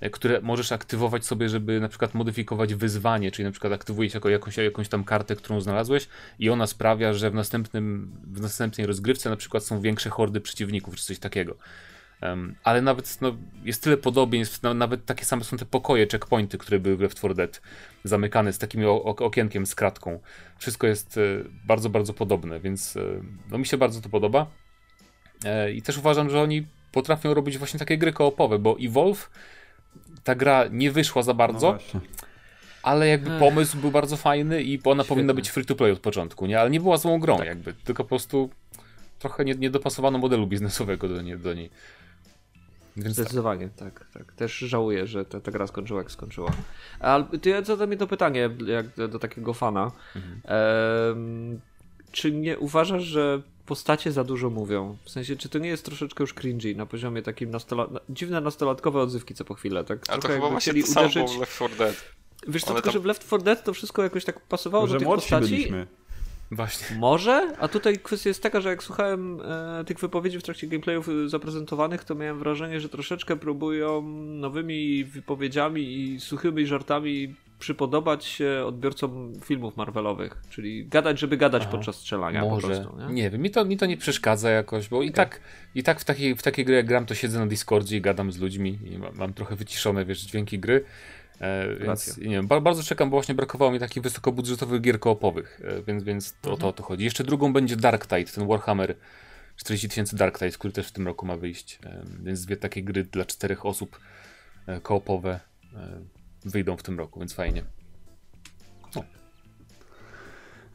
e, 0.00 0.10
które 0.10 0.40
możesz 0.40 0.72
aktywować 0.72 1.26
sobie, 1.26 1.48
żeby 1.48 1.80
na 1.80 1.88
przykład 1.88 2.14
modyfikować 2.14 2.74
wyzwanie, 2.74 3.30
czyli 3.30 3.44
na 3.44 3.50
przykład 3.50 3.72
aktywujesz 3.72 4.14
jako 4.14 4.28
jakąś, 4.28 4.56
jakąś 4.56 4.88
tam 4.88 5.04
kartę, 5.04 5.36
którą 5.36 5.60
znalazłeś 5.60 6.08
i 6.38 6.50
ona 6.50 6.66
sprawia, 6.66 7.12
że 7.12 7.30
w, 7.30 7.34
następnym, 7.34 8.12
w 8.26 8.40
następnej 8.40 8.86
rozgrywce 8.86 9.30
na 9.30 9.36
przykład 9.36 9.64
są 9.64 9.80
większe 9.80 10.10
hordy 10.10 10.40
przeciwników, 10.40 10.96
czy 10.96 11.04
coś 11.04 11.18
takiego. 11.18 11.56
Ale 12.64 12.82
nawet 12.82 13.18
no, 13.20 13.36
jest 13.64 13.82
tyle 13.82 13.96
podobieństw, 13.96 14.62
no, 14.62 14.74
nawet 14.74 15.06
takie 15.06 15.24
same 15.24 15.44
są 15.44 15.56
te 15.56 15.64
pokoje, 15.64 16.06
checkpointy, 16.06 16.58
które 16.58 16.80
były 16.80 16.96
w 16.96 17.00
Left 17.00 17.18
4 17.18 17.34
Dead, 17.34 17.60
zamykane 18.04 18.52
z 18.52 18.58
takim 18.58 18.82
okienkiem, 19.04 19.66
z 19.66 19.74
kratką. 19.74 20.20
Wszystko 20.58 20.86
jest 20.86 21.18
e, 21.18 21.20
bardzo, 21.66 21.90
bardzo 21.90 22.14
podobne, 22.14 22.60
więc 22.60 22.96
e, 22.96 23.00
no, 23.50 23.58
mi 23.58 23.66
się 23.66 23.76
bardzo 23.76 24.00
to 24.00 24.08
podoba. 24.08 24.46
E, 25.44 25.72
I 25.72 25.82
też 25.82 25.98
uważam, 25.98 26.30
że 26.30 26.40
oni 26.42 26.66
potrafią 26.92 27.34
robić 27.34 27.58
właśnie 27.58 27.78
takie 27.78 27.98
gry 27.98 28.12
koopowe, 28.12 28.58
bo 28.58 28.76
Evolve, 28.80 29.30
ta 30.24 30.34
gra 30.34 30.64
nie 30.70 30.90
wyszła 30.90 31.22
za 31.22 31.32
No 31.32 31.36
bardzo, 31.38 31.72
właśnie. 31.72 32.00
ale 32.82 33.08
jakby 33.08 33.32
Ech. 33.32 33.38
pomysł 33.38 33.78
był 33.78 33.90
bardzo 33.90 34.16
fajny 34.16 34.62
i 34.62 34.80
ona 34.84 35.04
powinna 35.04 35.34
być 35.34 35.48
free 35.48 35.64
to 35.66 35.74
play 35.74 35.92
od 35.92 36.00
początku, 36.00 36.46
nie? 36.46 36.60
Ale 36.60 36.70
nie 36.70 36.80
była 36.80 36.96
złą 36.96 37.18
grą 37.20 37.36
Tak. 37.36 37.46
jakby, 37.46 37.74
tylko 37.74 38.04
po 38.04 38.08
prostu 38.08 38.50
trochę 39.18 39.44
nie, 39.44 39.54
nie 39.54 39.70
dopasowano 39.70 40.18
modelu 40.18 40.46
biznesowego 40.46 41.08
do, 41.08 41.22
nie, 41.22 41.36
do 41.36 41.54
niej. 41.54 41.70
Więc 42.96 43.16
tak. 43.16 43.24
Zdecydowanie, 43.24 43.68
tak, 43.76 44.06
tak. 44.14 44.32
Też 44.32 44.58
żałuję, 44.58 45.06
że 45.06 45.24
ta, 45.24 45.40
ta 45.40 45.50
gra 45.50 45.66
skończyła 45.66 46.00
jak 46.00 46.10
skończyła. 46.10 46.50
Ale 47.00 47.24
ty 47.42 47.64
zadam 47.64 47.90
mi 47.90 47.96
to 47.96 48.06
pytanie, 48.06 48.50
jak 48.66 48.94
do, 48.94 49.08
do 49.08 49.18
takiego 49.18 49.54
fana. 49.54 49.90
Mhm. 50.16 50.40
Em, 50.44 51.60
czy 52.12 52.32
nie 52.32 52.58
uważasz, 52.58 53.02
że 53.02 53.42
postacie 53.66 54.12
za 54.12 54.24
dużo 54.24 54.50
mówią? 54.50 54.96
W 55.04 55.10
sensie, 55.10 55.36
czy 55.36 55.48
to 55.48 55.58
nie 55.58 55.68
jest 55.68 55.84
troszeczkę 55.84 56.22
już 56.22 56.34
cringy 56.34 56.74
na 56.74 56.86
poziomie 56.86 57.22
takim 57.22 57.50
nastola... 57.50 57.86
na- 57.86 58.00
dziwne 58.08 58.40
nastolatkowe 58.40 59.00
odzywki 59.00 59.34
co 59.34 59.44
po 59.44 59.54
chwilę, 59.54 59.84
tak? 59.84 59.98
A 60.08 60.12
to 60.14 60.18
Trochę 60.18 60.34
chyba 60.34 60.50
właśnie 60.50 60.82
to 60.82 60.86
samo 60.88 61.06
uderzyć- 61.06 61.14
było 61.24 61.28
w 61.36 61.40
Left 61.40 61.52
4 61.54 61.74
Dead. 61.76 61.94
Wiesz 62.48 62.62
co, 62.64 62.70
one 62.70 62.74
tylko 62.82 62.86
tam- 62.86 62.92
że 62.92 63.00
w 63.00 63.04
Left 63.04 63.26
4 63.26 63.42
Dead 63.42 63.64
to 63.64 63.72
wszystko 63.74 64.02
jakoś 64.02 64.24
tak 64.24 64.40
pasowało 64.40 64.82
Może 64.84 64.94
do 64.94 64.98
tych 64.98 65.08
postaci. 65.08 65.50
byliśmy. 65.50 65.86
Właśnie. 66.54 66.96
Może, 66.96 67.56
a 67.58 67.68
tutaj 67.68 67.98
kwestia 67.98 68.30
jest 68.30 68.42
taka, 68.42 68.60
że 68.60 68.68
jak 68.68 68.82
słuchałem 68.82 69.40
e, 69.40 69.84
tych 69.84 69.98
wypowiedzi 69.98 70.38
w 70.38 70.42
trakcie 70.42 70.66
gameplayów 70.66 71.08
e, 71.08 71.28
zaprezentowanych, 71.28 72.04
to 72.04 72.14
miałem 72.14 72.38
wrażenie, 72.38 72.80
że 72.80 72.88
troszeczkę 72.88 73.36
próbują 73.36 74.02
nowymi 74.24 75.04
wypowiedziami 75.04 75.82
i 75.82 76.20
suchymi 76.20 76.66
żartami 76.66 77.34
przypodobać 77.58 78.24
się 78.24 78.64
odbiorcom 78.66 79.32
filmów 79.44 79.76
Marvelowych, 79.76 80.42
czyli 80.50 80.86
gadać, 80.86 81.20
żeby 81.20 81.36
gadać 81.36 81.62
Aha. 81.62 81.70
podczas 81.72 81.96
strzelania 81.96 82.40
Może. 82.40 82.68
po 82.68 82.74
prostu. 82.74 82.98
Nie? 82.98 83.14
Nie 83.14 83.30
wiem, 83.30 83.40
mi 83.40 83.50
to, 83.50 83.64
mi 83.64 83.76
to 83.76 83.86
nie 83.86 83.96
przeszkadza 83.96 84.50
jakoś, 84.50 84.88
bo 84.88 85.02
i 85.02 85.12
tak, 85.12 85.40
i 85.74 85.82
tak 85.82 86.00
w 86.00 86.04
takiej, 86.04 86.36
w 86.36 86.42
takiej 86.42 86.64
gry 86.64 86.74
jak 86.74 86.86
gram, 86.86 87.06
to 87.06 87.14
siedzę 87.14 87.38
na 87.38 87.46
Discordzie 87.46 87.96
i 87.96 88.00
gadam 88.00 88.32
z 88.32 88.38
ludźmi 88.38 88.78
i 88.90 88.98
mam, 88.98 89.16
mam 89.16 89.32
trochę 89.32 89.56
wyciszone, 89.56 90.04
wiesz, 90.04 90.20
dźwięki 90.20 90.58
gry. 90.58 90.84
E, 91.40 91.76
więc 91.76 92.18
nie 92.18 92.30
wiem, 92.30 92.46
ba- 92.46 92.60
bardzo 92.60 92.82
czekam, 92.82 93.10
bo 93.10 93.16
właśnie 93.16 93.34
brakowało 93.34 93.70
mi 93.72 93.78
takich 93.78 94.02
wysokobudżetowych 94.02 94.80
gier 94.80 95.00
koopowych, 95.00 95.60
e, 95.64 95.82
więc, 95.82 96.02
więc 96.04 96.34
to, 96.42 96.56
to 96.56 96.68
o 96.68 96.72
to 96.72 96.82
chodzi. 96.82 97.04
Jeszcze 97.04 97.24
drugą 97.24 97.52
będzie 97.52 97.76
Dark 97.76 98.06
Tide, 98.06 98.24
ten 98.24 98.46
Warhammer 98.48 98.94
40 99.56 99.88
tysięcy 99.88 100.16
Dark 100.16 100.38
Tide, 100.38 100.50
który 100.50 100.72
też 100.72 100.88
w 100.88 100.92
tym 100.92 101.06
roku 101.06 101.26
ma 101.26 101.36
wyjść. 101.36 101.78
E, 101.84 102.04
więc 102.22 102.44
dwie 102.46 102.56
takie 102.56 102.82
gry 102.82 103.04
dla 103.04 103.24
czterech 103.24 103.66
osób 103.66 104.00
e, 104.66 104.80
koopowe 104.80 105.40
wyjdą 106.44 106.76
w 106.76 106.82
tym 106.82 106.98
roku, 106.98 107.20
więc 107.20 107.32
fajnie. 107.32 107.62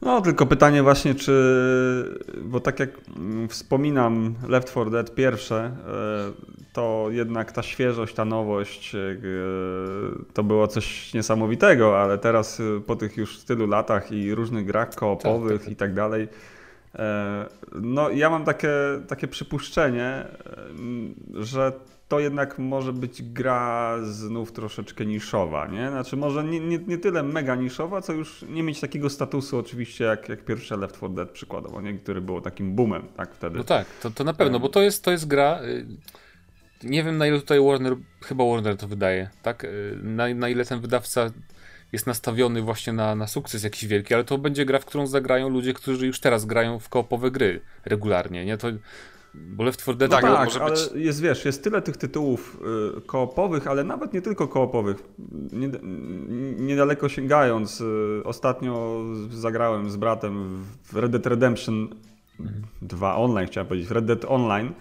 No, 0.02 0.20
tylko 0.20 0.46
pytanie 0.46 0.82
właśnie, 0.82 1.14
czy. 1.14 2.20
Bo 2.42 2.60
tak 2.60 2.80
jak 2.80 2.90
mm, 3.16 3.48
wspominam 3.48 4.34
Left 4.48 4.70
4 4.70 4.90
Dead 4.90 5.14
pierwsze, 5.14 5.56
e, 5.56 5.72
to 6.72 7.06
jednak 7.10 7.52
ta 7.52 7.62
świeżość, 7.62 8.14
ta 8.14 8.24
nowość 8.24 8.94
e, 8.94 8.98
to 10.34 10.42
było 10.42 10.66
coś 10.68 11.14
niesamowitego, 11.14 12.00
ale 12.00 12.18
teraz 12.18 12.60
e, 12.60 12.80
po 12.86 12.96
tych 12.96 13.16
już 13.16 13.38
tylu 13.38 13.66
latach 13.66 14.12
i 14.12 14.34
różnych 14.34 14.66
grach 14.66 14.94
koopowych 14.94 15.52
Tak, 15.52 15.58
tak, 15.58 15.64
tak. 15.64 15.72
i 15.72 15.76
tak 15.76 15.94
dalej. 15.94 16.28
e, 16.94 17.46
No, 17.74 18.10
ja 18.10 18.30
mam 18.30 18.44
takie, 18.44 18.72
takie 19.08 19.28
przypuszczenie, 19.28 20.24
że 21.34 21.72
to 22.10 22.20
jednak 22.20 22.58
może 22.58 22.92
być 22.92 23.22
gra 23.22 23.96
znów 24.02 24.52
troszeczkę 24.52 25.06
niszowa, 25.06 25.66
nie? 25.66 25.90
Znaczy 25.90 26.16
może 26.16 26.44
nie, 26.44 26.60
nie, 26.60 26.78
nie 26.78 26.98
tyle 26.98 27.22
mega 27.22 27.54
niszowa, 27.54 28.00
co 28.02 28.12
już 28.12 28.44
nie 28.48 28.62
mieć 28.62 28.80
takiego 28.80 29.10
statusu 29.10 29.58
oczywiście 29.58 30.04
jak, 30.04 30.28
jak 30.28 30.44
pierwsze 30.44 30.76
Left 30.76 30.96
4 30.96 31.14
Dead 31.14 31.30
przykładowo, 31.30 31.80
nie? 31.80 31.94
Które 31.94 32.20
było 32.20 32.40
takim 32.40 32.74
boomem, 32.74 33.02
tak 33.16 33.34
wtedy. 33.34 33.58
No 33.58 33.64
tak, 33.64 33.86
to, 34.02 34.10
to 34.10 34.24
na 34.24 34.32
pewno, 34.34 34.60
bo 34.60 34.68
to 34.68 34.82
jest, 34.82 35.04
to 35.04 35.10
jest 35.10 35.26
gra. 35.26 35.60
y, 35.62 35.86
Nie 36.82 37.04
wiem 37.04 37.18
na 37.18 37.26
ile 37.26 37.40
tutaj 37.40 37.60
Warner, 37.60 37.96
chyba 38.24 38.44
Warner 38.44 38.76
to 38.76 38.88
wydaje, 38.88 39.30
tak? 39.42 39.64
Y, 39.64 39.98
Na, 40.02 40.34
na 40.34 40.48
ile 40.48 40.64
ten 40.64 40.80
wydawca 40.80 41.30
jest 41.92 42.06
nastawiony 42.06 42.62
właśnie 42.62 42.92
na, 42.92 43.14
na 43.14 43.26
sukces 43.26 43.64
jakiś 43.64 43.86
wielki, 43.86 44.14
ale 44.14 44.24
to 44.24 44.38
będzie 44.38 44.64
gra, 44.64 44.78
w 44.78 44.84
którą 44.84 45.06
zagrają 45.06 45.48
ludzie, 45.48 45.74
którzy 45.74 46.06
już 46.06 46.20
teraz 46.20 46.44
grają 46.44 46.78
w 46.78 46.88
koopowe 46.88 47.30
gry 47.30 47.60
regularnie, 47.84 48.44
nie? 48.44 48.56
To, 48.58 48.68
bo 49.34 49.64
Left 49.64 49.80
4 49.80 49.98
Dead 49.98 50.10
no, 50.10 50.20
tak 50.20 50.44
może 50.44 50.62
ale 50.62 50.70
być- 50.70 50.90
jest, 50.94 51.20
wiesz, 51.20 51.44
jest 51.44 51.64
tyle 51.64 51.82
tych 51.82 51.96
tytułów 51.96 52.60
y, 52.98 53.00
koopowych, 53.00 53.66
ale 53.66 53.84
nawet 53.84 54.12
nie 54.12 54.22
tylko 54.22 54.48
koopowych. 54.48 55.02
Nie, 55.52 55.70
niedaleko 56.58 57.08
sięgając, 57.08 57.80
y, 57.80 58.22
ostatnio 58.24 59.02
zagrałem 59.30 59.90
z 59.90 59.96
bratem 59.96 60.64
w 60.84 60.96
Red 60.96 61.12
Dead 61.12 61.26
Redemption 61.26 61.88
2 62.82 63.16
online, 63.16 63.46
chciałem 63.46 63.66
powiedzieć, 63.66 63.90
Red 63.90 64.04
Dead 64.04 64.24
Online. 64.28 64.72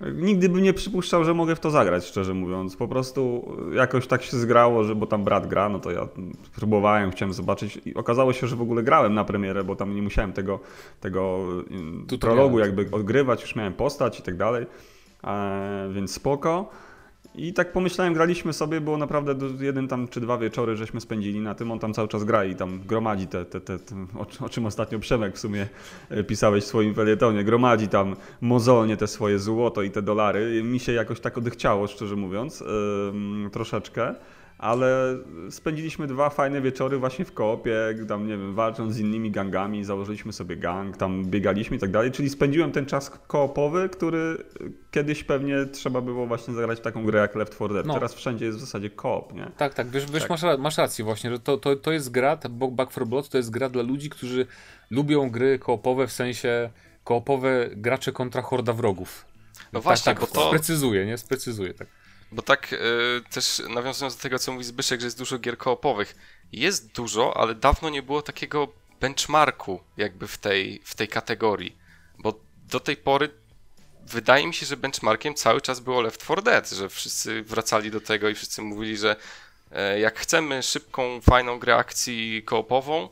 Nigdy 0.00 0.48
bym 0.48 0.62
nie 0.62 0.72
przypuszczał, 0.72 1.24
że 1.24 1.34
mogę 1.34 1.56
w 1.56 1.60
to 1.60 1.70
zagrać, 1.70 2.04
szczerze 2.04 2.34
mówiąc. 2.34 2.76
Po 2.76 2.88
prostu 2.88 3.52
jakoś 3.72 4.06
tak 4.06 4.22
się 4.22 4.36
zgrało, 4.36 4.84
że 4.84 4.94
bo 4.94 5.06
tam 5.06 5.24
brat 5.24 5.46
gra, 5.46 5.68
no 5.68 5.80
to 5.80 5.90
ja 5.90 6.08
próbowałem, 6.56 7.10
chciałem 7.10 7.32
zobaczyć 7.32 7.80
i 7.86 7.94
okazało 7.94 8.32
się, 8.32 8.46
że 8.46 8.56
w 8.56 8.62
ogóle 8.62 8.82
grałem 8.82 9.14
na 9.14 9.24
premierę, 9.24 9.64
bo 9.64 9.76
tam 9.76 9.94
nie 9.94 10.02
musiałem 10.02 10.32
tego, 10.32 10.60
tego 11.00 11.46
Tutoriala. 12.08 12.18
prologu 12.36 12.58
jakby 12.58 12.88
odgrywać, 12.92 13.42
już 13.42 13.56
miałem 13.56 13.72
postać 13.72 14.20
i 14.20 14.22
tak 14.22 14.36
dalej, 14.36 14.66
e, 15.24 15.88
więc 15.92 16.12
spoko. 16.12 16.70
I 17.38 17.52
tak 17.52 17.72
pomyślałem, 17.72 18.14
graliśmy 18.14 18.52
sobie, 18.52 18.80
było 18.80 18.96
naprawdę 18.96 19.34
jeden 19.60 19.88
tam 19.88 20.08
czy 20.08 20.20
dwa 20.20 20.38
wieczory, 20.38 20.76
żeśmy 20.76 21.00
spędzili 21.00 21.40
na 21.40 21.54
tym, 21.54 21.70
on 21.70 21.78
tam 21.78 21.94
cały 21.94 22.08
czas 22.08 22.24
gra 22.24 22.44
i 22.44 22.54
tam 22.54 22.80
gromadzi 22.80 23.26
te, 23.26 23.44
te, 23.44 23.60
te, 23.60 23.78
te 23.78 23.94
o, 24.40 24.48
czym 24.48 24.66
ostatnio 24.66 24.98
Przemek 24.98 25.36
w 25.36 25.38
sumie 25.38 25.68
e, 26.10 26.24
pisałeś 26.24 26.64
w 26.64 26.66
swoim 26.66 26.94
felietonie, 26.94 27.44
gromadzi 27.44 27.88
tam 27.88 28.16
mozolnie 28.40 28.96
te 28.96 29.06
swoje 29.06 29.38
złoto 29.38 29.82
i 29.82 29.90
te 29.90 30.02
dolary. 30.02 30.62
Mi 30.62 30.80
się 30.80 30.92
jakoś 30.92 31.20
tak 31.20 31.38
odechciało, 31.38 31.86
szczerze 31.86 32.16
mówiąc, 32.16 32.60
ym, 33.10 33.50
troszeczkę. 33.52 34.14
Ale 34.58 35.16
spędziliśmy 35.50 36.06
dwa 36.06 36.30
fajne 36.30 36.60
wieczory 36.60 36.98
właśnie 36.98 37.24
w 37.24 37.32
koopie, 37.32 37.74
tam 38.08 38.26
nie 38.26 38.36
wiem, 38.36 38.54
walcząc 38.54 38.94
z 38.94 38.98
innymi 38.98 39.30
gangami, 39.30 39.84
założyliśmy 39.84 40.32
sobie 40.32 40.56
gang, 40.56 40.96
tam 40.96 41.24
biegaliśmy 41.24 41.76
i 41.76 41.80
tak 41.80 41.90
dalej, 41.90 42.12
czyli 42.12 42.30
spędziłem 42.30 42.72
ten 42.72 42.86
czas 42.86 43.10
koopowy, 43.10 43.88
który 43.88 44.44
kiedyś 44.90 45.24
pewnie 45.24 45.66
trzeba 45.72 46.00
było 46.00 46.26
właśnie 46.26 46.54
zagrać 46.54 46.78
w 46.78 46.82
taką 46.82 47.04
grę 47.04 47.20
jak 47.20 47.34
Left 47.34 47.54
4 47.54 47.74
Dead. 47.74 47.86
No. 47.86 47.94
Teraz 47.94 48.14
wszędzie 48.14 48.46
jest 48.46 48.58
w 48.58 48.60
zasadzie 48.60 48.90
koop, 48.90 49.34
nie? 49.34 49.50
Tak, 49.56 49.74
tak, 49.74 49.90
wiesz, 49.90 50.10
wiesz 50.10 50.22
Tak. 50.22 50.30
Masz, 50.30 50.58
masz 50.58 50.78
rację 50.78 51.04
właśnie, 51.04 51.30
że 51.30 51.38
to, 51.38 51.56
to, 51.56 51.76
to 51.76 51.92
jest 51.92 52.10
gra, 52.10 52.36
ta 52.36 52.48
Back 52.48 52.90
4 52.90 53.06
Blood 53.06 53.28
to 53.28 53.36
jest 53.36 53.50
gra 53.50 53.68
dla 53.68 53.82
ludzi, 53.82 54.10
którzy 54.10 54.46
lubią 54.90 55.30
gry 55.30 55.58
koopowe 55.58 56.06
w 56.06 56.12
sensie 56.12 56.70
koopowe 57.04 57.70
gracze 57.76 58.12
kontra 58.12 58.42
horda 58.42 58.72
wrogów. 58.72 59.26
No 59.72 59.80
właśnie, 59.80 60.04
tak, 60.04 60.20
tak, 60.20 60.28
bo 60.28 60.34
to... 60.34 60.48
Sprecyzuję, 60.48 61.06
nie? 61.06 61.18
Sprecyzuję, 61.18 61.74
tak. 61.74 61.88
Bo 62.32 62.42
tak 62.42 62.72
y, 62.72 62.76
też 63.30 63.62
nawiązując 63.68 64.16
do 64.16 64.22
tego, 64.22 64.38
co 64.38 64.52
mówi 64.52 64.64
Zbyszek, 64.64 65.00
że 65.00 65.06
jest 65.06 65.18
dużo 65.18 65.38
gier 65.38 65.58
koopowych. 65.58 66.16
Jest 66.52 66.92
dużo, 66.92 67.36
ale 67.36 67.54
dawno 67.54 67.90
nie 67.90 68.02
było 68.02 68.22
takiego 68.22 68.68
benchmarku 69.00 69.80
jakby 69.96 70.28
w 70.28 70.38
tej, 70.38 70.80
w 70.84 70.94
tej 70.94 71.08
kategorii. 71.08 71.76
Bo 72.18 72.40
do 72.68 72.80
tej 72.80 72.96
pory 72.96 73.30
wydaje 74.06 74.46
mi 74.46 74.54
się, 74.54 74.66
że 74.66 74.76
benchmarkiem 74.76 75.34
cały 75.34 75.60
czas 75.60 75.80
było 75.80 76.00
Left 76.00 76.22
4 76.22 76.42
Dead, 76.42 76.70
że 76.70 76.88
wszyscy 76.88 77.42
wracali 77.42 77.90
do 77.90 78.00
tego 78.00 78.28
i 78.28 78.34
wszyscy 78.34 78.62
mówili, 78.62 78.96
że 78.96 79.16
e, 79.72 80.00
jak 80.00 80.18
chcemy 80.18 80.62
szybką, 80.62 81.20
fajną 81.20 81.58
grę 81.58 81.76
akcji 81.76 82.42
koopową, 82.42 83.08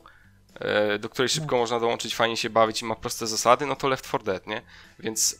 e, 0.55 0.99
do 0.99 1.09
której 1.09 1.29
szybko 1.29 1.57
można 1.57 1.79
dołączyć, 1.79 2.15
fajnie 2.15 2.37
się 2.37 2.49
bawić 2.49 2.81
i 2.81 2.85
ma 2.85 2.95
proste 2.95 3.27
zasady, 3.27 3.65
no 3.65 3.75
to 3.75 3.87
Left 3.87 4.07
4 4.07 4.23
Dead, 4.23 4.47
nie? 4.47 4.61
Więc 4.99 5.39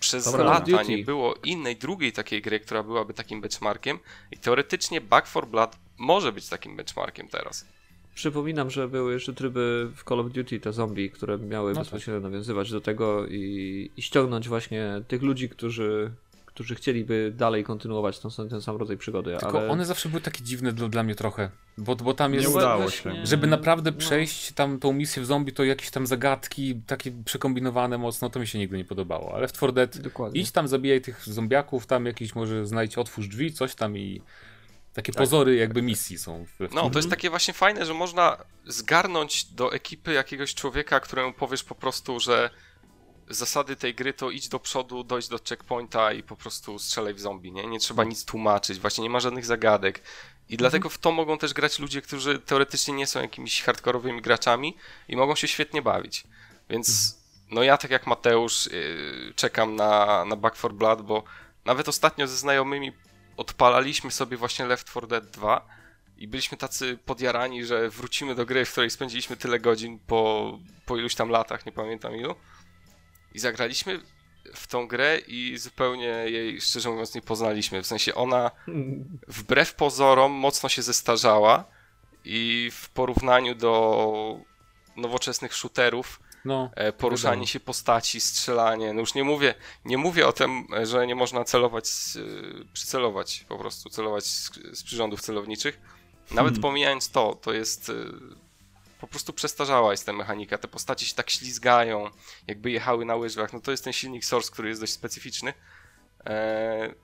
przez 0.00 0.24
Dobra, 0.24 0.44
lata 0.44 0.82
nie 0.82 1.04
było 1.04 1.34
innej, 1.44 1.76
drugiej 1.76 2.12
takiej 2.12 2.42
gry, 2.42 2.60
która 2.60 2.82
byłaby 2.82 3.14
takim 3.14 3.40
benchmarkiem 3.40 3.98
i 4.30 4.36
teoretycznie 4.36 5.00
Back 5.00 5.28
4 5.28 5.46
Blood 5.46 5.76
może 5.98 6.32
być 6.32 6.48
takim 6.48 6.76
benchmarkiem 6.76 7.28
teraz. 7.28 7.66
Przypominam, 8.14 8.70
że 8.70 8.88
były 8.88 9.12
jeszcze 9.12 9.32
tryby 9.32 9.90
w 9.96 10.04
Call 10.04 10.20
of 10.20 10.32
Duty, 10.32 10.60
te 10.60 10.72
zombie, 10.72 11.10
które 11.10 11.38
miały 11.38 11.70
No 11.70 11.74
tak. 11.74 11.84
bezpośrednio 11.84 12.20
nawiązywać 12.20 12.70
do 12.70 12.80
tego 12.80 13.26
i, 13.26 13.90
i 13.96 14.02
ściągnąć 14.02 14.48
właśnie 14.48 15.02
tych 15.08 15.22
ludzi, 15.22 15.48
którzy, 15.48 16.10
którzy 16.60 16.74
chcieliby 16.74 17.32
dalej 17.36 17.64
kontynuować 17.64 18.18
ten, 18.18 18.48
ten 18.48 18.62
sam 18.62 18.76
rodzaj 18.76 18.96
przygody. 18.96 19.36
Tylko 19.40 19.58
ale... 19.58 19.68
one 19.68 19.86
zawsze 19.86 20.08
były 20.08 20.20
takie 20.20 20.44
dziwne 20.44 20.72
dla, 20.72 20.88
dla 20.88 21.02
mnie 21.02 21.14
trochę. 21.14 21.50
Bo, 21.78 21.96
bo 21.96 22.14
tam 22.14 22.32
Nie 22.32 22.38
jest. 22.38 22.54
udało 22.54 22.82
właśnie- 22.82 23.16
się. 23.16 23.26
Żeby 23.26 23.46
naprawdę 23.46 23.90
No. 23.90 23.96
przejść 23.96 24.52
tam 24.52 24.78
tą 24.78 24.92
misję 24.92 25.22
w 25.22 25.26
zombie, 25.26 25.52
to 25.52 25.64
jakieś 25.64 25.90
tam 25.90 26.06
zagadki, 26.06 26.80
takie 26.86 27.12
przekombinowane 27.24 27.98
mocno, 27.98 28.30
to 28.30 28.40
mi 28.40 28.46
się 28.46 28.58
nigdy 28.58 28.76
nie 28.76 28.84
podobało. 28.84 29.34
Ale 29.34 29.48
w 29.48 29.52
4 29.52 29.72
Dead 29.72 29.98
Dokładnie. 29.98 30.40
idź 30.40 30.50
tam, 30.50 30.68
zabijaj 30.68 31.00
tych 31.00 31.24
zombiaków, 31.28 31.86
tam 31.86 32.06
jakiś 32.06 32.34
może 32.34 32.66
znajdź, 32.66 32.98
otwórz 32.98 33.28
drzwi, 33.28 33.52
coś 33.52 33.74
tam 33.74 33.98
i 33.98 34.22
takie 34.92 35.12
Tak. 35.12 35.18
pozory 35.22 35.56
jakby 35.56 35.82
misji 35.82 36.18
są. 36.18 36.44
W, 36.44 36.68
w 36.68 36.74
No, 36.74 36.90
to 36.90 36.98
jest 36.98 37.10
takie 37.10 37.30
właśnie 37.30 37.54
fajne, 37.54 37.86
że 37.86 37.94
można 37.94 38.36
zgarnąć 38.66 39.44
do 39.44 39.72
ekipy 39.72 40.12
jakiegoś 40.12 40.54
człowieka, 40.54 41.00
któremu 41.00 41.32
powiesz 41.32 41.64
po 41.64 41.74
prostu, 41.74 42.20
że 42.20 42.50
zasady 43.30 43.76
tej 43.76 43.94
gry 43.94 44.12
to 44.12 44.30
idź 44.30 44.48
do 44.48 44.60
przodu, 44.60 45.04
dojść 45.04 45.28
do 45.28 45.38
checkpointa 45.48 46.12
i 46.12 46.22
po 46.22 46.36
prostu 46.36 46.78
strzelaj 46.78 47.14
w 47.14 47.20
zombie, 47.20 47.52
nie? 47.52 47.66
Nie 47.66 47.78
trzeba 47.78 48.04
nic 48.04 48.24
tłumaczyć, 48.24 48.78
właśnie 48.78 49.02
nie 49.02 49.10
ma 49.10 49.20
żadnych 49.20 49.46
zagadek. 49.46 50.02
I 50.48 50.56
dlatego 50.56 50.88
w 50.88 50.98
to 50.98 51.12
mogą 51.12 51.38
też 51.38 51.54
grać 51.54 51.78
ludzie, 51.78 52.02
którzy 52.02 52.38
teoretycznie 52.38 52.94
nie 52.94 53.06
są 53.06 53.20
jakimiś 53.20 53.62
hardkorowymi 53.62 54.22
graczami 54.22 54.76
i 55.08 55.16
mogą 55.16 55.34
się 55.34 55.48
świetnie 55.48 55.82
bawić. 55.82 56.24
Więc 56.70 57.18
no 57.50 57.62
ja 57.62 57.76
tak 57.78 57.90
jak 57.90 58.06
Mateusz 58.06 58.66
yy, 58.66 59.32
czekam 59.36 59.76
na, 59.76 60.24
na 60.24 60.36
Back 60.36 60.56
4 60.56 60.74
Blood, 60.74 61.02
bo 61.02 61.24
nawet 61.64 61.88
ostatnio 61.88 62.26
ze 62.26 62.36
znajomymi 62.36 62.92
odpalaliśmy 63.36 64.10
sobie 64.10 64.36
właśnie 64.36 64.66
Left 64.66 64.88
4 64.88 65.06
Dead 65.06 65.30
2 65.30 65.66
i 66.16 66.28
byliśmy 66.28 66.58
tacy 66.58 66.98
podjarani, 67.04 67.64
że 67.64 67.90
wrócimy 67.90 68.34
do 68.34 68.46
gry, 68.46 68.64
w 68.64 68.72
której 68.72 68.90
spędziliśmy 68.90 69.36
tyle 69.36 69.60
godzin 69.60 69.98
po, 70.06 70.58
po 70.86 70.96
iluś 70.96 71.14
tam 71.14 71.28
latach, 71.28 71.66
nie 71.66 71.72
pamiętam 71.72 72.16
ilu. 72.16 72.34
I 73.34 73.38
zagraliśmy 73.38 74.00
w 74.54 74.66
tą 74.66 74.88
grę 74.88 75.18
i 75.26 75.58
zupełnie 75.58 76.06
jej, 76.06 76.60
szczerze 76.60 76.90
mówiąc, 76.90 77.14
nie 77.14 77.22
poznaliśmy. 77.22 77.82
W 77.82 77.86
sensie 77.86 78.14
ona 78.14 78.50
wbrew 79.28 79.74
pozorom 79.74 80.32
mocno 80.32 80.68
się 80.68 80.82
zestarzała 80.82 81.64
i 82.24 82.70
w 82.72 82.88
porównaniu 82.88 83.54
do 83.54 84.36
nowoczesnych 84.96 85.54
shooterów 85.54 86.20
No, 86.44 86.70
e, 86.74 86.92
poruszanie 86.92 87.32
Wiadomo. 87.32 87.46
się 87.46 87.60
postaci, 87.60 88.20
strzelanie. 88.20 88.92
No 88.92 89.00
już 89.00 89.14
nie 89.14 89.24
mówię, 89.24 89.54
nie 89.84 89.98
mówię 89.98 90.26
o 90.26 90.32
tym, 90.32 90.66
że 90.82 91.06
nie 91.06 91.14
można 91.14 91.44
celować, 91.44 91.84
e, 91.86 92.72
przycelować 92.72 93.44
po 93.48 93.58
prostu, 93.58 93.90
celować 93.90 94.24
z, 94.26 94.50
z 94.72 94.82
przyrządów 94.82 95.20
celowniczych. 95.20 95.80
Nawet 96.30 96.52
Hmm. 96.52 96.62
pomijając 96.62 97.10
to, 97.10 97.34
to 97.34 97.52
jest 97.52 97.88
e, 97.88 97.92
po 99.00 99.06
prostu 99.06 99.32
przestarzała 99.32 99.90
jest 99.90 100.06
ta 100.06 100.12
mechanika. 100.12 100.58
Te 100.58 100.68
postacie 100.68 101.06
się 101.06 101.14
tak 101.14 101.30
ślizgają, 101.30 102.10
jakby 102.46 102.70
jechały 102.70 103.04
na 103.04 103.16
łyżwach. 103.16 103.52
No 103.52 103.60
to 103.60 103.70
jest 103.70 103.84
ten 103.84 103.92
silnik 103.92 104.24
Source, 104.24 104.52
który 104.52 104.68
jest 104.68 104.80
dość 104.80 104.92
specyficzny. 104.92 105.52
E, 106.26 106.94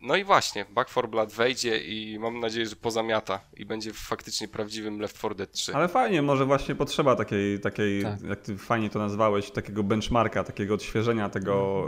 no 0.00 0.16
i 0.16 0.24
właśnie, 0.24 0.64
Back 0.64 0.90
4 0.90 1.08
Blood 1.08 1.32
wejdzie 1.32 1.78
i 1.78 2.18
mam 2.18 2.40
nadzieję, 2.40 2.66
że 2.66 2.76
pozamiata 2.76 3.40
i 3.56 3.66
będzie 3.66 3.92
faktycznie 3.92 4.48
prawdziwym 4.48 5.00
Left 5.00 5.18
4 5.18 5.34
Dead 5.34 5.52
3. 5.52 5.74
Ale 5.74 5.88
fajnie, 5.88 6.22
może 6.22 6.46
właśnie 6.46 6.74
potrzeba 6.74 7.16
takiej, 7.16 7.60
takiej 7.60 8.02
Tak. 8.02 8.22
jak 8.22 8.40
ty 8.40 8.58
fajnie 8.58 8.90
to 8.90 8.98
nazwałeś, 8.98 9.50
takiego 9.50 9.82
benchmarka, 9.82 10.44
takiego 10.44 10.74
odświeżenia 10.74 11.28
tego, 11.28 11.86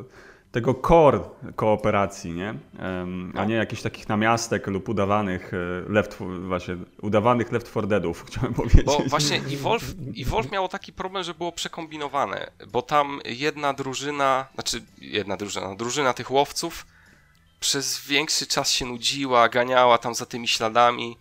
e, 0.00 0.31
tego 0.52 0.74
core 0.74 1.20
kooperacji, 1.56 2.32
nie? 2.32 2.54
A 3.34 3.44
nie 3.44 3.54
jakichś 3.54 3.82
takich 3.82 4.08
namiastek 4.08 4.66
lub 4.66 4.88
udawanych 4.88 5.52
e, 5.54 5.92
left, 5.92 6.16
właśnie, 6.48 6.76
udawanych 7.02 7.52
Left 7.52 7.70
4 7.70 7.86
Deadów, 7.86 8.24
chciałem 8.26 8.54
powiedzieć. 8.54 8.84
Bo 8.84 9.02
właśnie 9.06 9.36
Evolve, 9.36 9.84
Evolve 10.20 10.50
miało 10.52 10.68
taki 10.68 10.92
problem, 10.92 11.24
że 11.24 11.34
było 11.34 11.52
przekombinowane, 11.52 12.50
bo 12.68 12.82
tam 12.82 13.20
jedna 13.24 13.72
drużyna, 13.72 14.46
znaczy 14.54 14.82
jedna 14.98 15.36
drużyna, 15.36 15.74
drużyna 15.74 16.12
tych 16.12 16.30
łowców 16.30 16.86
przez 17.60 18.06
większy 18.06 18.46
czas 18.46 18.70
się 18.70 18.86
nudziła, 18.86 19.48
ganiała 19.48 19.98
tam 19.98 20.14
za 20.14 20.26
tymi 20.26 20.48
śladami. 20.48 21.16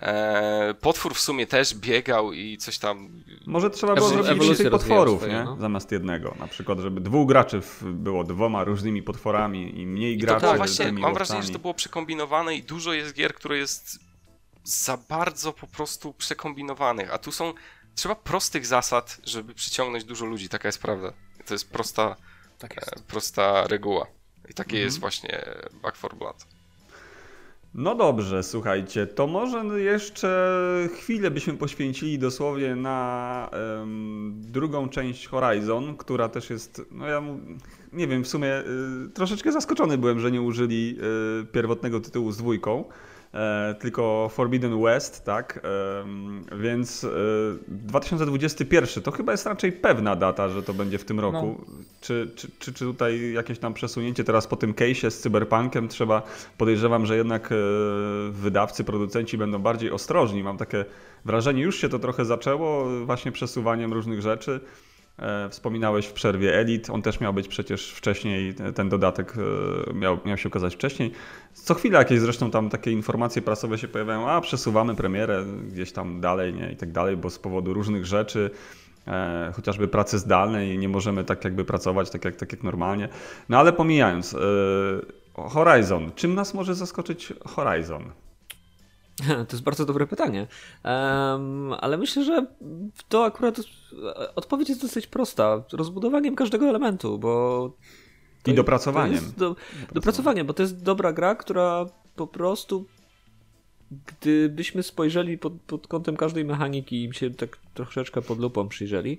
E, 0.00 0.74
potwór 0.80 1.14
w 1.14 1.20
sumie 1.20 1.46
też 1.46 1.74
biegał 1.74 2.32
i 2.32 2.58
coś 2.58 2.78
tam. 2.78 3.22
Może 3.46 3.70
trzeba 3.70 3.94
było 3.94 4.08
zrobić 4.08 4.44
więcej 4.44 4.70
potworów, 4.70 5.18
swoje, 5.18 5.32
nie? 5.32 5.44
no. 5.44 5.56
Zamiast 5.60 5.92
jednego. 5.92 6.34
Na 6.38 6.48
przykład, 6.48 6.78
żeby 6.78 7.00
dwóch 7.00 7.28
graczy 7.28 7.60
było 7.82 8.24
dwoma 8.24 8.64
różnymi 8.64 9.02
potworami 9.02 9.80
i 9.80 9.86
mniej 9.86 10.16
I 10.16 10.20
to 10.20 10.26
graczy 10.26 10.40
było 10.40 10.52
tak, 10.52 10.58
właśnie, 10.58 10.92
mam 10.92 11.14
wrażenie, 11.14 11.42
że 11.42 11.50
to 11.50 11.58
było 11.58 11.74
przekombinowane 11.74 12.54
i 12.54 12.62
dużo 12.62 12.92
jest 12.92 13.14
gier, 13.14 13.34
które 13.34 13.58
jest 13.58 13.98
za 14.64 14.96
bardzo 14.96 15.52
po 15.52 15.66
prostu 15.66 16.12
przekombinowanych, 16.12 17.14
a 17.14 17.18
tu 17.18 17.32
są, 17.32 17.54
trzeba 17.94 18.14
prostych 18.14 18.66
zasad, 18.66 19.18
żeby 19.24 19.54
przyciągnąć 19.54 20.04
dużo 20.04 20.26
ludzi, 20.26 20.48
taka 20.48 20.68
jest 20.68 20.82
prawda. 20.82 21.12
To 21.46 21.54
jest 21.54 21.70
prosta, 21.70 22.16
tak 22.58 22.72
e, 22.72 22.74
jest. 22.74 23.06
prosta 23.06 23.66
reguła. 23.66 24.06
I 24.50 24.54
takie 24.54 24.70
Mhm. 24.70 24.84
jest 24.84 25.00
właśnie 25.00 25.44
Back 25.82 25.98
4 25.98 26.16
Blood. 26.16 26.46
No 27.74 27.94
dobrze, 27.94 28.42
słuchajcie, 28.42 29.06
to 29.06 29.26
może 29.26 29.80
jeszcze 29.80 30.88
chwilę 30.94 31.30
byśmy 31.30 31.54
poświęcili 31.54 32.18
dosłownie 32.18 32.76
na 32.76 33.50
em, 33.52 34.34
drugą 34.36 34.88
część 34.88 35.26
Horizon, 35.26 35.96
która 35.96 36.28
też 36.28 36.50
jest, 36.50 36.82
no 36.90 37.06
ja 37.06 37.22
nie 37.92 38.06
wiem, 38.08 38.24
w 38.24 38.28
sumie 38.28 38.58
y, 38.58 39.10
troszeczkę 39.14 39.52
zaskoczony 39.52 39.98
byłem, 39.98 40.20
że 40.20 40.30
nie 40.30 40.42
użyli 40.42 40.98
y, 41.42 41.46
pierwotnego 41.46 42.00
tytułu 42.00 42.32
z 42.32 42.36
dwójką, 42.36 42.84
tylko 43.78 44.28
Forbidden 44.32 44.82
West, 44.82 45.24
tak? 45.24 45.60
Em, 46.04 46.44
więc 46.62 47.04
y, 47.04 47.08
2021 47.68 49.02
to 49.02 49.10
chyba 49.10 49.32
jest 49.32 49.46
raczej 49.46 49.72
pewna 49.72 50.16
data, 50.16 50.48
że 50.48 50.62
to 50.62 50.74
będzie 50.74 50.98
w 50.98 51.04
tym 51.04 51.20
roku. 51.20 51.64
Czy, 52.00 52.32
czy, 52.36 52.48
czy, 52.58 52.72
czy 52.72 52.84
tutaj 52.84 53.32
jakieś 53.32 53.58
tam 53.58 53.74
przesunięcie 53.74 54.24
teraz 54.24 54.46
po 54.46 54.56
tym 54.56 54.74
case'ie 54.74 55.10
z 55.10 55.20
Cyberpunkiem 55.20 55.88
trzeba, 55.88 56.22
podejrzewam, 56.58 57.06
że 57.06 57.16
jednak 57.16 57.52
e, 57.52 57.56
wydawcy, 58.30 58.84
producenci 58.84 59.38
będą 59.38 59.58
bardziej 59.58 59.90
ostrożni. 59.90 60.42
Mam 60.42 60.58
takie 60.58 60.84
wrażenie, 61.24 61.62
już 61.62 61.80
się 61.80 61.88
to 61.88 61.98
trochę 61.98 62.24
zaczęło 62.24 62.92
e, 62.92 63.04
właśnie 63.04 63.32
przesuwaniem 63.32 63.92
różnych 63.92 64.22
rzeczy. 64.22 64.60
E, 65.22 65.48
Wspominałeś 65.48 66.06
w 66.06 66.12
przerwie 66.12 66.54
Elite, 66.58 66.92
on 66.92 67.02
też 67.02 67.20
miał 67.20 67.32
być 67.34 67.48
przecież 67.48 67.90
wcześniej, 67.92 68.54
te- 68.54 68.72
ten 68.72 68.88
dodatek 68.88 69.34
e, 69.90 69.94
miał, 69.94 70.18
miał 70.24 70.36
się 70.36 70.48
ukazać 70.48 70.74
wcześniej. 70.74 71.12
Co 71.52 71.74
chwilę 71.74 71.98
jakieś 71.98 72.20
zresztą 72.20 72.50
tam 72.50 72.70
takie 72.70 72.90
informacje 72.92 73.42
prasowe 73.42 73.78
się 73.78 73.88
pojawiają, 73.88 74.28
a 74.30 74.40
przesuwamy 74.40 74.94
premierę 74.94 75.44
gdzieś 75.72 75.92
tam 75.92 76.20
dalej, 76.20 76.54
nie, 76.54 76.72
i 76.72 76.76
tak 76.76 76.92
dalej, 76.92 77.16
bo 77.16 77.30
z 77.30 77.38
powodu 77.38 77.74
różnych 77.74 78.06
rzeczy, 78.06 78.50
e, 79.06 79.52
chociażby 79.56 79.88
pracy 79.88 80.18
zdalnej, 80.18 80.78
nie 80.78 80.88
możemy 80.88 81.24
tak 81.24 81.44
jakby 81.44 81.64
pracować 81.64 82.10
tak 82.10 82.24
jak, 82.24 82.36
tak 82.36 82.52
jak 82.52 82.62
normalnie. 82.62 83.08
No 83.48 83.58
ale 83.58 83.72
pomijając, 83.72 84.34
e, 84.34 84.38
Horizon, 85.34 86.10
czym 86.14 86.34
nas 86.34 86.54
może 86.54 86.74
zaskoczyć 86.74 87.32
Horizon? 87.46 88.02
To 89.48 89.52
jest 89.52 89.62
bardzo 89.62 89.86
dobre 89.86 90.06
pytanie. 90.06 90.46
Em, 90.82 91.72
ale 91.72 91.98
myślę, 91.98 92.24
że 92.24 92.46
to 93.08 93.24
akurat 93.24 93.60
odpowiedź 94.36 94.68
jest 94.68 94.82
dosyć 94.82 95.06
prosta. 95.06 95.62
Rozbudowaniem 95.72 96.36
każdego 96.36 96.68
elementu, 96.68 97.18
bo. 97.18 97.72
I 98.46 98.54
dopracowaniem. 98.54 99.32
Do, 99.36 99.56
dopracowaniem, 99.92 100.46
bo 100.46 100.54
to 100.54 100.62
jest 100.62 100.82
dobra 100.82 101.12
gra, 101.12 101.34
która 101.34 101.86
po 102.16 102.26
prostu. 102.26 102.86
Gdybyśmy 104.06 104.82
spojrzeli 104.82 105.38
pod, 105.38 105.52
pod 105.52 105.86
kątem 105.86 106.16
każdej 106.16 106.44
mechaniki 106.44 107.04
i 107.04 107.14
się 107.14 107.30
tak 107.30 107.58
troszeczkę 107.74 108.22
pod 108.22 108.38
lupą 108.38 108.68
przyjrzeli, 108.68 109.18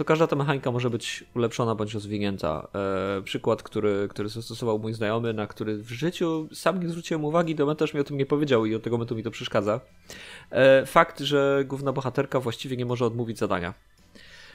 to 0.00 0.04
każda 0.04 0.26
ta 0.26 0.36
mechanika 0.36 0.70
może 0.70 0.90
być 0.90 1.24
ulepszona 1.34 1.74
bądź 1.74 1.94
rozwinięta. 1.94 2.68
E, 3.18 3.22
przykład, 3.22 3.62
który, 3.62 4.08
który 4.10 4.28
zastosował 4.28 4.78
mój 4.78 4.94
znajomy, 4.94 5.34
na 5.34 5.46
który 5.46 5.76
w 5.76 5.90
życiu 5.90 6.48
sam 6.52 6.82
nie 6.82 6.88
zwróciłem 6.88 7.24
uwagi, 7.24 7.54
Demeterz 7.54 7.94
mi 7.94 8.00
o 8.00 8.04
tym 8.04 8.18
nie 8.18 8.26
powiedział 8.26 8.66
i 8.66 8.74
od 8.74 8.82
tego 8.82 8.96
momentu 8.96 9.16
mi 9.16 9.22
to 9.22 9.30
przeszkadza. 9.30 9.80
E, 10.50 10.86
fakt, 10.86 11.20
że 11.20 11.64
główna 11.68 11.92
bohaterka 11.92 12.40
właściwie 12.40 12.76
nie 12.76 12.86
może 12.86 13.06
odmówić 13.06 13.38
zadania. 13.38 13.74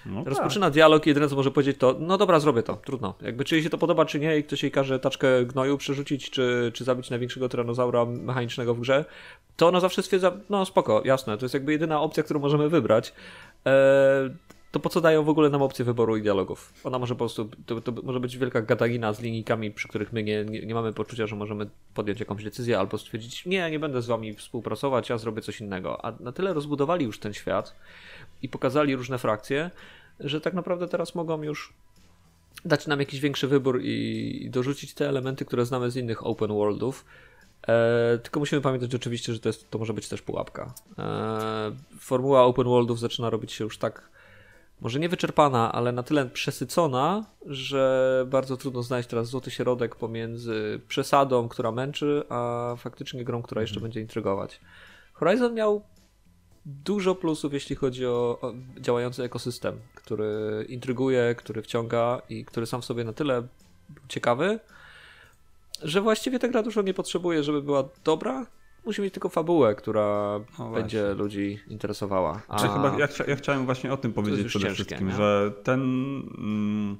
No 0.05 0.19
tak. 0.19 0.27
rozpoczyna 0.27 0.69
dialog 0.69 1.05
i 1.05 1.09
jedyne 1.09 1.29
co 1.29 1.35
może 1.35 1.51
powiedzieć 1.51 1.77
to, 1.77 1.95
no 1.99 2.17
dobra, 2.17 2.39
zrobię 2.39 2.63
to, 2.63 2.75
trudno. 2.75 3.13
Jakby 3.21 3.43
czy 3.43 3.55
jej 3.55 3.63
się 3.63 3.69
to 3.69 3.77
podoba, 3.77 4.05
czy 4.05 4.19
nie, 4.19 4.37
i 4.37 4.43
ktoś 4.43 4.63
jej 4.63 4.71
każe 4.71 4.99
taczkę 4.99 5.45
gnoju 5.45 5.77
przerzucić, 5.77 6.29
czy, 6.29 6.71
czy 6.73 6.83
zabić 6.83 7.09
największego 7.09 7.49
tyranozaura 7.49 8.05
mechanicznego 8.05 8.75
w 8.75 8.79
grze, 8.79 9.05
to 9.55 9.67
ona 9.67 9.79
zawsze 9.79 10.03
stwierdza, 10.03 10.31
no 10.49 10.65
spoko, 10.65 11.01
jasne, 11.05 11.37
to 11.37 11.45
jest 11.45 11.53
jakby 11.53 11.71
jedyna 11.71 12.01
opcja, 12.01 12.23
którą 12.23 12.39
możemy 12.39 12.69
wybrać. 12.69 13.13
Eee, 13.65 14.29
to 14.75 14.79
po 14.79 14.89
co 14.89 15.01
dają 15.01 15.23
w 15.23 15.29
ogóle 15.29 15.49
nam 15.49 15.61
opcję 15.61 15.85
wyboru 15.85 16.17
i 16.17 16.21
dialogów? 16.21 16.73
Ona 16.83 16.99
może 16.99 17.13
po 17.13 17.17
prostu, 17.17 17.49
to, 17.65 17.81
to 17.81 17.91
może 18.03 18.19
być 18.19 18.37
wielka 18.37 18.61
gadanina 18.61 19.13
z 19.13 19.21
linijkami, 19.21 19.71
przy 19.71 19.87
których 19.87 20.13
my 20.13 20.23
nie, 20.23 20.45
nie, 20.45 20.65
nie 20.65 20.73
mamy 20.73 20.93
poczucia, 20.93 21.27
że 21.27 21.35
możemy 21.35 21.69
podjąć 21.93 22.19
jakąś 22.19 22.43
decyzję 22.43 22.79
albo 22.79 22.97
stwierdzić, 22.97 23.45
nie, 23.45 23.71
nie 23.71 23.79
będę 23.79 24.01
z 24.01 24.07
wami 24.07 24.33
współpracować, 24.33 25.09
ja 25.09 25.17
zrobię 25.17 25.41
coś 25.41 25.61
innego. 25.61 26.05
A 26.05 26.13
na 26.19 26.31
tyle 26.31 26.53
rozbudowali 26.53 27.05
już 27.05 27.19
ten 27.19 27.33
świat 27.33 27.75
i 28.41 28.49
pokazali 28.49 28.95
różne 28.95 29.17
frakcje, 29.17 29.71
że 30.19 30.41
tak 30.41 30.53
naprawdę 30.53 30.87
teraz 30.87 31.15
mogą 31.15 31.43
już 31.43 31.73
dać 32.65 32.87
nam 32.87 32.99
jakiś 32.99 33.19
większy 33.19 33.47
wybór 33.47 33.81
i, 33.81 34.45
i 34.45 34.49
dorzucić 34.49 34.93
te 34.93 35.09
elementy, 35.09 35.45
które 35.45 35.65
znamy 35.65 35.91
z 35.91 35.95
innych 35.95 36.25
open 36.25 36.53
worldów. 36.53 37.05
E, 37.67 38.19
tylko 38.23 38.39
musimy 38.39 38.61
pamiętać 38.61 38.95
oczywiście, 38.95 39.33
że 39.33 39.39
to, 39.39 39.49
jest, 39.49 39.69
to 39.69 39.79
może 39.79 39.93
być 39.93 40.09
też 40.09 40.21
pułapka. 40.21 40.73
E, 40.97 41.71
formuła 41.99 42.43
open 42.43 42.65
worldów 42.65 42.99
zaczyna 42.99 43.29
robić 43.29 43.51
się 43.51 43.63
już 43.63 43.77
tak, 43.77 44.14
może 44.81 44.99
nie 44.99 45.09
wyczerpana, 45.09 45.71
ale 45.71 45.91
na 45.91 46.03
tyle 46.03 46.25
przesycona, 46.25 47.25
że 47.45 48.25
bardzo 48.29 48.57
trudno 48.57 48.83
znaleźć 48.83 49.09
teraz 49.09 49.27
złoty 49.27 49.51
środek 49.51 49.95
pomiędzy 49.95 50.81
przesadą, 50.87 51.49
która 51.49 51.71
męczy, 51.71 52.23
a 52.29 52.73
faktycznie 52.77 53.23
grą, 53.23 53.41
która 53.41 53.61
jeszcze 53.61 53.79
będzie 53.79 54.01
intrygować. 54.01 54.59
Horizon 55.13 55.53
miał 55.53 55.83
dużo 56.65 57.15
plusów, 57.15 57.53
jeśli 57.53 57.75
chodzi 57.75 58.05
o, 58.05 58.37
o 58.41 58.53
działający 58.79 59.23
ekosystem, 59.23 59.79
który 59.95 60.65
intryguje, 60.69 61.35
który 61.37 61.61
wciąga 61.61 62.21
i 62.29 62.45
który 62.45 62.65
sam 62.65 62.81
w 62.81 62.85
sobie 62.85 63.03
na 63.03 63.13
tyle 63.13 63.47
ciekawy, 64.07 64.59
że 65.83 66.01
właściwie 66.01 66.39
ta 66.39 66.47
gra 66.47 66.63
dużo 66.63 66.81
nie 66.81 66.93
potrzebuje, 66.93 67.43
żeby 67.43 67.61
była 67.61 67.89
dobra. 68.03 68.45
Musi 68.85 69.01
mieć 69.01 69.13
tylko 69.13 69.29
fabułę, 69.29 69.75
która 69.75 70.39
No 70.59 70.71
będzie 70.71 71.13
ludzi 71.13 71.59
interesowała. 71.67 72.41
A... 72.47 72.59
Czy 72.59 72.67
chyba 72.67 72.97
ja, 72.99 73.07
ja 73.27 73.35
chciałem 73.35 73.65
właśnie 73.65 73.93
o 73.93 73.97
tym 73.97 74.13
powiedzieć 74.13 74.47
przede 74.47 74.65
ciężkie, 74.65 74.83
wszystkim, 74.83 75.07
nie? 75.07 75.13
że 75.13 75.51
ten, 75.63 75.81
mm, 76.37 76.97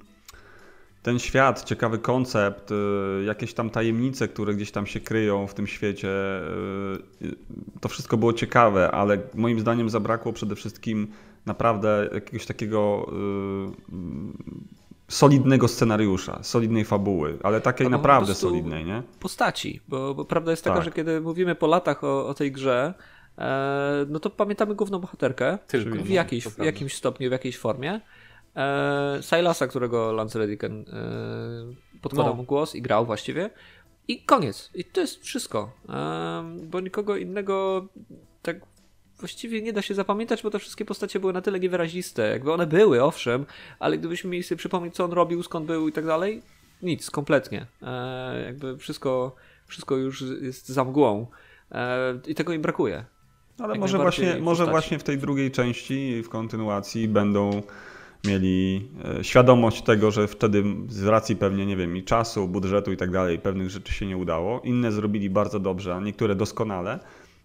ten 1.04 1.20
świat, 1.20 1.64
ciekawy 1.64 1.98
koncept, 1.98 2.72
y, 2.72 2.76
jakieś 3.26 3.54
tam 3.54 3.70
tajemnice, 3.70 4.28
które 4.28 4.54
gdzieś 4.54 4.72
tam 4.72 4.86
się 4.86 5.00
kryją 5.00 5.48
w 5.48 5.54
tym 5.54 5.68
świecie, 5.68 6.10
y, 7.22 7.26
y, 7.26 7.36
to 7.82 7.90
wszystko 7.90 8.18
było 8.18 8.34
ciekawe, 8.34 8.92
ale 8.92 9.18
moim 9.34 9.60
zdaniem 9.60 9.90
zabrakło 9.90 10.34
przede 10.34 10.56
wszystkim 10.56 11.08
naprawdę 11.46 12.10
jakiegoś 12.14 12.46
takiego 12.46 13.12
solidnego 15.08 15.68
scenariusza, 15.68 16.43
solidnej 16.43 16.86
fabuły, 16.86 17.38
ale 17.43 17.62
takiej 17.62 17.86
Albo 17.88 17.97
po 17.97 18.01
naprawdę 18.01 18.36
solidnej, 18.36 18.86
nie? 18.86 19.03
postaci, 19.20 19.82
bo, 19.88 20.14
bo 20.14 20.26
prawda 20.26 20.51
jest 20.51 20.64
taka, 20.64 20.76
Tak. 20.76 20.86
że 20.86 20.91
kiedy 20.91 21.22
mówimy 21.22 21.56
po 21.56 21.68
latach 21.68 22.03
o, 22.03 22.28
o 22.28 22.34
tej 22.34 22.51
grze, 22.51 22.93
e, 23.38 24.06
no 24.10 24.20
to 24.20 24.30
pamiętamy 24.30 24.76
główną 24.76 24.99
bohaterkę 24.99 25.58
Tylko, 25.68 25.95
w, 25.95 26.10
no, 26.10 26.16
jakiejś, 26.16 26.43
w 26.47 26.64
jakimś 26.64 26.95
stopniu, 26.95 27.30
w 27.30 27.32
jakiejś 27.32 27.58
formie. 27.58 28.01
E, 28.56 29.20
Silasa, 29.22 29.68
którego 29.68 30.12
Lance 30.14 30.39
Reddicken 30.39 30.80
e, 30.80 31.99
podkładał 32.01 32.34
No. 32.34 32.38
mu 32.38 32.43
głos 32.43 32.76
i 32.76 32.82
grał 32.82 33.06
właściwie. 33.06 33.49
I 34.08 34.24
koniec. 34.24 34.70
I 34.76 34.86
to 34.86 35.01
jest 35.01 35.24
wszystko. 35.24 35.72
E, 35.89 36.43
bo 36.64 36.80
nikogo 36.80 37.18
innego 37.18 37.86
tak 38.41 38.58
właściwie 39.20 39.61
nie 39.61 39.74
da 39.74 39.82
się 39.82 39.93
zapamiętać, 39.93 40.43
bo 40.43 40.49
te 40.51 40.59
wszystkie 40.59 40.86
postacie 40.86 41.20
były 41.20 41.34
na 41.34 41.41
tyle 41.41 41.59
niewyraziste. 41.59 42.30
Jakby 42.30 42.53
one 42.53 42.68
były, 42.68 43.03
owszem, 43.03 43.45
ale 43.80 43.97
gdybyśmy 43.97 44.30
mieli 44.30 44.43
sobie 44.43 44.59
przypomnieć, 44.59 44.95
co 44.95 45.05
on 45.05 45.11
robił, 45.11 45.43
skąd 45.43 45.66
był 45.66 45.88
i 45.88 45.91
tak 45.91 46.05
dalej, 46.05 46.41
nic, 46.82 47.11
kompletnie. 47.11 47.66
E, 47.82 48.43
jakby 48.45 48.78
wszystko, 48.78 49.36
wszystko 49.68 49.95
już 49.95 50.24
jest 50.41 50.70
za 50.70 50.84
mgłą. 50.84 51.28
E, 51.72 52.20
I 52.28 52.36
tego 52.36 52.53
im 52.53 52.61
brakuje. 52.61 53.05
Ale 53.59 53.74
Jak 53.74 53.80
może 53.80 53.97
właśnie, 53.97 54.28
może 54.41 54.63
postaci. 54.63 54.72
właśnie 54.72 54.99
w 54.99 55.03
tej 55.03 55.18
drugiej 55.18 55.51
części, 55.51 56.24
w 56.24 56.30
kontynuacji 56.30 57.07
będą 57.07 57.61
mieli 58.28 58.88
e, 59.20 59.24
świadomość 59.24 59.82
tego, 59.82 60.11
że 60.11 60.28
wtedy 60.28 60.63
z 60.89 61.03
racji 61.03 61.36
pewnie, 61.36 61.66
nie 61.66 61.76
wiem, 61.78 61.97
i 61.97 62.03
czasu, 62.03 62.47
budżetu 62.47 62.91
i 62.91 62.97
tak 62.97 63.11
dalej, 63.11 63.39
pewnych 63.39 63.70
rzeczy 63.70 63.93
się 63.93 64.05
nie 64.05 64.18
udało. 64.18 64.61
Inne 64.61 64.91
zrobili 64.91 65.30
bardzo 65.30 65.59
dobrze, 65.59 65.95
a 65.95 65.99
niektóre 65.99 66.36
doskonale. 66.36 66.99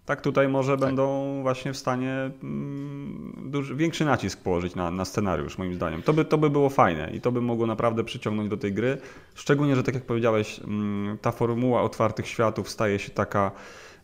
Tak 0.05 0.21
tutaj 0.21 0.47
może 0.47 0.77
będą 0.77 1.39
właśnie 1.41 1.73
w 1.73 1.77
stanie 1.77 2.31
mm, 2.43 3.43
duży, 3.45 3.75
większy 3.75 4.05
nacisk 4.05 4.43
położyć 4.43 4.75
na, 4.75 4.91
na 4.91 5.05
scenariusz, 5.05 5.57
moim 5.57 5.73
zdaniem. 5.73 6.01
To 6.01 6.13
by, 6.13 6.25
to 6.25 6.37
by 6.37 6.49
było 6.49 6.69
fajne 6.69 7.11
i 7.13 7.21
to 7.21 7.31
by 7.31 7.41
mogło 7.41 7.67
naprawdę 7.67 8.03
przyciągnąć 8.03 8.49
do 8.49 8.57
tej 8.57 8.73
gry. 8.73 8.97
Szczególnie, 9.35 9.75
że 9.75 9.83
tak 9.83 9.95
jak 9.95 10.05
powiedziałeś, 10.05 10.59
mm, 10.59 11.17
ta 11.17 11.31
formuła 11.31 11.81
otwartych 11.81 12.27
światów 12.27 12.69
staje 12.69 12.99
się 12.99 13.09
taka, 13.09 13.51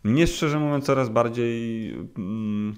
mnie 0.04 0.28
szczerze 0.28 0.60
mówiąc, 0.60 0.86
coraz 0.86 1.10
bardziej 1.10 1.90
mm, 2.18 2.76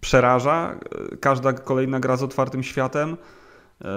przeraża. 0.00 0.78
Każda 1.20 1.52
kolejna 1.52 2.00
gra 2.00 2.16
z 2.16 2.22
otwartym 2.22 2.62
światem. 2.62 3.16
E, 3.84 3.88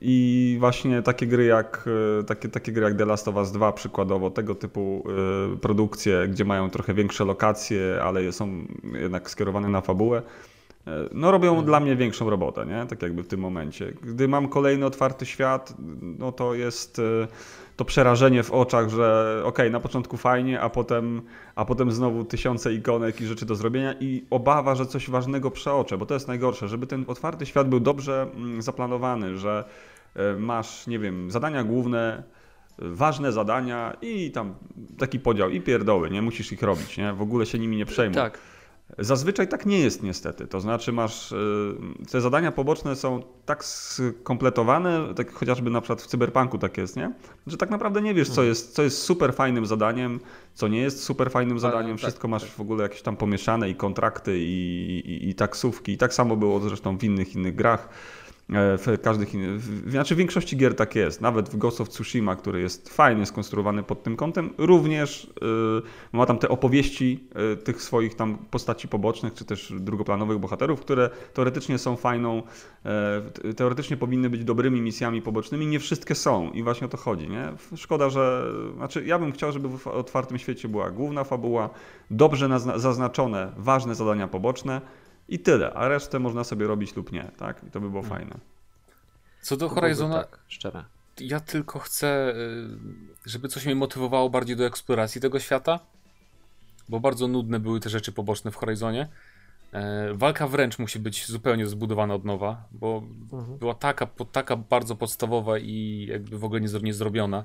I 0.00 0.56
właśnie 0.60 1.02
takie 1.02 1.26
gry 1.26 1.44
jak 1.44 1.88
e, 2.20 2.24
takie, 2.24 2.48
takie 2.48 2.72
gry 2.72 2.84
jak 2.84 2.96
The 2.96 3.04
Last 3.04 3.28
of 3.28 3.36
Us 3.36 3.52
2 3.52 3.72
przykładowo, 3.72 4.30
tego 4.30 4.54
typu 4.54 5.04
e, 5.54 5.56
produkcje, 5.56 6.28
gdzie 6.28 6.44
mają 6.44 6.70
trochę 6.70 6.94
większe 6.94 7.24
lokacje, 7.24 8.00
ale 8.02 8.32
są 8.32 8.66
jednak 8.92 9.30
skierowane 9.30 9.68
na 9.68 9.80
fabułę, 9.80 10.22
no 11.12 11.30
robią 11.30 11.64
dla 11.64 11.80
mnie 11.80 11.96
większą 11.96 12.30
robotę, 12.30 12.66
nie? 12.66 12.86
Tak 12.86 13.02
jakby 13.02 13.22
w 13.22 13.28
tym 13.28 13.40
momencie. 13.40 13.92
Gdy 14.02 14.28
mam 14.28 14.48
kolejny 14.48 14.86
otwarty 14.86 15.26
świat, 15.26 15.74
no 16.18 16.32
to 16.32 16.54
jest 16.54 17.00
to 17.76 17.84
przerażenie 17.84 18.42
w 18.42 18.50
oczach, 18.50 18.88
że 18.88 19.40
okej, 19.44 19.70
na 19.70 19.80
początku 19.80 20.16
fajnie, 20.16 20.60
a 20.60 20.70
potem, 20.70 21.22
a 21.54 21.64
potem 21.64 21.90
znowu 21.92 22.24
tysiące 22.24 22.74
ikonek 22.74 23.20
i 23.20 23.26
rzeczy 23.26 23.46
do 23.46 23.54
zrobienia 23.54 23.94
i 24.00 24.24
obawa, 24.30 24.74
że 24.74 24.86
coś 24.86 25.10
ważnego 25.10 25.50
przeoczę, 25.50 25.98
bo 25.98 26.06
to 26.06 26.14
jest 26.14 26.28
najgorsze, 26.28 26.68
żeby 26.68 26.86
ten 26.86 27.04
otwarty 27.08 27.46
świat 27.46 27.68
był 27.68 27.80
dobrze 27.80 28.26
mm, 28.34 28.62
zaplanowany, 28.62 29.38
że 29.38 29.64
e, 30.14 30.34
masz, 30.34 30.86
nie 30.86 30.98
wiem, 30.98 31.30
zadania 31.30 31.64
główne, 31.64 32.22
ważne 32.78 33.32
zadania 33.32 33.96
i 34.02 34.30
tam 34.30 34.54
taki 34.98 35.20
podział 35.20 35.50
i 35.50 35.60
pierdoły, 35.60 36.10
nie 36.10 36.22
musisz 36.22 36.52
ich 36.52 36.62
robić, 36.62 36.96
nie? 36.96 37.12
W 37.12 37.22
ogóle 37.22 37.46
się 37.46 37.58
nimi 37.58 37.76
nie 37.76 37.86
przejmuj. 37.86 38.14
Tak. 38.14 38.38
Zazwyczaj 38.98 39.48
tak 39.48 39.66
nie 39.66 39.78
jest 39.78 40.02
niestety. 40.02 40.46
To 40.46 40.60
znaczy 40.60 40.92
masz, 40.92 41.32
y, 41.32 41.36
te 42.10 42.20
zadania 42.20 42.52
poboczne 42.52 42.96
są 42.96 43.22
tak 43.46 43.64
skompletowane, 43.64 45.14
tak 45.14 45.32
chociażby 45.32 45.70
na 45.70 45.80
przykład 45.80 46.02
w 46.02 46.06
Cyberpunku 46.06 46.58
tak 46.58 46.78
jest, 46.78 46.96
nie? 46.96 47.12
Że 47.46 47.56
tak 47.56 47.70
naprawdę 47.70 48.02
nie 48.02 48.14
wiesz, 48.14 48.28
co 48.28 48.32
Mhm. 48.32 48.48
jest, 48.48 48.74
co 48.74 48.82
jest 48.82 49.02
super 49.02 49.34
fajnym 49.34 49.66
zadaniem, 49.66 50.20
co 50.54 50.68
nie 50.68 50.80
jest 50.80 51.02
super 51.04 51.30
fajnym 51.30 51.58
zadaniem. 51.58 51.90
tak, 51.96 51.98
Wszystko 51.98 52.28
masz 52.28 52.44
w 52.44 52.60
ogóle 52.60 52.82
jakieś 52.82 53.02
tam 53.02 53.16
pomieszane 53.16 53.70
i 53.70 53.74
kontrakty 53.74 54.38
i, 54.38 55.02
i, 55.06 55.28
i 55.28 55.34
taksówki. 55.34 55.92
I 55.92 55.96
tak 55.98 56.14
samo 56.14 56.36
było 56.36 56.60
zresztą 56.60 56.98
w 56.98 57.04
innych 57.04 57.34
innych 57.34 57.54
grach. 57.54 57.88
E, 58.52 58.78
W 58.78 59.00
każdych 59.02 59.34
innych, 59.34 59.62
znaczy 59.90 60.14
w 60.14 60.18
większości 60.18 60.56
gier 60.56 60.76
tak 60.76 60.94
jest. 60.94 61.20
Nawet 61.20 61.48
w 61.48 61.56
Ghost 61.56 61.80
of 61.80 61.88
Tsushima, 61.88 62.36
który 62.36 62.60
jest 62.60 62.88
fajnie 62.88 63.26
skonstruowany 63.26 63.82
pod 63.82 64.02
tym 64.02 64.16
kątem, 64.16 64.50
również 64.58 65.24
y, 65.24 66.16
ma 66.16 66.26
tam 66.26 66.38
te 66.38 66.48
opowieści 66.48 67.28
y, 67.52 67.56
tych 67.56 67.82
swoich 67.82 68.14
tam 68.14 68.38
postaci 68.50 68.88
pobocznych, 68.88 69.34
czy 69.34 69.44
też 69.44 69.72
drugoplanowych 69.80 70.38
bohaterów, 70.38 70.80
które 70.80 71.10
teoretycznie 71.34 71.78
są 71.78 71.96
fajną, 71.96 72.42
e, 72.84 73.52
teoretycznie 73.56 73.96
powinny 73.96 74.30
być 74.30 74.44
dobrymi 74.44 74.80
misjami 74.80 75.22
pobocznymi. 75.22 75.66
Nie 75.66 75.80
wszystkie 75.80 76.14
są 76.14 76.50
i 76.50 76.62
właśnie 76.62 76.86
o 76.86 76.90
to 76.90 76.96
chodzi. 76.96 77.28
Nie? 77.28 77.52
Szkoda, 77.76 78.10
że. 78.10 78.52
Znaczy, 78.76 79.04
ja 79.06 79.18
bym 79.18 79.32
chciał, 79.32 79.52
żeby 79.52 79.78
w 79.78 79.86
otwartym 79.86 80.38
świecie 80.38 80.68
była 80.68 80.90
główna 80.90 81.24
fabuła, 81.24 81.70
dobrze 82.10 82.48
zaznaczone, 82.76 83.52
ważne 83.56 83.94
zadania 83.94 84.28
poboczne. 84.28 84.80
I 85.28 85.38
tyle, 85.38 85.72
a 85.74 85.88
resztę 85.88 86.18
można 86.18 86.44
sobie 86.44 86.66
robić 86.66 86.96
lub 86.96 87.12
nie, 87.12 87.30
tak? 87.36 87.64
I 87.64 87.70
to 87.70 87.80
by 87.80 87.90
było 87.90 88.02
fajne. 88.02 88.36
Co 89.40 89.56
do 89.56 89.68
Horizona, 89.68 90.14
Tak, 90.24 90.38
szczere. 90.48 90.84
ja 91.20 91.40
tylko 91.40 91.78
chcę, 91.78 92.34
y, 93.26 93.30
żeby 93.30 93.48
coś 93.48 93.66
mnie 93.66 93.74
motywowało 93.74 94.30
bardziej 94.30 94.56
do 94.56 94.66
eksploracji 94.66 95.20
tego 95.20 95.38
świata, 95.40 95.80
bo 96.88 97.00
bardzo 97.00 97.28
nudne 97.28 97.60
były 97.60 97.80
te 97.80 97.88
rzeczy 97.90 98.12
poboczne 98.12 98.50
w 98.50 98.56
Horizonie. 98.56 99.08
E, 99.72 100.14
Walka 100.14 100.46
wręcz 100.48 100.78
musi 100.78 100.98
być 100.98 101.26
zupełnie 101.26 101.66
zbudowana 101.66 102.14
od 102.14 102.24
nowa, 102.24 102.64
bo 102.72 103.02
Mhm. 103.32 103.58
była 103.58 103.74
taka, 103.74 104.06
po- 104.06 104.24
taka 104.24 104.56
bardzo 104.56 104.96
podstawowa 104.96 105.58
i 105.58 106.06
jakby 106.10 106.38
w 106.38 106.44
ogóle 106.44 106.60
nie 106.60 106.92
zrobiona. 106.92 107.44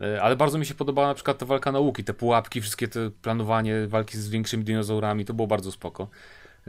E, 0.00 0.22
Ale 0.22 0.36
bardzo 0.36 0.58
mi 0.58 0.66
się 0.66 0.74
podobała 0.74 1.06
na 1.08 1.14
przykład 1.14 1.38
ta 1.38 1.46
walka 1.46 1.72
nauki, 1.72 2.04
te 2.04 2.14
pułapki, 2.14 2.60
wszystkie 2.60 2.88
te 2.88 3.10
planowanie 3.10 3.86
walki 3.86 4.18
z 4.18 4.28
większymi 4.28 4.64
dinozaurami, 4.64 5.24
to 5.24 5.34
było 5.34 5.48
bardzo 5.48 5.72
spoko. 5.72 6.08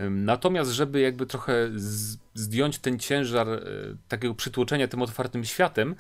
Natomiast, 0.10 0.72
żeby 0.72 1.00
jakby 1.00 1.26
trochę 1.26 1.70
zdjąć 2.34 2.80
ten 2.80 3.00
ciężar 3.00 3.50
e, 3.50 3.62
takiego 4.08 4.36
przytłoczenia 4.36 4.88
tym 4.88 5.02
otwartym 5.02 5.46
światem, 5.46 5.96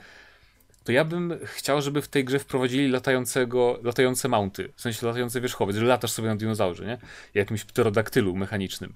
to 0.84 0.91
ja 0.91 1.06
bym 1.06 1.34
chciał, 1.43 1.82
żeby 1.82 2.02
w 2.02 2.08
tej 2.08 2.26
grze 2.26 2.39
wprowadzili 2.39 2.88
latającego, 2.88 3.80
latające 3.84 4.28
mounty, 4.28 4.70
w 4.76 4.82
sensie 4.82 5.08
latające 5.08 5.41
wierzchowiec, 5.41 5.76
że 5.76 5.86
latasz 5.86 6.12
sobie 6.12 6.28
na 6.28 6.36
dinozaurze, 6.36 6.86
nie? 6.86 6.97
Jakimś 7.34 7.64
pterodaktylu 7.66 8.36
mechanicznym. 8.36 8.93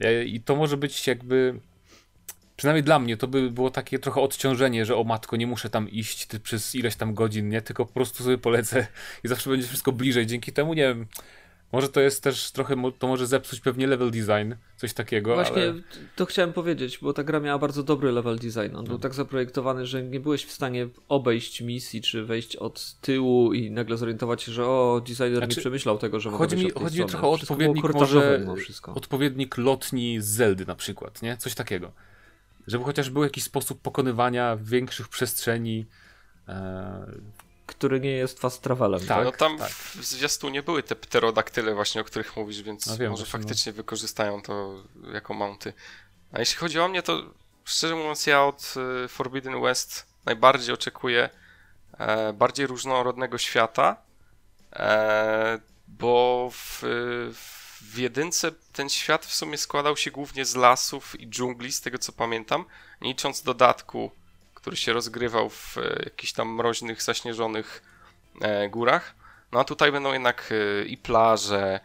E, 0.00 0.24
I 0.24 0.40
to 0.40 0.56
może 0.56 0.76
być 0.76 1.06
jakby 1.06 1.60
przynajmniej 2.56 2.82
dla 2.82 2.98
mnie 2.98 3.16
to 3.16 3.28
by 3.28 3.50
było 3.50 3.70
takie 3.70 3.98
trochę 3.98 4.20
odciążenie, 4.20 4.86
że 4.86 4.96
o 4.96 5.04
matko, 5.04 5.36
nie 5.36 5.46
muszę 5.46 5.70
tam 5.70 5.90
iść 5.90 6.26
przez 6.42 6.74
ileś 6.74 6.96
tam 6.96 7.14
godzin, 7.14 7.48
nie? 7.48 7.62
Tylko 7.62 7.86
po 7.86 7.92
prostu 7.92 8.24
sobie 8.24 8.38
polecę 8.38 8.86
i 9.24 9.28
zawsze 9.28 9.50
będzie 9.50 9.66
wszystko 9.66 9.92
bliżej. 9.92 10.26
Dzięki 10.26 10.52
temu, 10.52 10.74
nie 10.74 10.82
wiem, 10.82 11.06
może 11.72 11.88
to 11.88 12.00
jest 12.00 12.22
też 12.22 12.50
trochę, 12.50 12.92
to 12.98 13.06
może 13.06 13.26
zepsuć 13.26 13.60
pewnie 13.60 13.86
level 13.86 14.10
design, 14.10 14.54
coś 14.76 14.92
takiego. 14.92 15.34
Właśnie 15.34 15.62
ale... 15.62 15.74
to 16.16 16.26
chciałem 16.26 16.52
powiedzieć, 16.52 16.98
bo 17.02 17.12
ta 17.12 17.24
gra 17.24 17.40
miała 17.40 17.58
bardzo 17.58 17.82
dobry 17.82 18.12
level 18.12 18.38
design. 18.38 18.76
On 18.76 18.84
był 18.84 18.98
tak 18.98 19.14
zaprojektowany, 19.14 19.86
że 19.86 20.02
nie 20.02 20.20
byłeś 20.20 20.44
w 20.44 20.52
stanie 20.52 20.88
obejść 21.08 21.60
misji, 21.60 22.02
czy 22.02 22.24
wejść 22.24 22.56
od 22.56 22.96
tyłu 23.00 23.52
i 23.52 23.70
nagle 23.70 23.96
zorientować 23.96 24.42
się, 24.42 24.52
że 24.52 24.66
o, 24.66 25.02
designer 25.06 25.36
znaczy, 25.36 25.56
nie 25.56 25.60
przemyślał 25.60 25.98
tego, 25.98 26.20
że 26.20 26.30
chodzi 26.30 26.56
mi, 26.56 26.70
chodzi 26.70 27.00
mi 27.00 27.06
trochę 27.06 27.26
o 27.26 27.32
odpowiednik, 27.32 27.94
może, 27.94 28.46
odpowiednik 28.94 29.58
lotni 29.58 30.20
z 30.20 30.26
Zeldy 30.26 30.66
na 30.66 30.74
przykład, 30.74 31.22
nie? 31.22 31.36
Coś 31.36 31.54
takiego. 31.54 31.92
Żeby 32.66 32.84
chociaż 32.84 33.10
był 33.10 33.22
jakiś 33.22 33.44
sposób 33.44 33.80
pokonywania 33.80 34.56
większych 34.56 35.08
przestrzeni, 35.08 35.86
e, 36.48 37.06
który 37.82 38.00
nie 38.00 38.10
jest 38.10 38.40
fast 38.40 38.62
travelem. 38.62 39.06
Tak, 39.06 39.24
no 39.24 39.32
tam 39.32 39.58
tak. 39.58 39.70
w 39.70 40.04
zwiastunie 40.04 40.62
były 40.62 40.82
te 40.82 40.96
pterodaktyle 40.96 41.74
właśnie, 41.74 42.00
o 42.00 42.04
których 42.04 42.36
mówisz, 42.36 42.62
więc 42.62 42.86
no 42.86 42.96
wiem, 42.96 43.10
może 43.10 43.26
faktycznie 43.26 43.72
no. 43.72 43.76
wykorzystają 43.76 44.42
to 44.42 44.82
jako 45.12 45.34
mounty. 45.34 45.72
A 46.32 46.38
jeśli 46.38 46.56
chodzi 46.56 46.80
o 46.80 46.88
mnie, 46.88 47.02
to 47.02 47.22
szczerze 47.64 47.94
mówiąc 47.94 48.26
ja 48.26 48.44
od 48.44 48.74
y, 49.04 49.08
Forbidden 49.08 49.62
West 49.62 50.06
najbardziej 50.24 50.74
oczekuję 50.74 51.30
e, 51.98 52.32
bardziej 52.32 52.66
różnorodnego 52.66 53.38
świata, 53.38 53.96
e, 54.72 55.58
bo 55.88 56.50
w, 56.52 56.82
w 57.92 57.98
jedynce 57.98 58.52
ten 58.72 58.88
świat 58.88 59.26
w 59.26 59.34
sumie 59.34 59.58
składał 59.58 59.96
się 59.96 60.10
głównie 60.10 60.44
z 60.44 60.54
lasów 60.56 61.20
i 61.20 61.28
dżungli, 61.28 61.72
z 61.72 61.80
tego 61.80 61.98
co 61.98 62.12
pamiętam, 62.12 62.64
nie 63.00 63.08
licząc 63.08 63.42
dodatku 63.42 64.10
który 64.62 64.76
się 64.76 64.92
rozgrywał 64.92 65.50
w 65.50 65.78
e, 65.78 66.02
jakichś 66.04 66.32
tam 66.32 66.48
mroźnych, 66.48 67.02
zaśnieżonych 67.02 67.82
e, 68.40 68.68
górach. 68.68 69.14
No 69.52 69.60
a 69.60 69.64
tutaj 69.64 69.92
będą 69.92 70.12
jednak 70.12 70.52
e, 70.52 70.84
i 70.84 70.96
plaże, 70.96 71.80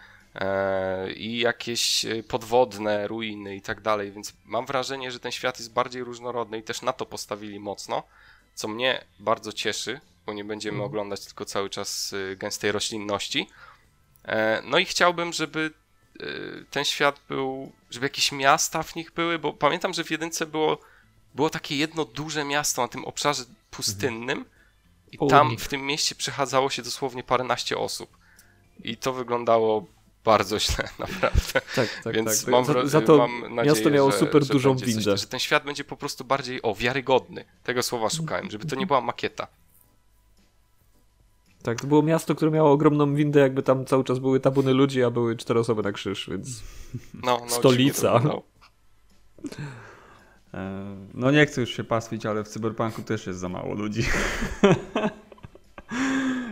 i 1.15 1.39
jakieś 1.39 2.05
podwodne 2.27 3.07
ruiny 3.07 3.55
i 3.55 3.61
tak 3.61 3.81
dalej, 3.81 4.11
więc 4.11 4.33
mam 4.45 4.65
wrażenie, 4.65 5.11
że 5.11 5.19
ten 5.19 5.31
świat 5.31 5.59
jest 5.59 5.73
bardziej 5.73 6.03
różnorodny 6.03 6.57
i 6.57 6.63
też 6.63 6.81
na 6.81 6.93
to 6.93 7.05
postawili 7.05 7.59
mocno, 7.59 8.03
co 8.53 8.67
mnie 8.67 9.05
bardzo 9.19 9.53
cieszy, 9.53 9.99
bo 10.25 10.33
nie 10.33 10.43
będziemy 10.43 10.75
mm. 10.75 10.85
oglądać 10.85 11.25
tylko 11.25 11.45
cały 11.45 11.69
czas 11.69 12.15
gęstej 12.35 12.71
roślinności. 12.71 13.49
No 14.63 14.77
i 14.77 14.85
chciałbym, 14.85 15.33
żeby 15.33 15.71
ten 16.71 16.85
świat 16.85 17.21
był, 17.29 17.71
żeby 17.89 18.05
jakieś 18.05 18.31
miasta 18.31 18.83
w 18.83 18.95
nich 18.95 19.11
były, 19.11 19.39
bo 19.39 19.53
pamiętam, 19.53 19.93
że 19.93 20.03
w 20.03 20.11
jedynce 20.11 20.45
było 20.45 20.79
było 21.37 21.49
takie 21.49 21.77
jedno 21.77 22.05
duże 22.05 22.43
miasto 22.45 22.81
na 22.81 22.87
tym 22.87 23.05
obszarze 23.05 23.43
pustynnym 23.71 24.45
i 25.11 25.17
tam 25.29 25.57
w 25.57 25.67
tym 25.67 25.81
mieście 25.81 26.15
przechadzało 26.15 26.69
się 26.69 26.81
dosłownie 26.81 27.23
paręnaście 27.23 27.77
osób. 27.77 28.17
I 28.83 28.97
to 28.97 29.13
wyglądało 29.13 29.85
bardzo 30.25 30.59
źle, 30.65 30.89
naprawdę. 30.99 31.61
Tak, 31.75 32.01
tak, 32.03 32.15
Więc 32.15 32.41
tak. 32.41 32.51
Mam, 32.51 32.65
za, 32.65 32.85
za 32.85 33.01
to 33.01 33.17
mam 33.17 33.55
nadzieję, 33.55 33.75
miasto 33.75 33.89
miało 33.89 34.11
że, 34.11 34.17
super 34.17 34.43
że 34.43 34.53
dużą 34.53 34.75
windę. 34.75 35.01
Coś, 35.03 35.19
że 35.21 35.27
ten 35.27 35.39
świat 35.39 35.63
będzie 35.63 35.83
po 35.83 35.97
prostu 35.97 36.23
bardziej, 36.23 36.61
o, 36.61 36.75
wiarygodny. 36.75 37.45
Tego 37.63 37.83
słowa 37.83 38.09
szukałem, 38.09 38.51
żeby 38.51 38.65
to 38.65 38.75
nie 38.75 38.87
była 38.87 39.01
makieta. 39.01 39.47
Tak, 41.63 41.81
to 41.81 41.87
było 41.87 42.03
miasto, 42.03 42.35
które 42.35 42.51
miało 42.51 42.71
ogromną 42.71 43.15
windę, 43.15 43.39
jakby 43.39 43.63
tam 43.63 43.85
cały 43.85 44.03
czas 44.03 44.19
były 44.19 44.39
tabuny 44.39 44.73
ludzi, 44.73 45.03
a 45.03 45.11
były 45.11 45.35
cztery 45.35 45.59
osoby 45.59 45.83
na 45.83 45.91
krzyż, 45.91 46.29
więc 46.29 46.63
no, 47.13 47.41
no, 47.41 47.49
stolica. 47.49 48.21
E, 50.53 50.95
no 51.13 51.31
nie 51.31 51.45
chcę 51.45 51.61
już 51.61 51.75
się 51.75 51.83
pastwić, 51.83 52.25
ale 52.25 52.43
w 52.43 52.47
Cyberpunku 52.47 53.01
też 53.01 53.27
jest 53.27 53.39
za 53.39 53.49
mało 53.49 53.73
ludzi. 53.73 54.05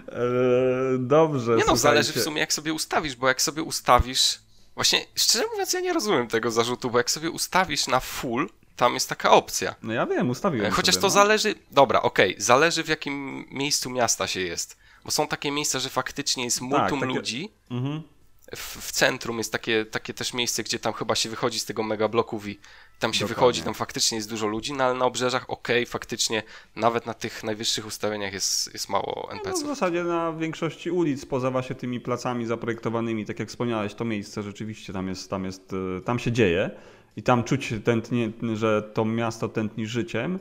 E, 0.07 0.97
dobrze. 0.99 1.55
Nie 1.55 1.63
no, 1.67 1.75
zależy 1.75 2.13
w 2.13 2.21
sumie 2.21 2.39
jak 2.39 2.53
sobie 2.53 2.73
ustawisz, 2.73 3.15
bo 3.15 3.27
jak 3.27 3.41
sobie 3.41 3.63
ustawisz. 3.63 4.39
Właśnie, 4.75 5.05
szczerze 5.15 5.45
mówiąc, 5.51 5.73
ja 5.73 5.79
nie 5.79 5.93
rozumiem 5.93 6.27
tego 6.27 6.51
zarzutu, 6.51 6.91
bo 6.91 6.97
jak 6.97 7.11
sobie 7.11 7.31
ustawisz 7.31 7.87
na 7.87 7.99
full, 7.99 8.49
tam 8.75 8.93
jest 8.93 9.09
taka 9.09 9.31
opcja. 9.31 9.75
No 9.83 9.93
ja 9.93 10.05
wiem, 10.05 10.29
ustawiłem. 10.29 10.71
Chociaż 10.71 10.95
sobie, 10.95 11.01
to 11.01 11.07
no. 11.07 11.11
zależy. 11.11 11.55
Dobra, 11.71 12.01
okej, 12.01 12.31
okay, 12.31 12.43
zależy 12.43 12.83
w 12.83 12.87
jakim 12.87 13.45
miejscu 13.51 13.89
miasta 13.89 14.27
się 14.27 14.39
jest. 14.39 14.77
Bo 15.05 15.11
są 15.11 15.27
takie 15.27 15.51
miejsca, 15.51 15.79
że 15.79 15.89
faktycznie 15.89 16.43
jest 16.43 16.59
tak, 16.59 16.69
multum 16.69 16.99
tak, 16.99 17.09
takie... 17.09 17.19
ludzi. 17.19 17.51
Mhm 17.71 18.14
w, 18.55 18.77
w, 18.81 18.91
centrum 18.91 19.37
jest 19.37 19.51
takie, 19.51 19.85
takie 19.85 20.13
też 20.13 20.33
miejsce, 20.33 20.63
gdzie 20.63 20.79
tam 20.79 20.93
chyba 20.93 21.15
się 21.15 21.29
wychodzi 21.29 21.59
z 21.59 21.65
tego 21.65 21.83
megabloku 21.83 22.41
i 22.45 22.59
tam 22.99 23.13
się 23.13 23.19
Dokładnie. 23.19 23.35
wychodzi, 23.35 23.61
tam 23.61 23.73
faktycznie 23.73 24.15
jest 24.17 24.29
dużo 24.29 24.47
ludzi, 24.47 24.73
no 24.73 24.83
ale 24.83 24.93
na 24.93 25.05
obrzeżach 25.05 25.49
okej, 25.49 25.83
okay, 25.83 25.91
faktycznie 25.91 26.43
nawet 26.75 27.05
na 27.05 27.13
tych 27.13 27.43
najwyższych 27.43 27.85
ustawieniach 27.85 28.33
jest, 28.33 28.73
jest 28.73 28.89
mało 28.89 29.29
NPC-ów. 29.31 29.61
No, 29.61 29.65
w 29.65 29.77
zasadzie 29.77 30.03
na 30.03 30.33
większości 30.33 30.91
ulic, 30.91 31.25
poza 31.25 31.51
właśnie 31.51 31.75
tymi 31.75 31.99
placami 31.99 32.45
zaprojektowanymi, 32.45 33.25
tak 33.25 33.39
jak 33.39 33.49
wspomniałeś, 33.49 33.93
to 33.93 34.05
miejsce 34.05 34.43
rzeczywiście 34.43 34.93
tam 34.93 35.07
jest, 35.07 35.29
tam 35.29 35.45
jest, 35.45 35.73
e, 35.97 36.01
tam 36.01 36.19
się 36.19 36.31
dzieje 36.31 36.71
i 37.17 37.23
tam 37.23 37.43
czuć 37.43 37.73
tętnie, 37.83 38.31
że 38.53 38.81
to 38.93 39.05
miasto 39.05 39.49
tętni 39.49 39.87
życiem. 39.87 40.39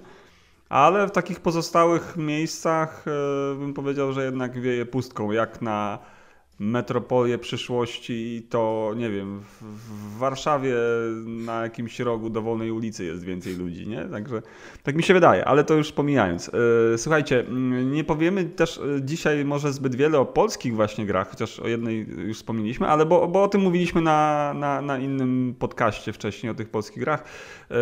Ale 0.68 1.06
w 1.06 1.10
takich 1.10 1.40
pozostałych 1.40 2.16
miejscach 2.16 3.04
e, 3.08 3.54
bym 3.58 3.74
powiedział, 3.74 4.12
że 4.12 4.24
jednak 4.24 4.60
wieje 4.60 4.86
pustką, 4.86 5.32
jak 5.32 5.62
na 5.62 5.98
metropolię 6.58 7.38
przyszłości, 7.38 8.46
to 8.50 8.92
nie 8.96 9.10
wiem, 9.10 9.40
w 9.60 10.18
Warszawie 10.18 10.74
na 11.24 11.62
jakimś 11.62 12.00
rogu 12.00 12.30
dowolnej 12.30 12.70
ulicy 12.70 13.04
jest 13.04 13.24
więcej 13.24 13.56
ludzi, 13.56 13.86
nie? 13.86 14.04
Także 14.04 14.42
tak 14.82 14.96
mi 14.96 15.02
się 15.02 15.14
wydaje, 15.14 15.44
ale 15.44 15.64
to 15.64 15.74
już 15.74 15.92
pomijając. 15.92 16.50
E, 16.94 16.98
słuchajcie, 16.98 17.44
nie 17.84 18.04
powiemy 18.04 18.44
też 18.44 18.78
e, 18.78 19.02
dzisiaj 19.02 19.44
może 19.44 19.72
zbyt 19.72 19.94
wiele 19.94 20.18
o 20.18 20.26
polskich 20.26 20.74
właśnie 20.74 21.06
grach, 21.06 21.30
chociaż 21.30 21.60
o 21.60 21.68
jednej 21.68 22.08
już 22.08 22.36
wspomnieliśmy, 22.36 22.88
ale 22.88 23.06
bo, 23.06 23.28
bo 23.28 23.42
o 23.42 23.48
tym 23.48 23.60
mówiliśmy 23.60 24.00
na, 24.00 24.52
na, 24.54 24.82
na 24.82 24.98
innym 24.98 25.54
podcaście 25.58 26.12
wcześniej, 26.12 26.50
o 26.50 26.54
tych 26.54 26.68
polskich 26.68 26.98
grach. 26.98 27.24
E, 27.70 27.74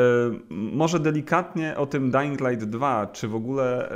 może 0.50 1.00
delikatnie 1.00 1.76
o 1.76 1.86
tym 1.86 2.10
Dying 2.10 2.40
Light 2.40 2.64
2, 2.64 3.06
czy 3.06 3.28
w 3.28 3.34
ogóle, 3.34 3.92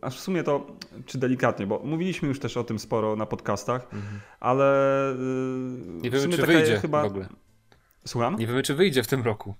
aż 0.00 0.16
w 0.16 0.20
sumie 0.20 0.42
to, 0.42 0.66
czy 1.06 1.18
delikatnie, 1.18 1.66
bo 1.66 1.80
mówiliśmy 1.84 2.28
już 2.28 2.38
też 2.40 2.56
o 2.56 2.64
tym 2.64 2.78
sporo 2.78 3.16
na 3.16 3.26
podcastach, 3.26 3.82
mhm 3.92 4.11
ale 4.40 5.10
y, 5.12 5.16
nie 6.02 6.10
wiemy, 6.10 6.28
czy 6.28 6.46
wyjdzie 6.46 6.78
chyba... 6.78 7.02
w 7.02 7.06
ogóle. 7.06 7.28
Słucham? 8.06 8.36
Nie 8.36 8.46
wiemy, 8.46 8.62
czy 8.62 8.74
wyjdzie 8.74 9.02
w 9.02 9.06
tym 9.06 9.22
roku. 9.22 9.54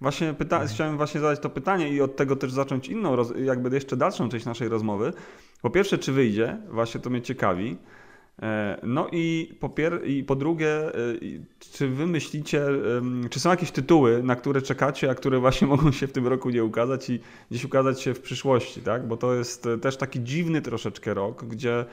Właśnie 0.00 0.34
pyta... 0.34 0.66
Chciałem 0.66 0.96
właśnie 0.96 1.20
zadać 1.20 1.40
to 1.40 1.50
pytanie 1.50 1.88
i 1.88 2.00
od 2.00 2.16
tego 2.16 2.36
też 2.36 2.52
zacząć 2.52 2.88
inną, 2.88 3.16
roz... 3.16 3.32
jakby 3.44 3.74
jeszcze 3.74 3.96
dalszą 3.96 4.28
część 4.28 4.46
naszej 4.46 4.68
rozmowy. 4.68 5.12
Po 5.62 5.70
pierwsze, 5.70 5.98
czy 5.98 6.12
wyjdzie? 6.12 6.58
Właśnie 6.68 7.00
to 7.00 7.10
mnie 7.10 7.22
ciekawi. 7.22 7.76
E, 8.42 8.80
no 8.82 9.08
i 9.12 9.56
po, 9.60 9.68
pier... 9.68 10.00
i 10.06 10.24
po 10.24 10.36
drugie, 10.36 10.68
e, 10.68 10.92
czy 11.58 11.88
wy 11.88 12.06
myślicie, 12.06 12.64
czy 13.30 13.40
są 13.40 13.50
jakieś 13.50 13.70
tytuły, 13.70 14.22
na 14.22 14.36
które 14.36 14.62
czekacie, 14.62 15.10
a 15.10 15.14
które 15.14 15.38
właśnie 15.38 15.66
mogą 15.76 15.92
się 15.92 16.06
w 16.06 16.12
tym 16.12 16.26
roku 16.26 16.50
nie 16.50 16.64
ukazać 16.64 17.10
i 17.10 17.20
gdzieś 17.50 17.64
ukazać 17.64 18.00
się 18.00 18.14
w 18.14 18.20
przyszłości, 18.20 18.80
tak? 18.80 19.08
Bo 19.08 19.16
to 19.16 19.34
jest 19.34 19.68
też 19.82 19.96
taki 19.96 20.20
dziwny 20.20 20.62
troszeczkę 20.62 21.14
rok, 21.14 21.44
gdzie 21.44 21.78
E, 21.80 21.84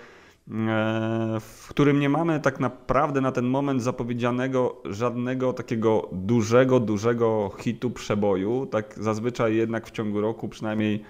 w 1.40 1.66
którym 1.70 2.00
nie 2.00 2.10
mamy 2.10 2.40
tak 2.40 2.60
naprawdę 2.60 3.22
na 3.22 3.32
ten 3.32 3.46
moment 3.46 3.84
zapowiedzianego 3.84 4.82
żadnego 4.86 5.54
takiego 5.54 6.10
dużego, 6.12 6.80
dużego 6.80 7.52
hitu 7.60 7.90
przeboju. 7.90 8.66
Tak 8.66 8.96
zazwyczaj 8.98 9.56
jednak 9.56 9.88
w 9.88 9.92
ciągu 9.92 10.22
roku 10.22 10.50
przynajmniej 10.50 11.04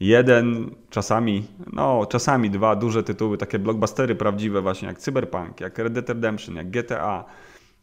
jeden, 0.00 0.70
czasami, 0.90 1.46
no 1.72 2.06
czasami 2.06 2.50
dwa 2.50 2.76
duże 2.76 3.02
tytuły, 3.02 3.38
takie 3.38 3.58
blockbustery 3.58 4.14
prawdziwe 4.14 4.62
właśnie 4.62 4.88
jak 4.88 4.98
Cyberpunk, 4.98 5.60
jak 5.60 5.78
Red 5.78 5.92
Dead 5.92 6.08
Redemption, 6.08 6.56
jak 6.56 6.70
GTA 6.70 7.24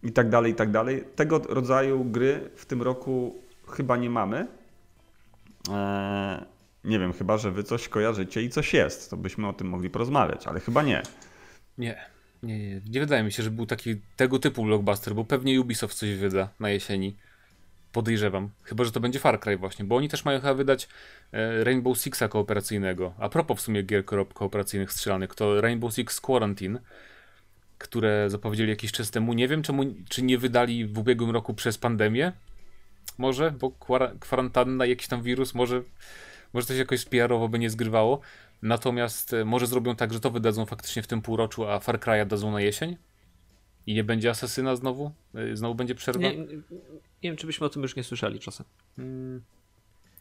i 0.04 0.12
tak 0.12 0.30
dalej, 0.30 0.52
i 0.52 0.56
tak 0.56 0.72
dalej. 0.72 1.04
Tego 1.16 1.42
rodzaju 1.50 2.06
gry 2.06 2.50
w 2.56 2.66
tym 2.66 2.82
roku 2.82 3.36
chyba 3.68 3.98
nie 3.98 4.10
mamy. 4.10 4.48
Eee, 5.72 6.51
nie 6.84 7.00
wiem, 7.00 7.14
chyba 7.14 7.38
że 7.38 7.52
wy 7.52 7.64
coś 7.64 7.88
kojarzycie 7.88 8.42
i 8.42 8.50
coś 8.50 8.74
jest, 8.74 9.10
to 9.10 9.18
byśmy 9.18 9.48
o 9.48 9.54
tym 9.54 9.68
mogli 9.68 9.90
porozmawiać, 9.90 10.48
ale 10.48 10.60
chyba 10.60 10.82
nie. 10.84 11.02
Nie, 11.78 12.06
nie, 12.44 12.60
nie, 12.60 12.82
nie 12.90 13.00
wydaje 13.00 13.24
mi 13.24 13.32
się, 13.32 13.44
że 13.44 13.52
był 13.52 13.66
taki 13.66 14.02
tego 14.16 14.40
typu 14.40 14.64
blockbuster, 14.64 15.16
bo 15.16 15.26
pewnie 15.26 15.62
Ubisoft 15.62 15.98
coś 15.98 16.16
wyda 16.16 16.50
na 16.60 16.70
jesieni. 16.70 17.18
Podejrzewam. 17.92 18.50
Chyba, 18.64 18.84
że 18.84 18.92
to 18.92 19.00
będzie 19.00 19.20
Far 19.20 19.40
Cry 19.40 19.58
właśnie, 19.58 19.86
bo 19.86 19.96
oni 19.96 20.10
też 20.10 20.26
mają 20.26 20.40
chyba 20.40 20.54
wydać 20.54 20.88
e, 21.32 21.64
Rainbow 21.64 21.98
Sixa 21.98 22.28
kooperacyjnego. 22.30 23.14
A 23.20 23.30
propos 23.30 23.60
w 23.60 23.62
sumie 23.62 23.84
gier 23.84 24.06
kooperacyjnych 24.34 24.92
strzelanych, 24.92 25.36
to 25.36 25.62
Rainbow 25.62 25.94
Six 25.94 26.22
Quarantine, 26.22 26.80
które 27.78 28.30
zapowiedzieli 28.30 28.70
jakiś 28.70 28.92
czas 28.92 29.12
temu. 29.12 29.34
Nie 29.34 29.48
wiem, 29.48 29.62
czemu, 29.62 29.84
czy 30.10 30.24
nie 30.24 30.38
wydali 30.38 30.86
w 30.86 30.98
ubiegłym 30.98 31.32
roku 31.32 31.54
przez 31.54 31.78
pandemię. 31.78 32.32
Może, 33.18 33.52
bo 33.52 33.72
kwarantanna, 34.20 34.86
jakiś 34.86 35.08
tam 35.08 35.24
wirus, 35.24 35.54
może 35.54 35.82
może 36.54 36.68
to 36.68 36.74
się 36.74 36.80
jakoś 36.80 37.06
PR-owo 37.06 37.50
by 37.50 37.60
nie 37.60 37.70
zgrywało. 37.70 38.20
Natomiast 38.62 39.34
e, 39.34 39.46
może 39.46 39.68
zrobią 39.68 39.96
tak, 39.96 40.14
że 40.14 40.20
to 40.20 40.32
wydadzą 40.32 40.66
faktycznie 40.66 41.02
w 41.04 41.08
tym 41.08 41.22
półroczu, 41.22 41.68
a 41.68 41.80
Far 41.80 42.00
Cry'a 42.00 42.28
dadzą 42.28 42.52
na 42.52 42.62
jesień? 42.62 42.98
I 43.88 43.94
nie 43.94 44.04
będzie 44.04 44.30
Asesyna 44.30 44.76
znowu? 44.76 45.12
E, 45.36 45.56
znowu 45.56 45.76
będzie 45.76 45.96
przerwa? 45.96 46.20
Nie, 46.22 46.38
nie, 46.38 46.46
wiem, 47.24 47.36
czy 47.36 47.48
byśmy 47.48 47.66
o 47.68 47.70
tym 47.70 47.82
już 47.82 47.96
nie 47.96 48.04
słyszeli 48.04 48.40
czasem. 48.40 48.66
Hmm. 48.96 49.42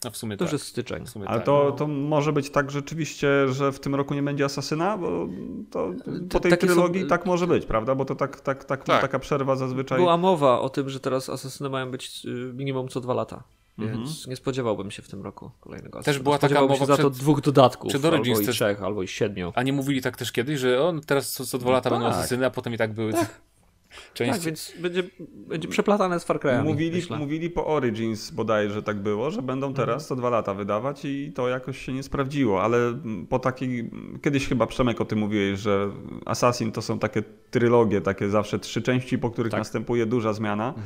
No 0.03 0.11
w 0.11 0.17
sumie 0.17 0.37
To 0.37 0.45
tak. 0.45 0.51
już 0.51 0.61
jest 0.61 0.65
styczeń. 0.71 1.05
W 1.05 1.09
sumie 1.09 1.27
Ale 1.27 1.37
tak. 1.37 1.45
to, 1.45 1.71
to 1.71 1.87
może 1.87 2.33
być 2.33 2.49
tak 2.49 2.71
rzeczywiście, 2.71 3.47
że 3.47 3.71
w 3.71 3.79
tym 3.79 3.95
roku 3.95 4.13
nie 4.13 4.23
będzie 4.23 4.45
Asasyna, 4.45 4.97
bo 4.97 5.27
to 5.71 5.93
po 6.29 6.39
tej 6.39 6.51
takie 6.51 6.67
są- 6.67 6.73
trylogii 6.73 7.07
tak 7.07 7.25
może 7.25 7.47
być, 7.47 7.65
prawda? 7.65 7.95
Bo 7.95 8.05
to 8.05 8.15
tak, 8.15 8.41
tak, 8.41 8.63
tak, 8.63 8.83
Tak. 8.83 9.01
taka 9.01 9.19
przerwa 9.19 9.55
zazwyczaj. 9.55 9.97
Była 9.99 10.17
mowa 10.17 10.59
o 10.59 10.69
tym, 10.69 10.89
że 10.89 10.99
teraz 10.99 11.29
asesyny 11.29 11.69
mają 11.69 11.91
być 11.91 12.25
y, 12.25 12.29
minimum 12.53 12.87
co 12.87 13.01
dwa 13.01 13.13
lata. 13.13 13.43
Więc 13.87 14.09
Mhm. 14.09 14.29
nie 14.29 14.35
spodziewałbym 14.35 14.91
się 14.91 15.01
w 15.01 15.07
tym 15.07 15.21
roku 15.21 15.51
kolejnego 15.59 16.03
Też 16.03 16.19
była 16.19 16.35
taka 16.37 16.47
Spodziewałbym 16.47 16.75
się 16.75 16.81
mowa 16.81 16.95
za 16.97 17.03
to 17.03 17.09
przed- 17.09 17.21
dwóch 17.21 17.41
dodatków. 17.41 17.89
przed 17.89 18.05
Origins 18.05 18.39
albo 18.39 18.51
i 18.51 18.53
trzech, 18.53 18.83
albo 18.83 19.03
i 19.03 19.07
siedmiu. 19.07 19.51
A 19.55 19.63
nie 19.63 19.73
mówili 19.73 20.01
tak 20.01 20.17
też 20.17 20.31
kiedyś, 20.31 20.59
że 20.59 20.83
on 20.83 21.01
teraz 21.01 21.31
co, 21.31 21.45
co 21.45 21.57
dwa 21.57 21.69
No 21.69 21.73
lata 21.75 21.89
będą 21.89 22.05
tak. 22.05 22.15
asesyny, 22.15 22.45
a 22.45 22.49
potem 22.49 22.73
i 22.73 22.77
tak 22.77 22.93
były 22.93 23.13
część. 24.13 24.31
Tak, 24.31 24.41
więc 24.41 24.73
będzie, 24.79 25.03
będzie 25.47 25.67
przeplatane 25.67 26.19
z 26.19 26.23
Far 26.23 26.39
Cry'ami, 26.39 26.63
Mówili, 26.63 26.95
myślę. 26.95 27.17
mówili 27.17 27.49
po 27.49 27.67
Origins 27.67 28.31
bodajże 28.31 28.73
że 28.73 28.83
tak 28.83 28.99
było, 28.99 29.31
że 29.31 29.41
będą 29.41 29.73
teraz 29.73 30.07
co 30.07 30.15
dwa 30.15 30.29
lata 30.29 30.53
wydawać 30.53 31.05
i 31.05 31.31
to 31.35 31.47
jakoś 31.49 31.85
się 31.85 31.93
nie 31.93 32.03
sprawdziło, 32.03 32.63
ale 32.63 32.77
po 33.29 33.39
takiej, 33.39 33.89
kiedyś 34.21 34.47
chyba 34.47 34.67
Przemek 34.67 35.01
o 35.01 35.05
tym 35.05 35.19
mówiłeś, 35.19 35.59
że 35.59 35.89
Assassin 36.25 36.71
to 36.71 36.81
są 36.81 36.99
takie 36.99 37.23
trylogie, 37.51 38.01
takie 38.01 38.29
zawsze 38.29 38.59
trzy 38.59 38.81
części, 38.81 39.17
po 39.17 39.29
których 39.29 39.51
Tak. 39.51 39.59
następuje 39.59 40.05
duża 40.05 40.33
zmiana. 40.33 40.73
E, 40.77 40.81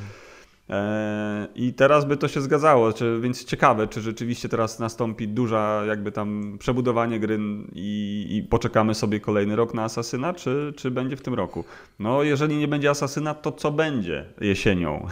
I 1.56 1.74
teraz 1.74 2.06
by 2.06 2.18
to 2.18 2.28
się 2.28 2.42
zgadzało, 2.42 2.94
czy, 2.94 3.20
więc 3.22 3.46
ciekawe, 3.46 3.88
czy 3.88 4.02
rzeczywiście 4.02 4.50
teraz 4.50 4.80
nastąpi 4.80 5.28
duża 5.28 5.84
jakby 5.88 6.12
tam 6.12 6.58
przebudowanie 6.60 7.20
gry 7.20 7.40
i, 7.74 8.28
i 8.30 8.44
poczekamy 8.44 8.96
sobie 8.96 9.20
kolejny 9.20 9.56
rok 9.56 9.74
na 9.74 9.84
Asasyna, 9.84 10.34
czy, 10.34 10.74
czy 10.78 10.92
będzie 10.92 11.18
w 11.18 11.22
tym 11.22 11.34
roku. 11.34 11.64
No 12.00 12.24
jeżeli 12.24 12.58
nie 12.58 12.68
będzie 12.68 12.90
Asasyna, 12.90 13.34
to 13.34 13.52
co 13.52 13.72
będzie 13.72 14.26
jesienią? 14.42 15.08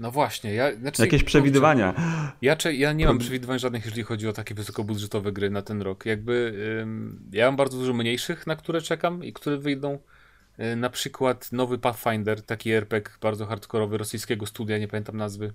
No 0.00 0.10
właśnie, 0.10 0.54
ja. 0.54 0.76
Znaczy, 0.76 1.02
Jakieś 1.02 1.24
przewidywania. 1.24 1.94
Ja, 2.42 2.56
ja 2.72 2.92
nie 2.92 3.06
mam 3.06 3.18
przewidywań 3.18 3.58
żadnych, 3.58 3.84
jeżeli 3.84 4.02
chodzi 4.02 4.28
o 4.28 4.32
takie 4.32 4.54
wysokobudżetowe 4.54 5.32
gry 5.32 5.50
na 5.50 5.62
ten 5.62 5.82
rok. 5.82 6.06
Jakby 6.06 6.54
ym, 6.82 7.20
ja 7.32 7.46
mam 7.46 7.56
bardzo 7.56 7.78
dużo 7.78 7.92
mniejszych, 7.92 8.46
na 8.46 8.56
które 8.56 8.80
czekam 8.80 9.24
i 9.24 9.32
które 9.32 9.58
wyjdą. 9.58 9.98
Y, 10.60 10.76
na 10.76 10.90
przykład 10.90 11.52
nowy 11.52 11.78
Pathfinder, 11.78 12.42
taki 12.42 12.70
RPG 12.72 13.12
bardzo 13.20 13.46
hardkorowy 13.46 13.98
rosyjskiego 13.98 14.46
studia, 14.46 14.78
nie 14.78 14.88
pamiętam 14.88 15.16
nazwy. 15.16 15.52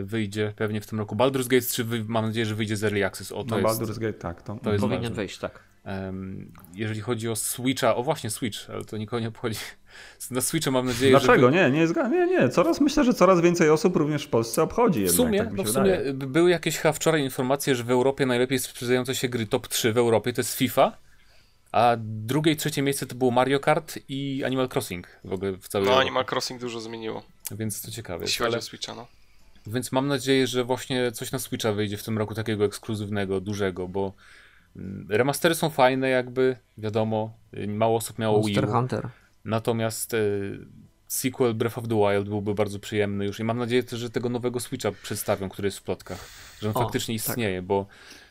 y, 0.00 0.02
wyjdzie 0.02 0.52
pewnie 0.56 0.80
w 0.80 0.86
tym 0.86 0.98
roku. 0.98 1.16
Baldur's 1.16 1.48
Gate 1.48 1.66
3 1.66 1.84
wy- 1.84 2.04
mam 2.08 2.26
nadzieję, 2.26 2.46
że 2.46 2.54
wyjdzie 2.54 2.76
z 2.76 2.84
Early 2.84 3.04
Access. 3.06 3.32
O, 3.32 3.44
to 3.44 3.58
No 3.60 3.68
jest, 3.68 3.80
Baldur's 3.80 3.98
Gate, 3.98 4.12
tak. 4.18 4.42
To, 4.42 4.58
to 4.62 4.72
jest 4.72 4.80
Powinien 4.82 5.02
ważne. 5.02 5.16
wejść, 5.16 5.38
tak. 5.38 5.62
Jeżeli 6.74 7.00
chodzi 7.00 7.28
o 7.28 7.36
Switcha, 7.36 7.96
o 7.96 8.02
właśnie 8.02 8.30
Switch, 8.30 8.70
ale 8.70 8.84
to 8.84 8.96
nikogo 8.96 9.20
nie 9.20 9.28
obchodzi. 9.28 9.56
Na 10.30 10.40
Switcha 10.40 10.70
mam 10.70 10.86
nadzieję, 10.86 11.10
Dlaczego? 11.10 11.50
że... 11.50 11.56
Nie, 11.56 11.70
nie, 11.78 11.88
zga- 11.88 12.10
nie, 12.10 12.26
nie. 12.26 12.48
Coraz 12.48 12.80
myślę, 12.80 13.04
że 13.04 13.14
coraz 13.14 13.40
więcej 13.40 13.70
osób 13.70 13.96
również 13.96 14.24
w 14.24 14.28
Polsce 14.28 14.62
obchodzi 14.62 14.98
W 15.00 15.02
jednak, 15.02 15.16
sumie, 15.16 15.38
tak 15.38 15.50
mi 15.50 15.56
bo 15.56 15.64
się 15.64 15.70
w 15.70 15.72
wydaje. 15.74 15.98
sumie 16.00 16.12
by- 16.14 16.26
były 16.26 16.50
jakieś 16.50 16.76
chyba 16.78 16.92
wczoraj 16.92 17.22
informacje, 17.22 17.74
że 17.74 17.84
w 17.84 17.90
Europie 17.90 18.26
najlepiej 18.26 18.58
sprzedające 18.58 19.14
się 19.14 19.28
gry 19.28 19.46
top 19.46 19.68
3 19.68 19.92
w 19.92 19.98
Europie 19.98 20.32
to 20.32 20.40
jest 20.40 20.54
FIFA, 20.54 20.98
a 21.72 21.96
drugie 22.00 22.52
i 22.52 22.56
trzecie 22.56 22.82
miejsce 22.82 23.06
to 23.06 23.14
było 23.14 23.30
Mario 23.30 23.60
Kart 23.60 23.98
i 24.08 24.44
Animal 24.44 24.68
Crossing 24.74 25.08
w 25.24 25.32
ogóle 25.32 25.52
w 25.52 25.68
całej 25.68 25.84
No, 25.86 25.92
Europie. 25.92 26.06
Animal 26.06 26.24
Crossing 26.30 26.60
dużo 26.60 26.80
zmieniło, 26.80 27.22
Więc 27.50 27.82
to 27.82 27.90
ciekawe. 27.90 28.24
Jeśli 28.24 28.38
chodzi 28.38 28.54
ale... 28.54 28.58
o 28.58 28.62
Switcha, 28.62 28.94
no. 28.94 29.06
Więc 29.66 29.92
mam 29.92 30.08
nadzieję, 30.08 30.46
że 30.46 30.64
właśnie 30.64 31.12
coś 31.12 31.32
na 31.32 31.38
Switcha 31.38 31.72
wyjdzie 31.72 31.96
w 31.96 32.02
tym 32.02 32.18
roku 32.18 32.34
takiego 32.34 32.64
ekskluzywnego, 32.64 33.40
dużego, 33.40 33.88
bo 33.88 34.12
mm, 34.76 35.06
remastery 35.10 35.54
są 35.54 35.70
fajne 35.70 36.08
jakby, 36.08 36.56
wiadomo, 36.78 37.32
y, 37.54 37.68
mało 37.68 37.96
osób 37.96 38.18
miało 38.18 38.42
Wii 38.42 38.54
Monster 38.54 38.68
U. 38.68 38.72
Hunter. 38.72 39.08
Natomiast 39.44 40.14
e, 40.14 40.18
sequel 41.06 41.54
Breath 41.54 41.78
of 41.78 41.88
the 41.88 41.94
Wild 41.94 42.28
byłby 42.28 42.54
bardzo 42.54 42.78
przyjemny 42.78 43.24
już 43.26 43.40
i 43.40 43.44
mam 43.44 43.58
nadzieję 43.58 43.82
też, 43.82 44.00
że 44.00 44.10
tego 44.10 44.28
nowego 44.28 44.60
Switcha 44.60 44.92
przedstawią, 45.02 45.48
który 45.48 45.66
jest 45.66 45.78
w 45.78 45.82
plotkach, 45.82 46.28
że 46.60 46.68
on 46.68 46.76
O, 46.76 46.80
faktycznie 46.80 47.18
tak. 47.18 47.28
istnieje, 47.28 47.62
bo 47.62 47.80
e, 47.80 48.21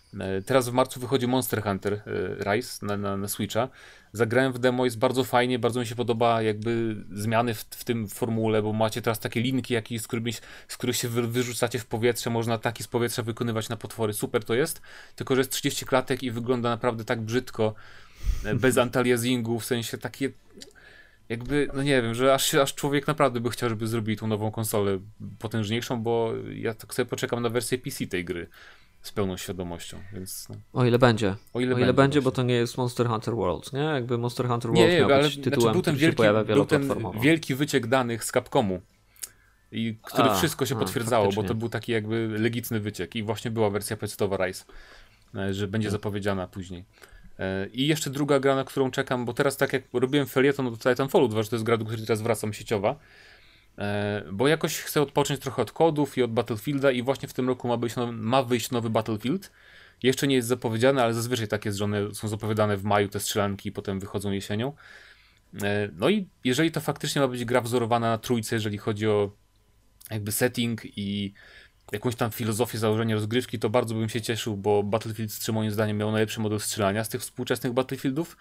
teraz 0.45 0.69
w 0.69 0.73
marcu 0.73 0.99
wychodzi 0.99 1.27
Monster 1.27 1.63
Hunter 1.63 1.93
e, 1.93 2.01
Rise 2.43 2.85
na, 2.85 2.97
na, 2.97 3.17
na 3.17 3.27
Switcha. 3.27 3.69
Zagrałem 4.13 4.53
w 4.53 4.59
demo, 4.59 4.85
jest 4.85 4.97
bardzo 4.97 5.23
fajnie, 5.23 5.59
bardzo 5.59 5.79
mi 5.79 5.85
się 5.85 5.95
podoba 5.95 6.41
jakby 6.41 6.95
zmiany 7.11 7.53
w, 7.53 7.59
w 7.59 7.83
tym 7.83 8.07
formule, 8.07 8.61
bo 8.61 8.73
macie 8.73 9.01
teraz 9.01 9.19
takie 9.19 9.41
linki, 9.41 9.73
jakie, 9.73 9.99
z, 9.99 10.07
którymi, 10.07 10.33
z 10.67 10.77
których 10.77 10.95
się 10.95 11.09
wy, 11.09 11.27
wyrzucacie 11.27 11.79
w 11.79 11.85
powietrze, 11.85 12.29
można 12.29 12.53
ataki 12.53 12.83
z 12.83 12.87
powietrza 12.87 13.23
wykonywać 13.23 13.69
na 13.69 13.77
potwory, 13.77 14.13
super 14.13 14.43
to 14.43 14.53
jest, 14.53 14.81
tylko 15.15 15.35
że 15.35 15.41
jest 15.41 15.51
30 15.51 15.85
klatek 15.85 16.23
i 16.23 16.31
wygląda 16.31 16.69
naprawdę 16.69 17.05
tak 17.05 17.21
brzydko, 17.21 17.73
e, 18.45 18.55
bez 18.55 18.77
antaliasingu, 18.87 19.59
w 19.59 19.65
sensie 19.65 19.97
takie 19.97 20.31
jakby, 21.29 21.67
no 21.73 21.83
nie 21.83 22.01
wiem, 22.01 22.15
że 22.15 22.33
aż, 22.33 22.53
aż 22.53 22.75
człowiek 22.75 23.07
naprawdę 23.07 23.39
by 23.39 23.49
chciał, 23.49 23.69
żeby 23.69 23.87
zrobili 23.87 24.17
tą 24.17 24.27
nową 24.27 24.51
konsolę 24.51 24.99
potężniejszą, 25.39 26.03
bo 26.03 26.33
ja 26.53 26.73
tak 26.73 26.93
sobie 26.93 27.09
poczekam 27.09 27.43
na 27.43 27.49
wersję 27.49 27.77
PC 27.77 28.07
tej 28.07 28.25
gry 28.25 28.47
z 29.01 29.11
pełną 29.11 29.37
świadomością, 29.37 29.97
więc 30.13 30.49
no, 30.49 30.55
O 30.73 30.85
ile 30.85 30.99
będzie. 30.99 31.35
o 31.53 31.59
ile, 31.61 31.75
O 31.75 31.79
ile 31.79 31.93
będzie, 31.93 32.19
bo 32.19 32.23
właśnie. 32.23 32.35
to 32.35 32.43
nie 32.43 32.53
jest 32.53 32.77
Monster 32.77 33.07
Hunter 33.07 33.35
World, 33.35 33.73
nie? 33.73 33.79
Jakby 33.79 34.17
Monster 34.17 34.47
Hunter 34.47 34.71
nie, 34.71 34.81
World 34.81 34.93
nie, 34.93 34.99
miał 35.01 35.11
ale 35.11 35.23
być 35.23 35.35
tytułem, 35.35 35.61
znaczy, 35.61 35.73
był 35.73 35.81
ten 35.81 35.95
wielki, 35.95 36.23
był 36.53 36.65
ten 36.65 36.89
wielki 37.21 37.55
wyciek 37.55 37.87
danych 37.87 38.23
z 38.23 38.31
Capcomu, 38.31 38.81
i 39.71 39.97
który 40.03 40.29
A, 40.29 40.35
wszystko 40.35 40.65
się 40.65 40.75
a, 40.75 40.79
potwierdzało, 40.79 41.25
bo 41.25 41.31
faktycznie. 41.31 41.47
to 41.47 41.55
był 41.55 41.69
taki 41.69 41.91
jakby 41.91 42.27
legitny 42.39 42.79
wyciek 42.79 43.15
i 43.15 43.23
właśnie 43.23 43.51
była 43.51 43.69
wersja 43.69 43.97
PC-towa 43.97 44.45
Rise, 44.47 44.65
e, 45.35 45.53
że 45.53 45.67
będzie 45.67 45.87
Tak. 45.87 45.91
zapowiedziana 45.91 46.47
później. 46.47 46.85
E, 47.39 47.67
I 47.67 47.87
jeszcze 47.87 48.09
druga 48.09 48.39
gra, 48.39 48.55
na 48.55 48.63
którą 48.63 48.91
czekam, 48.91 49.25
bo 49.25 49.33
teraz 49.33 49.57
tak 49.57 49.73
jak 49.73 49.83
robiłem 49.93 50.27
felieton 50.27 50.71
do 50.71 50.77
Titanfallu 50.77 51.27
2, 51.27 51.43
że 51.43 51.49
to 51.49 51.55
jest 51.55 51.65
gra, 51.65 51.77
do 51.77 51.85
której 51.85 52.05
teraz 52.05 52.21
wracam 52.21 52.53
sieciowa, 52.53 52.95
bo 54.31 54.47
jakoś 54.47 54.77
chcę 54.77 55.01
odpocząć 55.01 55.39
trochę 55.39 55.61
od 55.61 55.71
kodów 55.71 56.17
i 56.17 56.23
od 56.23 56.31
Battlefielda 56.31 56.91
i 56.91 57.03
właśnie 57.03 57.29
w 57.29 57.33
tym 57.33 57.47
roku 57.47 57.67
ma, 57.67 57.77
być 57.77 57.95
nowy, 57.95 58.11
ma 58.11 58.43
wyjść 58.43 58.71
nowy 58.71 58.89
Battlefield. 58.89 59.51
Jeszcze 60.03 60.27
nie 60.27 60.35
jest 60.35 60.47
zapowiedziane, 60.47 61.03
ale 61.03 61.13
zazwyczaj 61.13 61.47
tak 61.47 61.65
jest, 61.65 61.77
że 61.77 61.85
one 61.85 62.13
są 62.13 62.27
zapowiadane 62.27 62.77
w 62.77 62.83
maju, 62.83 63.07
te 63.07 63.19
strzelanki 63.19 63.69
i 63.69 63.71
potem 63.71 63.99
wychodzą 63.99 64.31
jesienią. 64.31 64.73
E, 65.63 65.89
No 65.93 66.09
i 66.09 66.27
jeżeli 66.43 66.71
to 66.71 66.81
faktycznie 66.81 67.21
ma 67.21 67.27
być 67.27 67.45
gra 67.45 67.61
wzorowana 67.61 68.09
na 68.09 68.17
trójce, 68.17 68.55
jeżeli 68.55 68.77
chodzi 68.77 69.07
o 69.07 69.31
jakby 70.11 70.31
setting 70.31 70.81
i 70.97 71.33
jakąś 71.91 72.15
tam 72.15 72.31
filozofię 72.31 72.77
założenia 72.77 73.15
rozgrywki, 73.15 73.59
to 73.59 73.69
bardzo 73.69 73.95
bym 73.95 74.09
się 74.09 74.21
cieszył, 74.21 74.57
bo 74.57 74.83
Battlefield 74.83 75.39
3 75.39 75.51
moim 75.51 75.71
zdaniem 75.71 75.97
miał 75.97 76.11
najlepszy 76.11 76.39
model 76.39 76.59
strzelania 76.59 77.03
z 77.03 77.09
tych 77.09 77.21
współczesnych 77.21 77.73
Battlefieldów. 77.73 78.37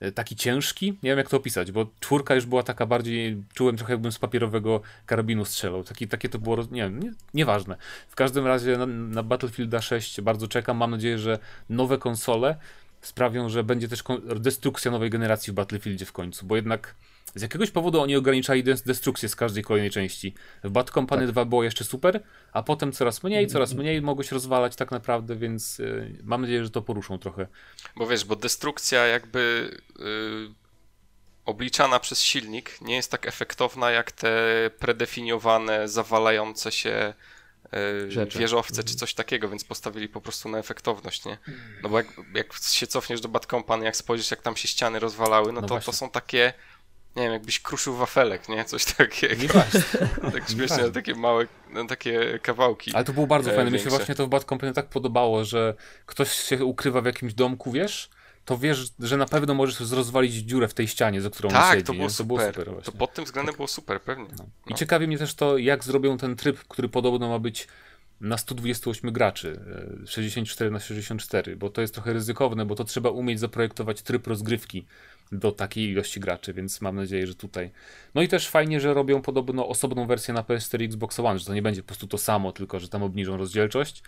E, 0.00 0.12
Taki 0.12 0.36
ciężki, 0.36 0.86
nie 1.02 1.10
wiem 1.10 1.18
jak 1.18 1.28
to 1.28 1.36
opisać, 1.36 1.72
bo 1.72 1.86
czwórka 2.00 2.34
już 2.34 2.46
była 2.46 2.62
taka 2.62 2.86
bardziej, 2.86 3.42
czułem 3.54 3.76
trochę 3.76 3.92
jakbym 3.92 4.12
z 4.12 4.18
papierowego 4.18 4.80
karabinu 5.06 5.44
strzelał. 5.44 5.84
Taki, 5.84 6.08
takie 6.08 6.28
to 6.28 6.38
było, 6.38 6.56
nie 6.70 6.82
wiem, 6.82 7.00
nie, 7.00 7.12
nieważne. 7.34 7.76
W 8.08 8.14
każdym 8.14 8.46
razie 8.46 8.78
na, 8.78 8.86
na 8.86 9.22
Battlefielda 9.22 9.82
6 9.82 10.20
bardzo 10.20 10.48
czekam. 10.48 10.76
Mam 10.76 10.90
nadzieję, 10.90 11.18
że 11.18 11.38
nowe 11.70 11.98
konsole 11.98 12.56
sprawią, 13.00 13.48
że 13.48 13.64
będzie 13.64 13.88
też 13.88 14.02
destrukcja 14.36 14.90
nowej 14.90 15.10
generacji 15.10 15.52
w 15.52 15.56
Battlefieldzie 15.56 16.04
w 16.04 16.12
końcu, 16.12 16.46
bo 16.46 16.56
jednak 16.56 16.94
z 17.34 17.42
jakiegoś 17.42 17.70
powodu 17.70 18.00
oni 18.00 18.16
ograniczali 18.16 18.64
des- 18.64 18.82
destrukcję 18.82 19.28
z 19.28 19.36
każdej 19.36 19.64
kolejnej 19.64 19.90
części. 19.90 20.34
W 20.64 20.70
Bad 20.70 20.90
Company 20.90 21.26
2 21.26 21.44
było 21.44 21.64
jeszcze 21.64 21.84
super, 21.84 22.22
a 22.52 22.62
potem 22.62 22.92
coraz 22.92 23.22
mniej, 23.22 23.46
coraz 23.46 23.74
mniej 23.74 24.02
mogło 24.02 24.24
się 24.24 24.34
rozwalać 24.34 24.76
tak 24.76 24.90
naprawdę, 24.90 25.36
więc 25.36 25.80
y, 25.80 26.18
mam 26.24 26.40
nadzieję, 26.40 26.64
że 26.64 26.70
to 26.70 26.82
poruszą 26.82 27.18
trochę. 27.18 27.46
Bo 27.96 28.06
wiesz, 28.06 28.24
bo 28.24 28.36
destrukcja 28.36 29.06
jakby 29.06 29.70
y, 30.00 30.54
obliczana 31.44 32.00
przez 32.00 32.22
silnik 32.22 32.80
nie 32.80 32.94
jest 32.96 33.10
tak 33.10 33.26
efektowna 33.26 33.90
jak 33.90 34.12
te 34.12 34.30
predefiniowane, 34.78 35.88
zawalające 35.88 36.72
się 36.72 37.14
y, 38.06 38.10
Rzeczy. 38.10 38.38
wieżowce 38.38 38.84
czy 38.84 38.94
coś 38.94 39.14
takiego, 39.14 39.48
więc 39.48 39.64
postawili 39.64 40.08
po 40.08 40.20
prostu 40.20 40.48
na 40.48 40.58
efektowność, 40.58 41.24
nie? 41.24 41.38
No 41.82 41.88
bo 41.88 41.98
jak, 41.98 42.06
jak 42.34 42.52
się 42.54 42.86
cofniesz 42.86 43.20
do 43.20 43.28
Bad 43.28 43.46
Company, 43.46 43.84
jak 43.84 43.96
spojrzysz 43.96 44.30
jak 44.30 44.42
tam 44.42 44.56
się 44.56 44.68
ściany 44.68 44.98
rozwalały, 44.98 45.52
no, 45.52 45.60
No 45.60 45.66
to 45.68 45.74
właśnie. 45.74 45.92
to 45.92 45.96
są 45.98 46.10
takie 46.10 46.52
nie 47.16 47.22
wiem, 47.22 47.32
jakbyś 47.32 47.60
kruszył 47.60 47.96
wafelek, 47.96 48.48
nie? 48.48 48.64
Coś 48.64 48.84
takiego. 48.84 49.42
Nieważne. 49.42 49.80
tak 50.32 50.50
śmiesznie, 50.50 50.76
ale 50.76 50.92
takie 50.92 51.14
małe, 51.14 51.46
no, 51.70 51.84
takie 51.86 52.38
kawałki. 52.42 52.94
Ale 52.94 53.04
to 53.04 53.12
było 53.12 53.26
bardzo 53.26 53.52
e, 53.52 53.54
fajne. 53.56 53.70
Mi 53.70 53.78
się 53.78 53.82
większe. 53.82 53.96
właśnie 53.96 54.14
to 54.14 54.26
w 54.26 54.28
Bad 54.28 54.44
Company 54.44 54.72
tak 54.72 54.86
podobało, 54.86 55.44
że 55.44 55.74
ktoś 56.06 56.32
się 56.32 56.64
ukrywa 56.64 57.00
w 57.00 57.06
jakimś 57.06 57.34
domku, 57.34 57.72
wiesz, 57.72 58.10
to 58.44 58.58
wiesz, 58.58 58.92
że 59.00 59.16
na 59.16 59.26
pewno 59.26 59.54
możesz 59.54 59.90
rozwalić 59.90 60.34
dziurę 60.34 60.68
w 60.68 60.74
tej 60.74 60.88
ścianie, 60.88 61.20
za 61.20 61.30
którą 61.30 61.48
tak, 61.48 61.72
siedzi. 61.72 61.84
to 61.84 61.92
nie? 61.92 61.98
było 61.98 62.08
to 62.08 62.14
super. 62.14 62.26
było 62.26 62.40
super 62.46 62.70
właśnie. 62.72 62.92
to 62.92 62.98
pod 62.98 63.14
tym 63.14 63.24
względem 63.24 63.54
było 63.54 63.68
super, 63.68 64.00
pewnie. 64.02 64.24
I 64.66 64.70
No. 64.70 64.76
ciekawi 64.76 65.06
mnie 65.06 65.18
też 65.18 65.34
to, 65.34 65.58
jak 65.58 65.84
zrobią 65.84 66.18
ten 66.18 66.36
tryb, 66.36 66.58
który 66.68 66.88
podobno 66.88 67.28
ma 67.28 67.38
być 67.38 67.68
na 68.20 68.38
128 68.38 69.12
graczy, 69.12 69.60
e, 70.02 70.06
64 70.06 70.70
na 70.70 70.80
64, 70.80 71.56
bo 71.56 71.70
to 71.70 71.80
jest 71.80 71.94
trochę 71.94 72.12
ryzykowne, 72.12 72.66
bo 72.66 72.74
to 72.74 72.84
trzeba 72.84 73.10
umieć 73.10 73.40
zaprojektować 73.40 74.02
tryb 74.02 74.26
rozgrywki 74.26 74.86
do 75.32 75.52
takiej 75.52 75.90
ilości 75.90 76.20
graczy, 76.20 76.52
więc 76.52 76.80
mam 76.80 76.96
nadzieję, 76.96 77.26
że 77.26 77.34
tutaj. 77.34 77.70
No 78.14 78.22
i 78.22 78.28
też 78.28 78.48
fajnie, 78.48 78.80
że 78.80 78.94
robią 78.94 79.22
podobno 79.22 79.68
osobną 79.68 80.06
wersję 80.06 80.34
na 80.34 80.42
PS4 80.42 80.82
i 80.82 80.84
Xbox 80.84 81.20
One, 81.20 81.38
że 81.38 81.44
to 81.44 81.54
nie 81.54 81.62
będzie 81.62 81.82
po 81.82 81.86
prostu 81.86 82.06
to 82.06 82.18
samo, 82.18 82.52
tylko 82.52 82.80
że 82.80 82.88
tam 82.88 83.02
obniżą 83.02 83.36
rozdzielczość. 83.36 84.02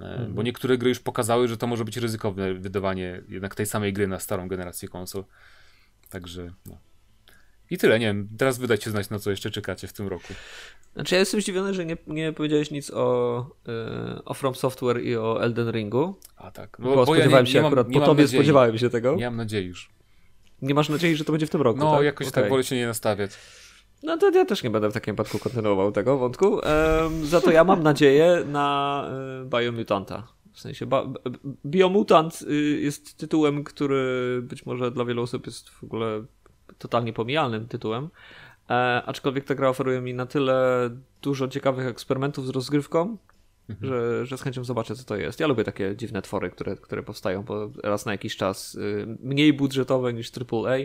E, 0.00 0.26
Bo 0.30 0.42
niektóre 0.42 0.78
gry 0.78 0.88
już 0.88 1.00
pokazały, 1.00 1.48
że 1.48 1.56
to 1.56 1.66
może 1.66 1.84
być 1.84 1.96
ryzykowne 1.96 2.54
wydawanie 2.54 3.22
jednak 3.28 3.54
tej 3.54 3.66
samej 3.66 3.92
gry 3.92 4.08
na 4.08 4.20
starą 4.20 4.48
generację 4.48 4.88
konsol. 4.88 5.24
Także 6.08 6.52
no. 6.66 6.78
I 7.70 7.78
tyle, 7.78 7.98
nie 7.98 8.06
wiem, 8.06 8.28
teraz 8.38 8.58
wydajcie 8.58 8.90
znać, 8.90 9.10
na 9.10 9.18
co 9.18 9.30
jeszcze 9.30 9.50
czekacie 9.50 9.86
w 9.86 9.92
tym 9.92 10.08
roku. 10.08 10.34
Znaczy 10.94 11.14
ja 11.14 11.18
jestem 11.18 11.40
zdziwiony, 11.40 11.74
że 11.74 11.86
nie, 11.86 11.96
nie 12.06 12.32
powiedziałeś 12.32 12.70
nic 12.70 12.90
o, 12.90 13.46
yy, 13.66 14.24
o 14.24 14.34
From 14.34 14.54
Software 14.54 15.04
i 15.04 15.16
o 15.16 15.42
Elden 15.42 15.70
Ringu. 15.70 16.14
A 16.36 16.50
tak. 16.50 16.78
No, 16.78 16.84
bo, 16.84 16.96
bo 16.96 17.04
spodziewałem 17.06 17.32
ja 17.32 17.40
nie, 17.40 17.46
się 17.46 17.60
nie 17.60 17.66
akurat, 17.66 17.88
mam, 17.88 18.00
po 18.00 18.06
tobie 18.06 18.22
nadziei. 18.22 18.38
spodziewałem 18.38 18.78
się 18.78 18.90
tego. 18.90 19.14
Nie 19.14 19.24
mam 19.24 19.36
nadziei 19.36 19.66
już. 19.66 19.90
Nie 20.62 20.74
masz 20.74 20.88
nadziei, 20.88 21.16
że 21.16 21.24
to 21.24 21.32
będzie 21.32 21.46
w 21.46 21.50
tym 21.50 21.62
roku, 21.62 21.78
No, 21.78 21.96
tak? 21.96 22.04
jakoś 22.04 22.28
okay. 22.28 22.42
tak 22.42 22.50
wolę 22.50 22.64
się 22.64 22.76
nie 22.76 22.86
nastawiać. 22.86 23.30
No 24.02 24.16
to 24.16 24.30
ja 24.30 24.44
też 24.44 24.62
nie 24.62 24.70
będę 24.70 24.90
w 24.90 24.92
takim 24.92 25.14
wypadku 25.14 25.38
kontynuował 25.38 25.92
tego 25.92 26.18
wątku. 26.18 26.46
Um, 26.54 27.26
za 27.26 27.40
to 27.40 27.50
ja 27.50 27.64
mam 27.64 27.82
nadzieję 27.82 28.44
na 28.46 29.08
y, 29.42 29.58
Biomutanta. 29.58 30.26
W 30.52 30.60
sensie 30.60 30.86
Biomutant 31.66 32.42
y, 32.42 32.80
jest 32.80 33.16
tytułem, 33.16 33.64
który 33.64 34.40
być 34.42 34.66
może 34.66 34.90
dla 34.90 35.04
wielu 35.04 35.22
osób 35.22 35.46
jest 35.46 35.68
w 35.68 35.84
ogóle 35.84 36.24
totalnie 36.78 37.12
pomijalnym 37.12 37.68
tytułem. 37.68 38.08
E, 38.70 39.02
aczkolwiek 39.06 39.44
ta 39.44 39.54
gra 39.54 39.68
oferuje 39.68 40.00
mi 40.00 40.14
na 40.14 40.26
tyle 40.26 40.90
dużo 41.22 41.48
ciekawych 41.48 41.86
eksperymentów 41.86 42.46
z 42.46 42.50
rozgrywką, 42.50 43.16
mhm. 43.68 43.92
że, 43.92 44.26
że 44.26 44.38
z 44.38 44.42
chęcią 44.42 44.64
zobaczę, 44.64 44.94
co 44.94 45.04
to 45.04 45.16
jest. 45.16 45.40
Ja 45.40 45.46
lubię 45.46 45.64
takie 45.64 45.96
dziwne 45.96 46.22
twory, 46.22 46.50
które, 46.50 46.76
które 46.76 47.02
powstają 47.02 47.44
po, 47.44 47.70
raz 47.82 48.06
na 48.06 48.12
jakiś 48.12 48.36
czas. 48.36 48.74
Y, 48.74 49.06
mniej 49.20 49.52
budżetowe 49.52 50.12
niż 50.12 50.32
AAA 50.52 50.76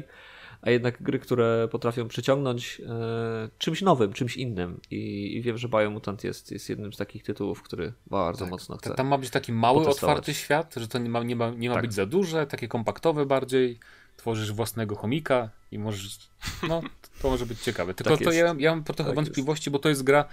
a 0.61 0.69
jednak 0.69 1.03
gry, 1.03 1.19
które 1.19 1.67
potrafią 1.71 2.07
przyciągnąć 2.07 2.81
e, 2.85 3.49
czymś 3.57 3.81
nowym, 3.81 4.13
czymś 4.13 4.37
innym. 4.37 4.79
I, 4.91 5.35
I, 5.37 5.41
wiem, 5.41 5.57
że 5.57 5.69
Biomutant 5.69 6.23
jest, 6.23 6.51
jest 6.51 6.69
jednym 6.69 6.93
z 6.93 6.97
takich 6.97 7.23
tytułów, 7.23 7.63
który 7.63 7.93
bardzo 8.07 8.45
tak, 8.45 8.51
mocno 8.51 8.77
chcę. 8.77 8.95
Tam 8.95 9.07
ma 9.07 9.17
być 9.17 9.29
taki 9.29 9.53
mały, 9.53 9.83
potestować. 9.83 10.13
otwarty 10.13 10.33
świat, 10.33 10.75
że 10.77 10.87
to 10.87 10.97
nie 10.99 11.09
ma, 11.09 11.23
nie 11.23 11.35
ma, 11.35 11.49
nie 11.49 11.69
ma 11.69 11.75
tak. 11.75 11.83
być 11.83 11.93
za 11.93 12.05
duże, 12.05 12.47
takie 12.47 12.67
kompaktowe 12.67 13.25
bardziej. 13.25 13.79
Tworzysz 14.19 14.51
własnego 14.51 14.95
chomika 14.95 15.49
i 15.71 15.79
możesz. 15.79 16.29
No, 16.67 16.81
to 17.21 17.29
może 17.29 17.45
być 17.45 17.59
ciekawe. 17.59 17.93
Tylko 17.93 18.17
tak 18.17 18.25
to 18.25 18.31
ja, 18.31 18.55
ja 18.57 18.71
mam 18.71 18.83
trochę 18.83 19.03
tak 19.03 19.15
wątpliwości, 19.15 19.69
jest. 19.69 19.73
bo 19.73 19.79
to 19.79 19.89
jest 19.89 20.03
gra, 20.03 20.25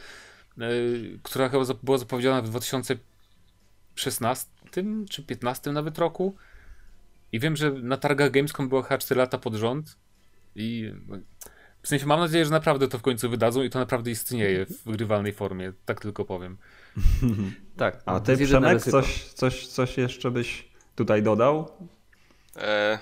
yy, 0.57 1.18
która 1.22 1.49
chyba 1.49 1.64
była 1.82 1.99
zapowiedziana 1.99 2.43
w 2.43 2.49
2016 2.49 4.51
czy 5.11 5.22
15 5.22 5.72
nawet 5.72 5.99
roku. 5.99 6.37
I 7.32 7.41
wiem, 7.41 7.57
że 7.57 7.70
na 7.70 7.97
targach 7.97 8.30
Gamescom 8.30 8.68
była 8.68 8.82
chyba 8.82 8.99
4 8.99 9.18
lata 9.18 9.39
pod 9.39 9.55
rząd 9.55 9.97
i 10.55 10.93
w 11.82 11.89
sensie 11.89 12.07
mam 12.07 12.20
nadzieję, 12.20 12.45
że 12.45 12.51
naprawdę 12.51 12.89
to 12.89 12.99
w 12.99 13.03
końcu 13.03 13.30
wydadzą 13.30 13.62
i 13.62 13.70
to 13.70 13.78
naprawdę 13.78 14.11
istnieje 14.11 14.66
w 14.66 14.97
grywalnej 14.97 15.32
formie. 15.32 15.72
Tak 15.84 16.01
tylko 16.01 16.24
powiem. 16.24 16.57
tak. 17.76 18.03
A 18.07 18.20
ty, 18.20 18.37
Przemek, 18.37 18.82
coś, 18.82 19.24
coś, 19.24 19.66
coś 19.66 19.99
jeszcze 19.99 20.30
byś 20.30 20.68
tutaj 20.95 21.22
dodał? 21.22 21.70
E, 22.57 22.99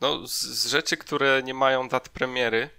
no, 0.00 0.26
z, 0.26 0.42
z 0.42 0.66
rzeczy, 0.66 0.96
które 0.96 1.42
nie 1.42 1.54
mają 1.54 1.88
dat 1.88 2.08
premiery, 2.08 2.70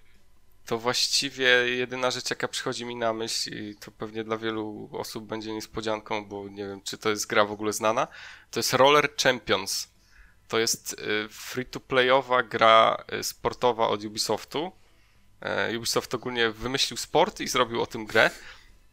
to 0.66 0.78
właściwie 0.78 1.48
jedyna 1.48 2.12
rzecz, 2.12 2.30
jaka 2.30 2.48
przychodzi 2.48 2.86
mi 2.86 2.96
na 2.96 3.14
myśl, 3.14 3.50
i 3.54 3.76
to 3.76 3.92
pewnie 3.92 4.24
dla 4.24 4.38
wielu 4.38 4.90
osób 4.94 5.26
będzie 5.26 5.54
niespodzianką, 5.54 6.26
bo 6.26 6.50
nie 6.50 6.68
wiem, 6.68 6.82
czy 6.82 6.98
to 6.98 7.10
jest 7.10 7.28
gra 7.28 7.46
w 7.46 7.52
ogóle 7.52 7.74
znana, 7.74 8.08
to 8.52 8.60
jest 8.60 8.74
Roller 8.74 9.16
Champions. 9.24 9.88
To 10.48 10.60
jest 10.60 10.94
y, 10.94 11.30
free-to-playowa 11.30 12.44
gra 12.44 13.04
y, 13.14 13.24
sportowa 13.24 13.88
od 13.88 14.04
Ubisoftu. 14.04 14.72
E, 15.42 15.78
Ubisoft 15.78 16.14
ogólnie 16.14 16.50
wymyślił 16.50 16.98
sport 16.98 17.40
i 17.40 17.48
zrobił 17.48 17.82
o 17.82 17.88
tym 17.88 18.06
grę. 18.06 18.32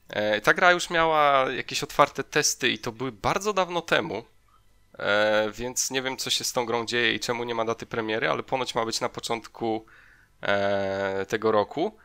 E, 0.08 0.40
ta 0.40 0.54
gra 0.54 0.72
już 0.72 0.90
miała 0.90 1.52
jakieś 1.52 1.82
otwarte 1.82 2.24
testy 2.24 2.68
i 2.68 2.78
to 2.78 2.92
były 2.92 3.12
bardzo 3.12 3.52
dawno 3.52 3.82
temu, 3.82 4.24
e, 4.98 5.50
więc 5.50 5.90
nie 5.90 6.02
wiem 6.02 6.16
co 6.16 6.30
się 6.30 6.44
z 6.44 6.52
tą 6.52 6.66
grą 6.66 6.86
dzieje 6.86 7.14
i 7.14 7.20
czemu 7.20 7.44
nie 7.44 7.54
ma 7.54 7.64
daty 7.64 7.86
premiery, 7.86 8.28
ale 8.28 8.42
ponoć 8.42 8.74
ma 8.74 8.84
być 8.84 9.00
na 9.00 9.08
początku 9.08 9.86
tego 11.28 11.52
roku. 11.52 11.96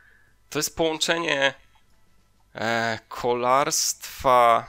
To 0.50 0.58
jest 0.58 0.76
połączenie 0.76 1.54
kolarstwa, 3.08 4.66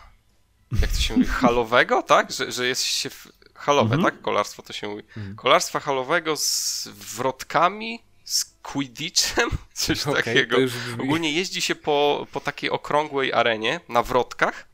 jak 0.81 0.91
to 0.91 0.97
się 0.97 1.13
mówi, 1.13 1.27
halowego, 1.41 2.03
tak? 2.03 2.31
Że, 2.31 2.51
że 2.51 2.67
jest 2.67 2.83
się 2.83 3.09
halowe, 3.55 3.95
mhm. 3.95 4.13
tak? 4.13 4.21
Kolarstwo 4.21 4.63
to 4.63 4.73
się 4.73 4.87
mówi. 4.87 5.03
Mhm. 5.17 5.35
Kolarstwa 5.35 5.79
halowego 5.79 6.37
z 6.37 6.87
wrotkami, 6.87 8.03
z 8.23 8.45
quidditchem, 8.45 9.49
coś 9.73 10.07
okay, 10.07 10.23
takiego. 10.23 10.57
Ogólnie 10.93 11.31
jeździ 11.31 11.61
się 11.61 11.75
po, 11.75 12.27
po 12.31 12.39
takiej 12.39 12.69
okrągłej 12.69 13.33
arenie 13.33 13.79
na 13.89 14.03
wrotkach. 14.03 14.67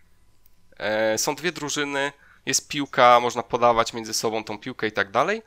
E, 0.78 1.18
są 1.18 1.36
dwie 1.36 1.52
drużyny, 1.52 2.12
jest 2.50 2.68
piłka, 2.68 3.20
można 3.20 3.44
podawać 3.44 3.94
między 3.94 4.14
sobą 4.14 4.44
tą 4.44 4.60
piłkę 4.60 4.88
i 4.88 4.92
tak 4.92 5.12
dalej. 5.12 5.42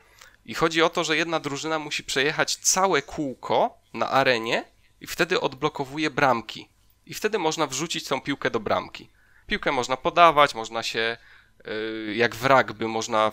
I 0.45 0.55
chodzi 0.55 0.83
o 0.83 0.91
to, 0.91 1.05
że 1.05 1.17
jedna 1.17 1.41
drużyna 1.41 1.79
musi 1.79 2.05
przejechać 2.05 2.57
całe 2.57 3.03
kółko 3.03 3.79
na 3.95 4.11
arenie 4.11 4.65
i 5.01 5.07
wtedy 5.07 5.41
odblokowuje 5.41 6.11
bramki. 6.11 6.69
I 7.07 7.15
wtedy 7.15 7.39
można 7.39 7.67
wrzucić 7.67 8.05
tą 8.05 8.21
piłkę 8.21 8.51
do 8.51 8.61
bramki. 8.61 9.11
Piłkę 9.47 9.73
można 9.73 9.97
podawać, 9.97 10.55
można 10.55 10.83
się 10.83 11.17
Y, 11.69 12.15
jak 12.17 12.35
w 12.35 12.45
rugby 12.45 12.89
można 12.89 13.33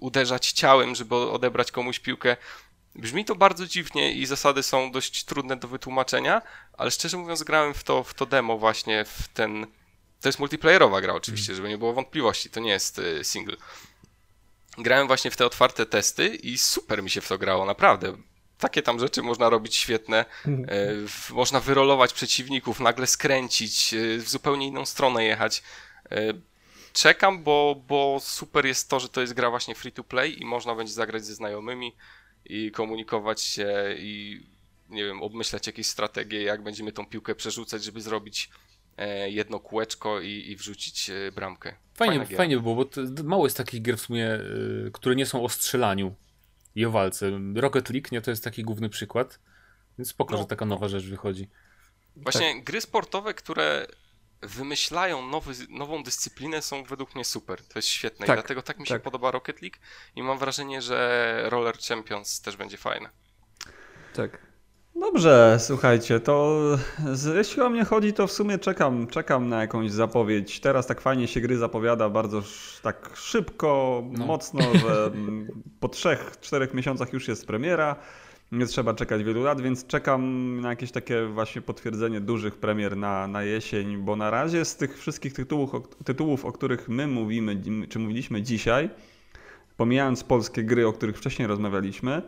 uderzać 0.00 0.52
ciałem, 0.52 0.94
żeby 0.94 1.14
odebrać 1.14 1.72
komuś 1.72 1.98
piłkę. 1.98 2.36
Brzmi 2.94 3.24
to 3.24 3.34
bardzo 3.34 3.66
dziwnie 3.66 4.12
i 4.12 4.26
zasady 4.26 4.62
są 4.62 4.92
dość 4.92 5.24
trudne 5.24 5.56
do 5.56 5.68
wytłumaczenia, 5.68 6.42
ale 6.72 6.90
szczerze 6.90 7.16
mówiąc 7.16 7.42
grałem 7.42 7.74
w 7.74 7.84
to, 7.84 8.04
w 8.04 8.14
to 8.14 8.26
demo 8.26 8.58
właśnie, 8.58 9.04
w 9.04 9.28
ten... 9.28 9.66
To 10.20 10.28
jest 10.28 10.38
multiplayerowa 10.38 11.00
gra 11.00 11.14
oczywiście, 11.14 11.54
żeby 11.54 11.68
nie 11.68 11.78
było 11.78 11.92
wątpliwości, 11.92 12.50
to 12.50 12.60
nie 12.60 12.70
jest 12.70 12.98
y, 12.98 13.24
single. 13.24 13.56
Grałem 14.78 15.06
właśnie 15.06 15.30
w 15.30 15.36
te 15.36 15.46
otwarte 15.46 15.86
testy 15.86 16.28
i 16.28 16.58
super 16.58 17.02
mi 17.02 17.10
się 17.10 17.20
w 17.20 17.28
to 17.28 17.38
grało, 17.38 17.66
naprawdę. 17.66 18.16
Takie 18.58 18.82
tam 18.82 18.98
rzeczy 19.00 19.22
można 19.22 19.50
robić 19.50 19.76
świetne. 19.76 20.24
można 21.30 21.60
wyrolować 21.60 22.12
przeciwników, 22.12 22.80
nagle 22.80 23.06
skręcić, 23.06 23.94
w 24.18 24.28
zupełnie 24.28 24.66
inną 24.66 24.86
stronę 24.86 25.24
jechać 25.24 25.62
czekam, 26.92 27.42
bo, 27.42 27.82
bo 27.88 28.18
super 28.20 28.66
jest 28.66 28.90
to, 28.90 29.00
że 29.00 29.08
to 29.08 29.20
jest 29.20 29.34
gra 29.34 29.50
właśnie 29.50 29.74
free 29.74 29.92
to 29.92 30.04
play 30.04 30.42
i 30.42 30.46
można 30.46 30.74
będzie 30.74 30.92
zagrać 30.92 31.24
ze 31.24 31.34
znajomymi 31.34 31.94
i 32.44 32.70
komunikować 32.70 33.42
się 33.42 33.94
i 33.98 34.40
nie 34.88 35.04
wiem, 35.04 35.22
obmyślać 35.22 35.66
jakieś 35.66 35.86
strategie, 35.86 36.42
jak 36.42 36.62
będziemy 36.62 36.92
tą 36.92 37.06
piłkę 37.06 37.34
przerzucać, 37.34 37.84
żeby 37.84 38.00
zrobić 38.00 38.50
e, 38.50 38.79
jedno 39.28 39.60
kółeczko 39.60 40.20
i, 40.20 40.28
i 40.28 40.56
wrzucić 40.56 41.10
e, 41.10 41.32
bramkę. 41.32 41.76
Fajnie, 41.94 42.26
fajnie 42.26 42.56
by 42.56 42.62
było, 42.62 42.74
bo 42.74 42.86
mało 43.24 43.46
jest 43.46 43.56
takich 43.56 43.82
gier 43.82 43.96
w 43.96 44.00
sumie, 44.00 44.26
e, 44.26 44.40
które 44.92 45.16
nie 45.16 45.26
są 45.26 45.44
o 45.44 45.48
strzelaniu 45.48 46.14
i 46.74 46.86
o 46.86 46.90
walce. 46.90 47.30
Rocket 47.54 47.90
League 47.90 48.08
nie 48.12 48.20
to 48.20 48.30
jest 48.30 48.44
taki 48.44 48.62
główny 48.62 48.88
przykład, 48.88 49.38
więc 49.98 50.08
spoko, 50.08 50.32
no. 50.34 50.38
że 50.38 50.46
taka 50.46 50.64
nowa 50.64 50.88
rzecz 50.88 51.04
wychodzi. 51.04 51.48
Właśnie 52.16 52.54
tak. 52.54 52.64
gry 52.64 52.80
sportowe, 52.80 53.34
które 53.34 53.86
wymyślają 54.42 55.26
nowy, 55.26 55.54
nową 55.68 56.02
dyscyplinę, 56.02 56.62
są 56.62 56.84
według 56.84 57.14
mnie 57.14 57.24
super. 57.24 57.62
To 57.64 57.78
jest 57.78 57.88
świetne 57.88 58.26
tak, 58.26 58.36
i 58.36 58.40
dlatego 58.40 58.62
tak 58.62 58.78
mi 58.78 58.86
się 58.86 58.94
tak. 58.94 59.02
podoba 59.02 59.30
Rocket 59.30 59.62
League 59.62 59.76
i 60.16 60.22
mam 60.22 60.38
wrażenie, 60.38 60.82
że 60.82 61.40
Roller 61.44 61.78
Champions 61.78 62.40
też 62.40 62.56
będzie 62.56 62.76
fajne. 62.76 63.10
Tak. 64.14 64.49
Dobrze, 64.94 65.56
słuchajcie, 65.60 66.20
to 66.20 66.60
jeśli 67.36 67.62
o 67.62 67.70
mnie 67.70 67.84
chodzi, 67.84 68.12
to 68.12 68.26
w 68.26 68.32
sumie 68.32 68.58
czekam, 68.58 69.06
czekam 69.06 69.48
na 69.48 69.60
jakąś 69.60 69.90
zapowiedź. 69.90 70.60
Teraz 70.60 70.86
tak 70.86 71.00
fajnie 71.00 71.28
się 71.28 71.40
gry 71.40 71.56
zapowiada, 71.56 72.08
bardzo 72.08 72.42
tak 72.82 73.10
szybko, 73.14 74.02
no. 74.10 74.26
mocno, 74.26 74.60
że 74.60 75.10
po 75.80 75.88
trzech, 75.88 76.40
czterech 76.40 76.74
miesiącach 76.74 77.12
już 77.12 77.28
jest 77.28 77.46
premiera 77.46 77.96
nie 78.52 78.66
trzeba 78.66 78.94
czekać 78.94 79.24
wielu 79.24 79.42
lat, 79.42 79.60
więc 79.60 79.86
czekam 79.86 80.60
na 80.60 80.70
jakieś 80.70 80.90
takie 80.90 81.26
właśnie 81.26 81.62
potwierdzenie 81.62 82.20
dużych 82.20 82.56
premier 82.56 82.96
na, 82.96 83.26
na 83.26 83.42
jesień, 83.42 83.96
bo 83.96 84.16
na 84.16 84.30
razie 84.30 84.64
z 84.64 84.76
tych 84.76 84.98
wszystkich 84.98 85.32
tytułów, 85.32 85.74
o, 85.74 85.80
tytułów, 85.80 86.44
o 86.44 86.52
których 86.52 86.88
my 86.88 87.06
mówimy, 87.06 87.60
czy 87.88 87.98
mówiliśmy 87.98 88.42
dzisiaj, 88.42 88.90
pomijając 89.76 90.24
polskie 90.24 90.64
gry, 90.64 90.86
o 90.86 90.92
których 90.92 91.18
wcześniej 91.18 91.48
rozmawialiśmy, 91.48 92.22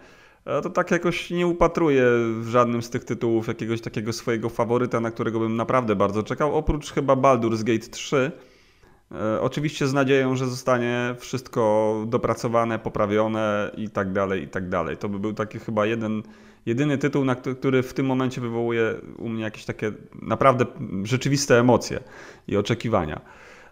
to 0.44 0.70
tak 0.70 0.90
jakoś 0.90 1.30
nie 1.30 1.46
upatruję 1.46 2.04
w 2.40 2.48
żadnym 2.48 2.82
z 2.82 2.90
tych 2.90 3.04
tytułów 3.04 3.48
jakiegoś 3.48 3.80
takiego 3.80 4.12
swojego 4.12 4.48
faworyta, 4.48 5.00
na 5.00 5.10
którego 5.10 5.40
bym 5.40 5.56
naprawdę 5.56 5.96
bardzo 5.96 6.22
czekał, 6.22 6.54
oprócz 6.54 6.92
chyba 6.92 7.14
Baldur's 7.14 7.62
Gate 7.62 7.88
3, 7.88 8.32
E, 9.14 9.40
oczywiście 9.40 9.86
z 9.86 9.92
nadzieją, 9.92 10.36
że 10.36 10.46
zostanie 10.46 11.14
wszystko 11.18 11.94
dopracowane, 12.08 12.78
poprawione 12.78 13.70
i 13.76 13.90
tak 13.90 14.12
dalej, 14.12 14.42
i 14.42 14.48
tak 14.48 14.68
dalej. 14.68 14.96
To 14.96 15.08
by 15.08 15.18
był 15.18 15.32
taki 15.32 15.58
chyba 15.58 15.86
jeden, 15.86 16.22
jedyny 16.66 16.98
tytuł, 16.98 17.24
na 17.24 17.34
który 17.34 17.82
w 17.82 17.94
tym 17.94 18.06
momencie 18.06 18.40
wywołuje 18.40 18.94
u 19.18 19.28
mnie 19.28 19.42
jakieś 19.42 19.64
takie 19.64 19.92
naprawdę 20.22 20.66
rzeczywiste 21.02 21.60
emocje 21.60 22.00
i 22.48 22.56
oczekiwania. 22.56 23.20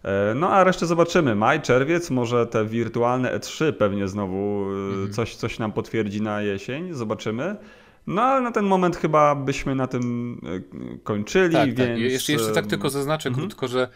E, 0.03 0.35
no 0.35 0.51
a 0.51 0.65
resztę 0.65 0.87
zobaczymy. 0.87 1.35
Maj, 1.35 1.61
czerwiec, 1.61 2.11
może 2.11 2.47
te 2.47 2.65
wirtualne 2.65 3.39
E3 3.39 3.73
pewnie 3.73 4.09
znowu 4.09 4.65
e, 4.65 4.75
mhm. 4.75 5.13
coś, 5.13 5.37
coś 5.37 5.59
nam 5.59 5.73
potwierdzi 5.73 6.23
na 6.23 6.43
jesień. 6.43 6.93
Zobaczymy. 6.93 7.57
No 8.07 8.23
ale 8.23 8.41
na 8.41 8.53
ten 8.53 8.65
moment 8.65 8.97
chyba 8.97 9.35
byśmy 9.35 9.75
na 9.75 9.87
tym 9.87 10.37
e, 10.45 10.99
kończyli, 10.99 11.55
Tak, 11.55 11.75
więc... 11.75 11.91
tak. 11.91 11.99
Jeszcze, 11.99 12.33
jeszcze 12.33 12.53
tak 12.53 12.67
tylko 12.67 12.91
zaznaczę 12.91 13.29
mhm. 13.29 13.49
krótko, 13.49 13.69
że 13.69 13.89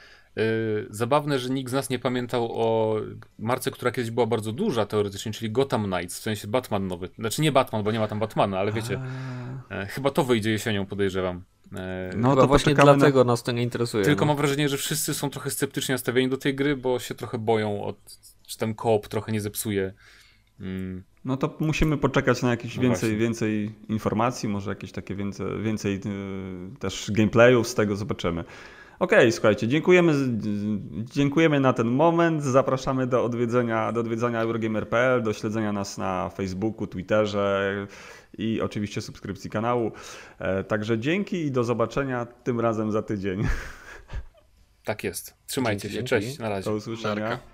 zabawne, 0.91 1.39
że 1.39 1.51
nikt 1.51 1.71
z 1.71 1.73
nas 1.73 1.91
nie 1.91 1.99
pamiętał 1.99 2.49
o 2.53 2.97
marce, 3.39 3.71
która 3.71 3.91
kiedyś 3.91 4.11
była 4.11 4.27
bardzo 4.27 4.53
duża 4.53 4.87
teoretycznie, 4.87 5.33
czyli 5.33 5.51
Gotham 5.51 5.85
Knights, 5.85 6.19
w 6.19 6.23
sensie 6.23 6.49
Batman 6.49 6.87
nowy. 6.87 7.09
Znaczy 7.19 7.43
nie 7.43 7.53
Batman, 7.53 7.83
bo 7.83 7.93
nie 7.93 7.99
ma 7.99 8.09
tam 8.09 8.19
Batmana, 8.19 8.59
ale 8.59 8.73
wiecie, 8.73 9.01
e, 9.71 9.87
chyba 9.87 10.11
to 10.11 10.25
wyjdzie 10.25 10.51
jesienią, 10.51 10.87
podejrzewam. 10.87 11.43
E, 11.77 12.11
No 12.17 12.31
Chyba 12.31 12.43
to 12.43 12.49
właśnie 12.49 12.73
poczekamy 12.73 12.93
na- 12.93 12.97
dlatego 12.99 13.25
nas 13.25 13.43
to 13.43 13.53
nie 13.53 13.63
interesuje. 13.63 14.05
Tylko 14.05 14.21
no. 14.25 14.27
mam 14.27 14.37
wrażenie, 14.37 14.69
że 14.69 14.77
wszyscy 14.77 15.15
są 15.15 15.31
trochę 15.31 15.51
sceptycznie 15.51 15.95
nastawieni 15.95 16.29
do 16.29 16.37
tej 16.37 16.55
gry, 16.55 16.77
bo 16.77 16.99
się 16.99 17.15
trochę 17.15 17.39
boją, 17.39 17.85
od, 17.85 17.97
czy 18.47 18.59
ten 18.59 18.75
koop 18.75 19.09
trochę 19.09 19.33
nie 19.33 19.41
zepsuje. 19.41 19.93
Mm, 20.61 21.03
No 21.25 21.37
to 21.37 21.57
musimy 21.61 21.99
poczekać 21.99 22.43
na 22.43 22.51
jakieś 22.51 22.77
No 22.77 22.83
więcej, 22.83 23.01
właśnie. 23.11 23.19
więcej 23.19 23.75
informacji, 23.89 24.49
może 24.49 24.71
jakieś 24.71 24.93
takie 24.93 25.15
więcej, 25.15 25.47
więcej 25.63 25.95
y, 26.75 26.79
też 26.79 27.11
gameplayów 27.11 27.69
z 27.69 27.75
tego 27.75 27.97
zobaczymy. 27.97 28.45
Okej, 28.99 29.33
słuchajcie, 29.33 29.69
dziękujemy, 29.69 30.13
dziękujemy 31.05 31.61
na 31.61 31.73
ten 31.73 31.87
moment. 31.87 32.43
Zapraszamy 32.43 33.07
do 33.07 33.25
odwiedzenia, 33.25 33.93
do 33.93 34.01
odwiedzania 34.01 34.41
Eurogamer.pl, 34.41 35.23
do 35.23 35.33
śledzenia 35.33 35.73
nas 35.73 35.99
na 35.99 36.29
Facebooku, 36.29 36.87
Twitterze 36.87 37.87
i 38.39 38.61
oczywiście 38.61 39.01
subskrypcji 39.01 39.51
kanału. 39.51 39.93
E, 40.39 40.65
Także 40.65 40.99
dzięki 40.99 41.37
i 41.37 41.51
do 41.51 41.65
zobaczenia 41.65 42.27
tym 42.27 42.61
razem 42.61 42.93
za 42.93 43.03
tydzień. 43.03 43.43
tak 44.85 45.05
jest. 45.05 45.35
Trzymajcie 45.47 45.89
Dzięki, 45.89 46.09
się, 46.09 46.17
dzięki. 46.17 46.27
cześć, 46.27 46.39
na 46.39 46.49
razie. 46.49 46.71
Do 46.71 46.77
usłyszenia. 46.77 47.29
Narka. 47.29 47.54